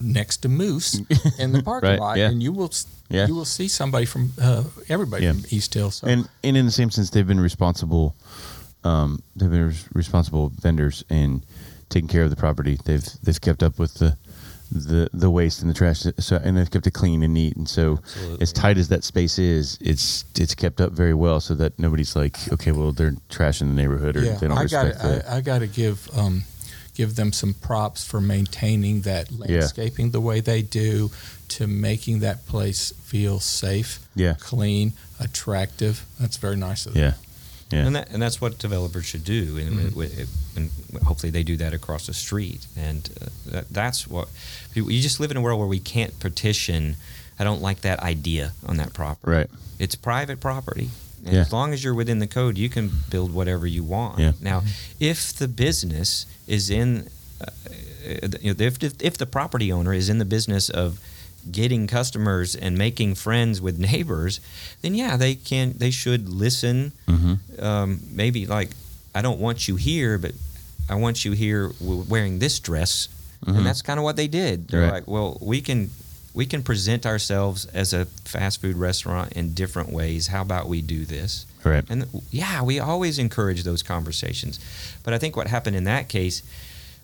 next 0.00 0.38
to 0.42 0.48
Moose 0.48 1.00
in 1.38 1.52
the 1.52 1.62
parking 1.62 1.90
Right, 1.90 1.98
lot, 2.00 2.18
yeah. 2.18 2.28
and 2.28 2.42
you 2.42 2.52
will 2.52 2.72
Yeah. 3.08 3.26
you 3.28 3.34
will 3.34 3.44
see 3.44 3.68
somebody 3.68 4.04
from 4.06 4.32
uh, 4.40 4.64
everybody 4.88 5.24
Yeah. 5.24 5.32
from 5.32 5.44
East 5.50 5.74
Hill. 5.74 5.90
So 5.90 6.06
And 6.06 6.28
and 6.42 6.56
in 6.56 6.66
the 6.66 6.72
same 6.72 6.90
sense, 6.90 7.10
they've 7.10 7.26
been 7.26 7.40
responsible. 7.40 8.14
Um, 8.84 9.22
they've 9.36 9.50
been 9.50 9.74
responsible 9.94 10.52
vendors 10.60 11.04
in 11.08 11.42
taking 11.88 12.08
care 12.08 12.22
of 12.24 12.30
the 12.30 12.36
property. 12.36 12.78
They've 12.84 13.04
they've 13.22 13.40
kept 13.40 13.62
up 13.62 13.78
with 13.78 13.94
the 13.94 14.16
the 14.70 15.08
the 15.12 15.30
waste 15.30 15.60
and 15.62 15.70
the 15.70 15.74
trash. 15.74 16.04
So 16.18 16.40
and 16.42 16.56
they've 16.56 16.70
kept 16.70 16.86
it 16.86 16.92
clean 16.92 17.22
and 17.22 17.32
neat. 17.34 17.56
And 17.56 17.68
so 17.68 17.98
Absolutely. 18.02 18.42
as 18.42 18.52
tight 18.52 18.78
as 18.78 18.88
that 18.88 19.04
space 19.04 19.38
is, 19.38 19.78
it's 19.80 20.24
it's 20.38 20.54
kept 20.54 20.80
up 20.80 20.92
very 20.92 21.14
well. 21.14 21.40
So 21.40 21.54
that 21.56 21.78
nobody's 21.78 22.14
like, 22.16 22.36
okay, 22.52 22.72
well 22.72 22.92
they're 22.92 23.12
trashing 23.30 23.60
the 23.68 23.74
neighborhood 23.82 24.16
or 24.16 24.22
yeah, 24.24 24.34
they 24.36 24.48
don't 24.48 24.58
I 24.58 24.66
got 24.66 24.84
respect 24.86 25.02
the. 25.02 25.32
I, 25.32 25.36
I 25.36 25.40
got 25.40 25.60
to 25.60 25.66
give 25.66 26.08
um, 26.18 26.42
give 26.94 27.14
them 27.16 27.32
some 27.32 27.54
props 27.54 28.04
for 28.04 28.20
maintaining 28.20 29.02
that 29.02 29.30
landscaping 29.30 30.10
the 30.12 30.20
way 30.20 30.40
they 30.40 30.62
do, 30.62 31.10
to 31.48 31.66
making 31.66 32.20
that 32.20 32.46
place 32.46 32.92
feel 33.02 33.38
safe, 33.38 34.00
Yeah. 34.14 34.34
clean, 34.40 34.94
attractive. 35.20 36.04
That's 36.18 36.38
very 36.38 36.56
nice 36.56 36.86
of 36.86 36.94
them. 36.94 37.02
yeah. 37.02 37.12
Yeah. 37.70 37.86
And 37.86 37.96
that 37.96 38.10
and 38.10 38.22
that's 38.22 38.40
what 38.40 38.58
developers 38.58 39.06
should 39.06 39.24
do, 39.24 39.56
and, 39.58 39.76
Mhm. 39.76 39.90
wi- 39.90 40.26
and 40.56 40.70
hopefully 41.04 41.30
they 41.30 41.42
do 41.42 41.56
that 41.56 41.74
across 41.74 42.06
the 42.06 42.14
street. 42.14 42.66
And 42.76 43.08
uh, 43.20 43.26
that, 43.46 43.68
that's 43.70 44.06
what 44.06 44.28
you 44.74 45.00
just 45.02 45.18
live 45.18 45.30
in 45.32 45.36
a 45.36 45.40
world 45.40 45.58
where 45.58 45.68
we 45.68 45.80
can't 45.80 46.18
petition. 46.20 46.96
I 47.38 47.44
don't 47.44 47.60
like 47.60 47.80
that 47.82 47.98
idea 48.00 48.52
on 48.64 48.76
that 48.76 48.92
property. 48.94 49.30
Right. 49.36 49.50
It's 49.78 49.94
private 49.96 50.38
property. 50.40 50.90
And 51.24 51.34
Yeah. 51.34 51.40
As 51.40 51.52
long 51.52 51.72
as 51.74 51.82
you're 51.82 51.92
within 51.94 52.20
the 52.20 52.26
code, 52.28 52.56
you 52.56 52.68
can 52.68 52.90
build 53.10 53.32
whatever 53.32 53.66
you 53.66 53.82
want. 53.82 54.20
Yeah. 54.20 54.32
Now, 54.40 54.62
if 55.00 55.32
the 55.34 55.48
business 55.48 56.26
is 56.46 56.70
in, 56.70 57.08
uh, 57.40 57.46
uh, 58.22 58.28
know, 58.42 58.54
if, 58.58 59.02
if 59.02 59.18
the 59.18 59.26
property 59.26 59.72
owner 59.72 59.92
is 59.92 60.08
in 60.08 60.18
the 60.18 60.24
business 60.24 60.70
of 60.70 60.98
getting 61.52 61.86
customers 61.86 62.54
and 62.54 62.76
making 62.78 63.14
friends 63.14 63.60
with 63.60 63.78
neighbors, 63.78 64.40
then 64.82 64.94
yeah, 64.94 65.16
they 65.16 65.34
can. 65.34 65.74
They 65.76 65.90
should 65.90 66.28
listen. 66.28 66.92
Mm-hmm. 67.06 67.64
Um, 67.64 68.00
maybe 68.10 68.46
like, 68.46 68.70
I 69.14 69.22
don't 69.22 69.40
want 69.40 69.68
you 69.68 69.76
here, 69.76 70.18
but 70.18 70.32
I 70.88 70.94
want 70.96 71.24
you 71.24 71.32
here 71.32 71.72
wearing 71.80 72.38
this 72.38 72.58
dress, 72.60 73.08
Mhm. 73.44 73.56
and 73.58 73.66
that's 73.66 73.82
kind 73.82 73.98
of 73.98 74.04
what 74.04 74.16
they 74.16 74.28
did. 74.28 74.68
They're 74.68 74.82
Right. 74.82 74.92
like, 74.92 75.06
well, 75.08 75.38
we 75.40 75.60
can 75.60 75.90
we 76.34 76.44
can 76.44 76.62
present 76.62 77.06
ourselves 77.06 77.64
as 77.72 77.94
a 77.94 78.04
fast 78.26 78.60
food 78.60 78.76
restaurant 78.76 79.32
in 79.32 79.54
different 79.54 79.90
ways. 79.90 80.26
How 80.26 80.42
about 80.42 80.68
we 80.68 80.82
do 80.82 81.06
this? 81.06 81.46
Right. 81.64 81.82
And 81.88 82.04
yeah, 82.30 82.60
we 82.60 82.78
always 82.78 83.18
encourage 83.18 83.62
those 83.62 83.82
conversations. 83.82 84.60
But 85.02 85.14
I 85.14 85.18
think 85.18 85.34
what 85.34 85.46
happened 85.46 85.76
in 85.76 85.84
that 85.84 86.10
case 86.10 86.42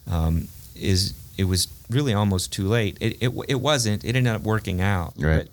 um, 0.07 0.49
is 0.77 1.15
it 1.39 1.45
was 1.45 1.67
really 1.93 2.15
almost 2.15 2.53
too 2.53 2.67
late. 2.67 2.97
It, 3.01 3.17
it, 3.21 3.33
it 3.49 3.61
wasn't. 3.61 4.05
It 4.05 4.17
ended 4.17 4.33
up 4.35 4.43
working 4.43 4.81
out. 4.81 5.15
Right. 5.19 5.49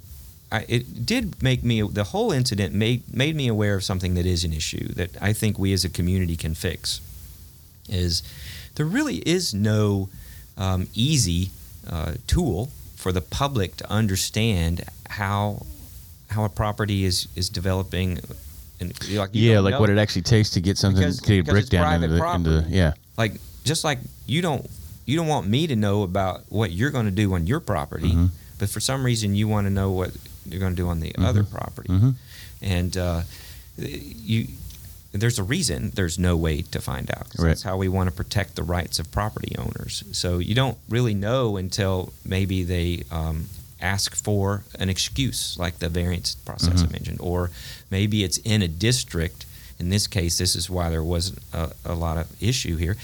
But 0.49 0.57
I, 0.57 0.65
it 0.67 1.05
did 1.05 1.41
make 1.43 1.63
me, 1.63 1.81
the 1.81 2.05
whole 2.05 2.31
incident 2.31 2.73
made, 2.73 3.13
made 3.13 3.35
me 3.35 3.47
aware 3.47 3.75
of 3.75 3.83
something 3.83 4.15
that 4.15 4.25
is 4.25 4.43
an 4.43 4.53
issue 4.53 4.87
that 4.93 5.11
I 5.21 5.33
think 5.33 5.59
we 5.59 5.73
as 5.73 5.85
a 5.85 5.89
community 5.89 6.35
can 6.35 6.55
fix. 6.55 7.01
Is 7.87 8.23
there 8.75 8.85
really 8.85 9.17
is 9.17 9.53
no 9.53 10.09
um, 10.57 10.87
easy 10.93 11.49
uh, 11.89 12.13
tool 12.27 12.69
for 12.95 13.11
the 13.11 13.21
public 13.21 13.77
to 13.77 13.89
understand 13.91 14.83
how 15.09 15.65
how 16.29 16.43
a 16.43 16.49
property 16.49 17.05
is 17.05 17.27
is 17.35 17.49
developing. 17.49 18.19
And 18.79 18.93
like 19.15 19.29
Yeah, 19.33 19.59
like 19.59 19.73
know. 19.73 19.79
what 19.79 19.89
it 19.89 19.97
actually 19.97 20.21
takes 20.23 20.51
to 20.51 20.61
get 20.61 20.77
something 20.77 21.01
Because- 21.01 21.19
to 21.21 21.41
get 21.41 21.47
a 21.49 21.51
brick 21.51 21.65
down 21.67 22.03
into 22.03 22.15
the, 22.15 22.33
into 22.33 22.49
the 22.49 22.65
yeah 22.69 22.93
like 23.17 23.33
just 23.63 23.83
like 23.83 23.99
you 24.25 24.41
don't 24.41 24.69
you 25.09 25.17
don't 25.17 25.27
want 25.27 25.47
me 25.47 25.67
to 25.67 25.75
know 25.75 26.03
about 26.03 26.43
what 26.49 26.71
you're 26.71 26.91
going 26.91 27.05
to 27.05 27.11
do 27.23 27.33
on 27.33 27.47
your 27.47 27.59
property, 27.59 28.11
Mhm. 28.13 28.29
but 28.59 28.69
for 28.69 28.79
some 28.79 29.03
reason 29.03 29.35
you 29.35 29.47
want 29.47 29.65
to 29.65 29.71
know 29.71 29.91
what 29.91 30.11
you're 30.45 30.59
going 30.59 30.75
to 30.75 30.81
do 30.83 30.87
on 30.89 30.99
the 30.99 31.13
other 31.17 31.43
property, 31.43 31.89
Mhm. 31.89 32.15
and 32.61 32.97
uh, 32.97 33.21
you. 33.77 34.47
There's 35.11 35.39
a 35.39 35.43
reason 35.43 35.91
there's 35.95 36.19
no 36.19 36.37
way 36.37 36.61
to 36.61 36.79
find 36.79 37.09
out. 37.09 37.27
Right. 37.35 37.47
That's 37.47 37.63
how 37.63 37.77
we 37.77 37.87
want 37.87 38.09
to 38.09 38.15
protect 38.15 38.55
the 38.55 38.61
rights 38.61 38.99
of 38.99 39.09
property 39.11 39.55
owners. 39.57 40.03
So 40.11 40.37
you 40.37 40.53
don't 40.53 40.77
really 40.87 41.15
know 41.15 41.57
until 41.57 42.13
maybe 42.23 42.63
they 42.63 43.05
um, 43.09 43.47
ask 43.81 44.13
for 44.15 44.65
an 44.77 44.87
excuse, 44.87 45.55
like 45.57 45.79
the 45.79 45.89
variance 45.89 46.35
process 46.35 46.83
Mhm. 46.83 46.87
I 46.89 46.91
mentioned, 46.91 47.17
or 47.21 47.49
maybe 47.89 48.23
it's 48.23 48.37
in 48.43 48.61
a 48.61 48.67
district. 48.67 49.45
In 49.79 49.89
this 49.89 50.05
case, 50.05 50.37
this 50.37 50.55
is 50.55 50.69
why 50.69 50.89
there 50.91 51.03
was 51.03 51.33
a, 51.53 51.71
a 51.85 51.95
lot 51.95 52.17
of 52.19 52.27
issue 52.39 52.75
here. 52.77 52.95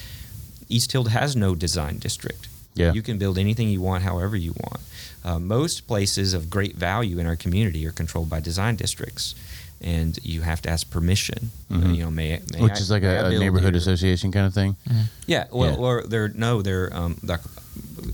East 0.69 0.91
Hill 0.91 1.06
has 1.06 1.36
no 1.36 1.56
design 1.56 1.97
district. 1.99 2.47
Yeah. 2.73 2.91
You 2.93 3.01
can 3.01 3.17
build 3.17 3.38
anything 3.38 3.69
you 3.69 3.82
want, 3.82 4.04
however 4.04 4.36
you 4.36 4.54
want. 4.62 4.82
Uh, 5.23 5.39
most 5.39 5.88
places 5.88 6.34
of 6.34 6.49
great 6.49 6.75
value 6.75 7.19
in 7.19 7.25
our 7.25 7.36
community 7.36 7.86
are 7.88 7.91
controlled 7.91 8.30
by 8.30 8.39
design 8.41 8.75
districts, 8.75 9.34
and 9.82 10.19
you 10.23 10.41
have 10.41 10.62
to 10.63 10.69
ask 10.69 10.89
permission. 10.89 11.51
Uh, 11.71 11.75
Mhm. 11.75 11.95
you 11.95 12.04
know, 12.04 12.12
may, 12.12 12.41
may 12.54 12.62
which 12.62 12.73
I- 12.73 12.78
is 12.78 12.91
like 12.91 13.04
may 13.04 13.10
I 13.10 13.13
a, 13.13 13.25
a 13.25 13.30
build 13.30 13.41
neighborhood 13.41 13.73
here? 13.73 13.80
association 13.80 14.32
kind 14.32 14.45
of 14.45 14.54
thing. 14.54 14.75
Yeah, 15.25 15.45
well, 15.51 15.71
Yeah. 15.71 15.78
or 15.78 16.04
they're 16.08 16.30
no, 16.30 16.62
they're 16.62 16.93
um, 16.95 17.17
like, 17.23 17.39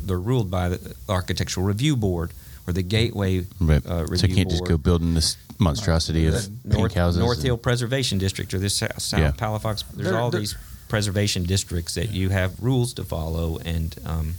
they're 0.06 0.20
ruled 0.20 0.52
by 0.52 0.70
the 0.70 0.96
Architectural 1.10 1.66
Review 1.66 1.96
Board 1.96 2.32
or 2.68 2.74
the 2.74 2.84
Gateway 2.84 3.48
Right. 3.60 3.82
uh, 3.86 4.02
Review 4.04 4.18
so 4.18 4.28
you 4.28 4.36
can't 4.36 4.50
just 4.50 4.66
go 4.66 4.78
building 4.78 5.16
this 5.16 5.38
monstrosity 5.58 6.28
of 6.28 6.36
pink 6.64 6.74
North, 6.78 6.94
houses. 6.94 7.20
North 7.20 7.42
Hill 7.42 7.58
Preservation 7.58 8.20
District 8.20 8.54
or 8.54 8.60
this 8.60 8.76
South, 8.76 9.02
South 9.02 9.20
Yeah. 9.20 9.32
Palafox. 9.32 9.84
There's 9.94 10.10
There- 10.10 10.20
all 10.20 10.30
there- 10.32 10.40
these 10.42 10.56
preservation 10.96 11.44
districts 11.46 11.94
that 11.96 12.10
you 12.12 12.30
have 12.30 12.52
rules 12.62 12.94
to 12.94 13.04
follow, 13.06 13.58
and 13.64 13.96
um, 14.06 14.36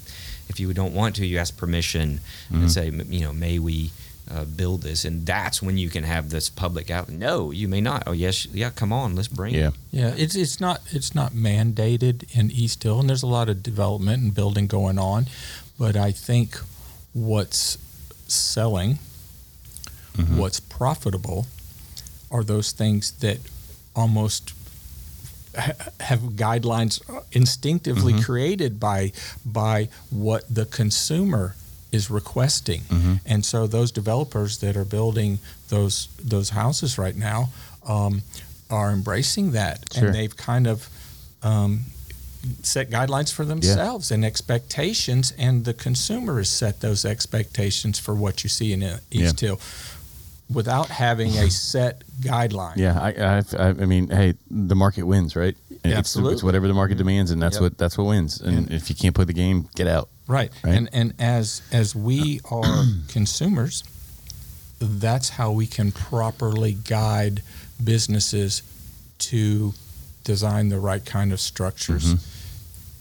if 0.51 0.61
you 0.61 0.71
don't 0.75 0.93
want 0.93 1.17
to, 1.17 1.25
you 1.27 1.39
ask 1.39 1.57
permission 1.57 2.21
Mhm. 2.51 2.61
and 2.61 2.71
say, 2.71 2.87
you 3.17 3.21
know, 3.25 3.33
may 3.33 3.59
we 3.59 3.91
uh, 4.31 4.45
build 4.45 4.83
this, 4.83 5.05
and 5.05 5.25
that's 5.27 5.61
when 5.63 5.77
you 5.79 5.89
can 5.91 6.05
have 6.05 6.29
this 6.29 6.49
public 6.51 6.91
out. 6.91 7.09
No, 7.09 7.51
you 7.53 7.69
may 7.69 7.81
not. 7.81 8.03
Oh 8.07 8.13
yes, 8.13 8.47
yeah, 8.53 8.71
come 8.71 8.93
on, 8.93 9.17
let's 9.17 9.29
bring 9.29 9.55
Yeah. 9.55 9.69
it. 9.69 9.75
Yeah, 10.01 10.15
it's 10.25 10.35
it's 10.37 10.61
not 10.61 10.81
it's 10.93 11.15
not 11.15 11.33
mandated 11.33 12.17
in 12.39 12.51
East 12.51 12.83
Hill, 12.83 13.01
and 13.01 13.09
there's 13.09 13.25
a 13.25 13.35
lot 13.39 13.49
of 13.49 13.63
development 13.63 14.23
and 14.23 14.35
building 14.35 14.67
going 14.69 14.99
on, 14.99 15.27
but 15.79 15.97
I 15.97 16.13
think 16.13 16.61
what's 17.15 17.79
selling, 18.29 18.99
Mhm. 20.19 20.37
what's 20.37 20.61
profitable, 20.61 21.47
are 22.31 22.45
those 22.45 22.73
things 22.73 23.13
that 23.21 23.39
almost 23.95 24.45
ha- 24.51 24.55
have 26.01 26.21
guidelines 26.37 27.01
instinctively 27.33 28.15
Mhm. 28.15 28.25
created 28.25 28.81
by 28.81 29.13
by 29.45 29.89
what 30.11 30.43
the 30.55 30.65
consumer 30.65 31.55
is 31.91 32.09
requesting. 32.11 32.83
Mhm. 32.89 33.21
And 33.27 33.45
so 33.45 33.67
those 33.67 33.93
developers 33.93 34.59
that 34.59 34.77
are 34.77 34.85
building 34.85 35.39
those 35.69 36.09
those 36.23 36.51
houses 36.51 36.97
right 36.99 37.17
now 37.17 37.51
um, 37.87 38.23
are 38.71 38.93
embracing 38.93 39.53
that, 39.53 39.81
Sure. 39.93 40.07
and 40.07 40.15
they've 40.15 40.37
kind 40.37 40.67
of 40.67 40.89
um, 41.43 41.87
set 42.63 42.89
guidelines 42.91 43.31
for 43.33 43.45
themselves 43.45 44.11
and 44.11 44.25
expectations, 44.25 45.33
and 45.37 45.65
the 45.65 45.75
consumers 45.75 46.49
set 46.49 46.81
those 46.81 47.05
expectations 47.05 47.99
for 47.99 48.15
what 48.15 48.43
you 48.45 48.49
see 48.51 48.73
in 48.73 48.83
uh, 48.83 48.99
East 49.11 49.41
Hill 49.41 49.59
without 50.53 50.89
having 50.89 51.31
a 51.39 51.51
set 51.51 52.03
guideline. 52.21 52.77
Yeah, 52.77 52.99
I, 53.01 53.43
I, 53.63 53.69
I 53.69 53.73
mean, 53.73 54.09
hey, 54.09 54.35
the 54.51 54.75
market 54.77 55.03
wins, 55.05 55.35
right? 55.37 55.57
It's, 55.85 55.97
Absolutely. 55.97 56.35
it's 56.35 56.43
whatever 56.43 56.69
the 56.69 56.75
market 56.75 56.97
demands, 56.99 57.31
and 57.33 57.43
that's 57.43 57.57
Yep. 57.57 57.63
what 57.63 57.79
that's 57.79 57.99
what 57.99 58.05
wins. 58.07 58.41
And, 58.41 58.57
And- 58.59 58.73
if 58.73 58.89
you 58.89 58.95
can't 58.97 59.15
play 59.15 59.25
the 59.25 59.33
game, 59.33 59.69
get 59.75 59.87
out. 59.89 60.09
Right. 60.29 60.51
Right. 60.65 60.75
And 60.77 60.89
and 60.93 61.15
as 61.19 61.63
as 61.73 61.95
we 61.97 62.41
are 62.51 62.85
consumers, 63.09 63.83
that's 64.81 65.31
how 65.31 65.51
we 65.53 65.67
can 65.67 65.91
properly 65.93 66.73
guide 66.75 67.43
businesses 67.83 68.63
to 69.19 69.75
design 70.25 70.69
the 70.69 70.79
right 70.79 71.05
kind 71.05 71.33
of 71.33 71.41
structures, 71.41 72.15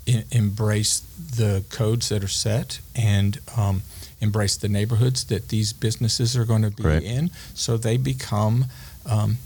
e- 0.08 0.24
embrace 0.32 1.00
the 1.38 1.64
codes 1.70 2.10
that 2.10 2.24
are 2.24 2.28
set, 2.28 2.80
and 2.96 3.40
um, 3.56 3.84
embrace 4.22 4.56
the 4.56 4.70
neighborhoods 4.70 5.24
that 5.26 5.50
these 5.50 5.74
businesses 5.74 6.38
are 6.38 6.46
going 6.46 6.62
to 6.62 6.72
be 6.72 6.84
Right. 6.84 7.04
in, 7.04 7.32
so 7.54 7.76
they 7.78 7.98
become 7.98 8.66
um, 9.06 9.38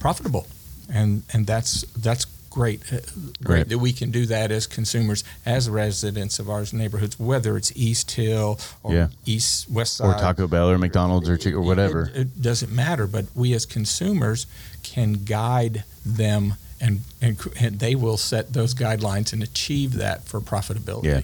profitable, 0.00 0.46
and 0.92 1.22
and 1.32 1.46
that's 1.46 1.82
that's 1.96 2.26
great. 2.50 2.80
uh, 2.92 2.98
Great 3.42 3.56
Right. 3.58 3.68
that 3.68 3.78
we 3.78 3.92
can 3.92 4.10
do 4.12 4.26
that 4.26 4.52
as 4.52 4.66
consumers, 4.68 5.24
as 5.44 5.68
residents 5.68 6.38
of 6.38 6.48
our 6.48 6.64
neighborhoods, 6.72 7.18
whether 7.18 7.56
it's 7.56 7.72
East 7.74 8.10
Hill 8.12 8.60
or 8.84 8.94
Yeah. 8.94 9.08
East 9.26 9.68
West 9.70 9.96
Side 9.96 10.06
Or 10.06 10.14
Taco 10.20 10.46
Bell 10.46 10.70
or 10.70 10.78
McDonald's 10.78 11.28
or 11.28 11.38
or 11.56 11.62
whatever. 11.62 12.10
It, 12.14 12.16
it 12.20 12.42
doesn't 12.42 12.70
matter, 12.72 13.06
but 13.08 13.24
we 13.34 13.54
as 13.54 13.66
consumers 13.66 14.46
can 14.84 15.24
guide 15.24 15.82
them, 16.06 16.54
and, 16.80 17.00
and 17.20 17.36
and 17.58 17.78
they 17.80 17.94
will 17.96 18.18
set 18.18 18.52
those 18.52 18.74
guidelines 18.74 19.32
and 19.32 19.42
achieve 19.42 19.94
that 19.94 20.24
for 20.24 20.40
profitability. 20.40 21.04
Yeah. 21.04 21.20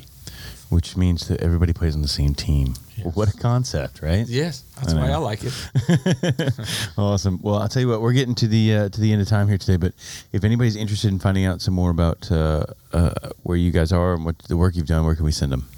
Which 0.71 0.97
means 0.97 1.27
that 1.29 1.41
everybody 1.41 1.73
plays 1.73 1.95
on 1.97 2.03
the 2.03 2.09
same 2.09 2.33
team. 2.35 2.75
Yes. 2.97 3.15
What 3.17 3.29
a 3.29 3.37
concept, 3.37 4.03
right? 4.03 4.25
Yes, 4.27 4.63
that's 4.77 4.95
I 4.95 5.01
why. 5.01 5.11
I 5.11 5.17
like 5.17 5.41
it. 5.43 5.53
Awesome. 6.97 7.41
Well, 7.43 7.57
I'll 7.57 7.69
tell 7.69 7.83
you 7.83 7.89
what, 7.89 8.01
we're 8.01 8.13
getting 8.13 8.35
to 8.37 8.47
the 8.47 8.75
uh, 8.77 8.89
to 8.89 9.01
the 9.01 9.13
end 9.13 9.21
of 9.21 9.29
time 9.29 9.49
here 9.49 9.59
today. 9.59 9.77
But 9.77 9.95
if 10.33 10.45
anybody's 10.45 10.77
interested 10.77 11.09
in 11.09 11.19
finding 11.19 11.45
out 11.45 11.61
some 11.61 11.75
more 11.75 11.91
about 11.91 12.31
uh, 12.31 12.67
uh, 12.93 13.11
where 13.43 13.57
you 13.57 13.71
guys 13.73 13.91
are 13.93 14.15
and 14.15 14.25
what 14.25 14.39
the 14.49 14.57
work 14.57 14.77
you've 14.77 14.87
done, 14.87 15.05
where 15.05 15.15
can 15.17 15.25
we 15.25 15.33
send 15.33 15.51
them? 15.53 15.69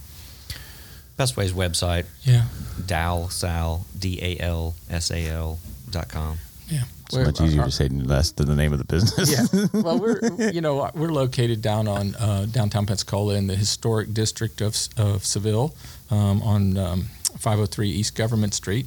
Best 1.16 1.36
Way's 1.36 1.52
website, 1.52 2.06
Yeah, 2.22 2.46
dalsal, 2.86 3.86
D-A-L-S-A-L 3.98 5.58
dot 5.90 6.08
com. 6.08 6.38
Yeah. 6.72 6.84
It's 7.06 7.16
much 7.16 7.40
easier 7.42 7.64
to 7.64 7.70
say 7.70 7.88
less 7.88 8.32
than 8.32 8.46
the 8.46 8.54
name 8.54 8.72
of 8.72 8.78
the 8.78 8.84
business. 8.84 9.30
yeah. 9.30 9.66
Well, 9.82 9.98
we're 9.98 10.18
you 10.50 10.60
know 10.60 10.90
we're 10.94 11.12
located 11.12 11.60
down 11.60 11.86
on 11.86 12.14
uh, 12.14 12.46
downtown 12.50 12.86
Pensacola 12.86 13.34
in 13.34 13.46
the 13.46 13.56
historic 13.56 14.14
district 14.14 14.60
of 14.60 14.76
of 14.96 15.24
Seville 15.24 15.74
um, 16.10 16.42
on. 16.42 16.76
Um, 16.76 17.06
503 17.38 17.88
East 17.88 18.16
Government 18.16 18.54
Street, 18.54 18.86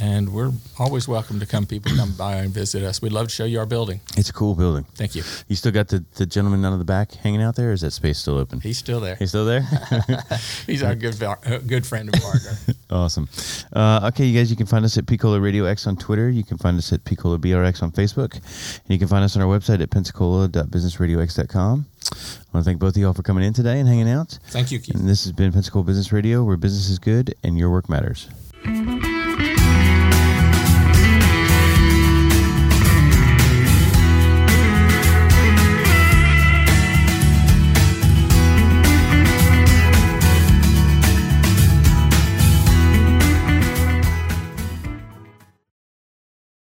and 0.00 0.32
we're 0.32 0.52
always 0.78 1.06
welcome 1.08 1.40
to 1.40 1.46
come. 1.46 1.66
People 1.66 1.92
come 1.96 2.12
by 2.16 2.36
and 2.36 2.52
visit 2.52 2.82
us. 2.82 3.00
We'd 3.00 3.12
love 3.12 3.28
to 3.28 3.34
show 3.34 3.44
you 3.44 3.58
our 3.58 3.66
building. 3.66 4.00
It's 4.16 4.30
a 4.30 4.32
cool 4.32 4.54
building. 4.54 4.84
Thank 4.94 5.14
you. 5.14 5.22
You 5.48 5.56
still 5.56 5.72
got 5.72 5.88
the, 5.88 6.04
the 6.16 6.26
gentleman 6.26 6.64
out 6.64 6.72
of 6.72 6.78
the 6.78 6.84
back 6.84 7.12
hanging 7.12 7.42
out 7.42 7.56
there? 7.56 7.70
Or 7.70 7.72
is 7.72 7.82
that 7.82 7.92
space 7.92 8.18
still 8.18 8.38
open? 8.38 8.60
He's 8.60 8.78
still 8.78 9.00
there. 9.00 9.16
He's 9.16 9.30
still 9.30 9.44
there? 9.46 9.62
He's 10.66 10.82
our 10.82 10.94
good 10.94 11.22
uh, 11.22 11.36
good 11.66 11.86
friend 11.86 12.08
and 12.12 12.22
partner. 12.22 12.56
awesome. 12.90 13.28
Uh, 13.72 14.10
okay, 14.12 14.24
you 14.24 14.38
guys, 14.38 14.50
you 14.50 14.56
can 14.56 14.66
find 14.66 14.84
us 14.84 14.98
at 14.98 15.06
Picola 15.06 15.40
Radio 15.42 15.64
X 15.64 15.86
on 15.86 15.96
Twitter. 15.96 16.28
You 16.30 16.44
can 16.44 16.58
find 16.58 16.76
us 16.78 16.92
at 16.92 17.04
Picola 17.04 17.38
BRX 17.38 17.82
on 17.82 17.92
Facebook. 17.92 18.34
And 18.34 18.88
you 18.88 18.98
can 18.98 19.08
find 19.08 19.24
us 19.24 19.36
on 19.36 19.42
our 19.42 19.48
website 19.48 19.80
at 19.80 19.90
pensacola.businessradiox.com. 19.90 21.86
I 22.10 22.56
want 22.56 22.64
to 22.64 22.70
thank 22.70 22.78
both 22.78 22.96
of 22.96 23.02
y'all 23.02 23.12
for 23.12 23.22
coming 23.22 23.44
in 23.44 23.52
today 23.52 23.78
and 23.78 23.88
hanging 23.88 24.08
out. 24.08 24.38
Thank 24.48 24.70
you, 24.72 24.78
Keith. 24.78 24.94
And 24.94 25.08
this 25.08 25.24
has 25.24 25.32
been 25.32 25.52
Pensacola 25.52 25.84
Business 25.84 26.12
Radio, 26.12 26.44
where 26.44 26.56
business 26.56 26.88
is 26.88 26.98
good 26.98 27.34
and 27.42 27.58
your 27.58 27.70
work 27.70 27.88
matters. 27.88 28.28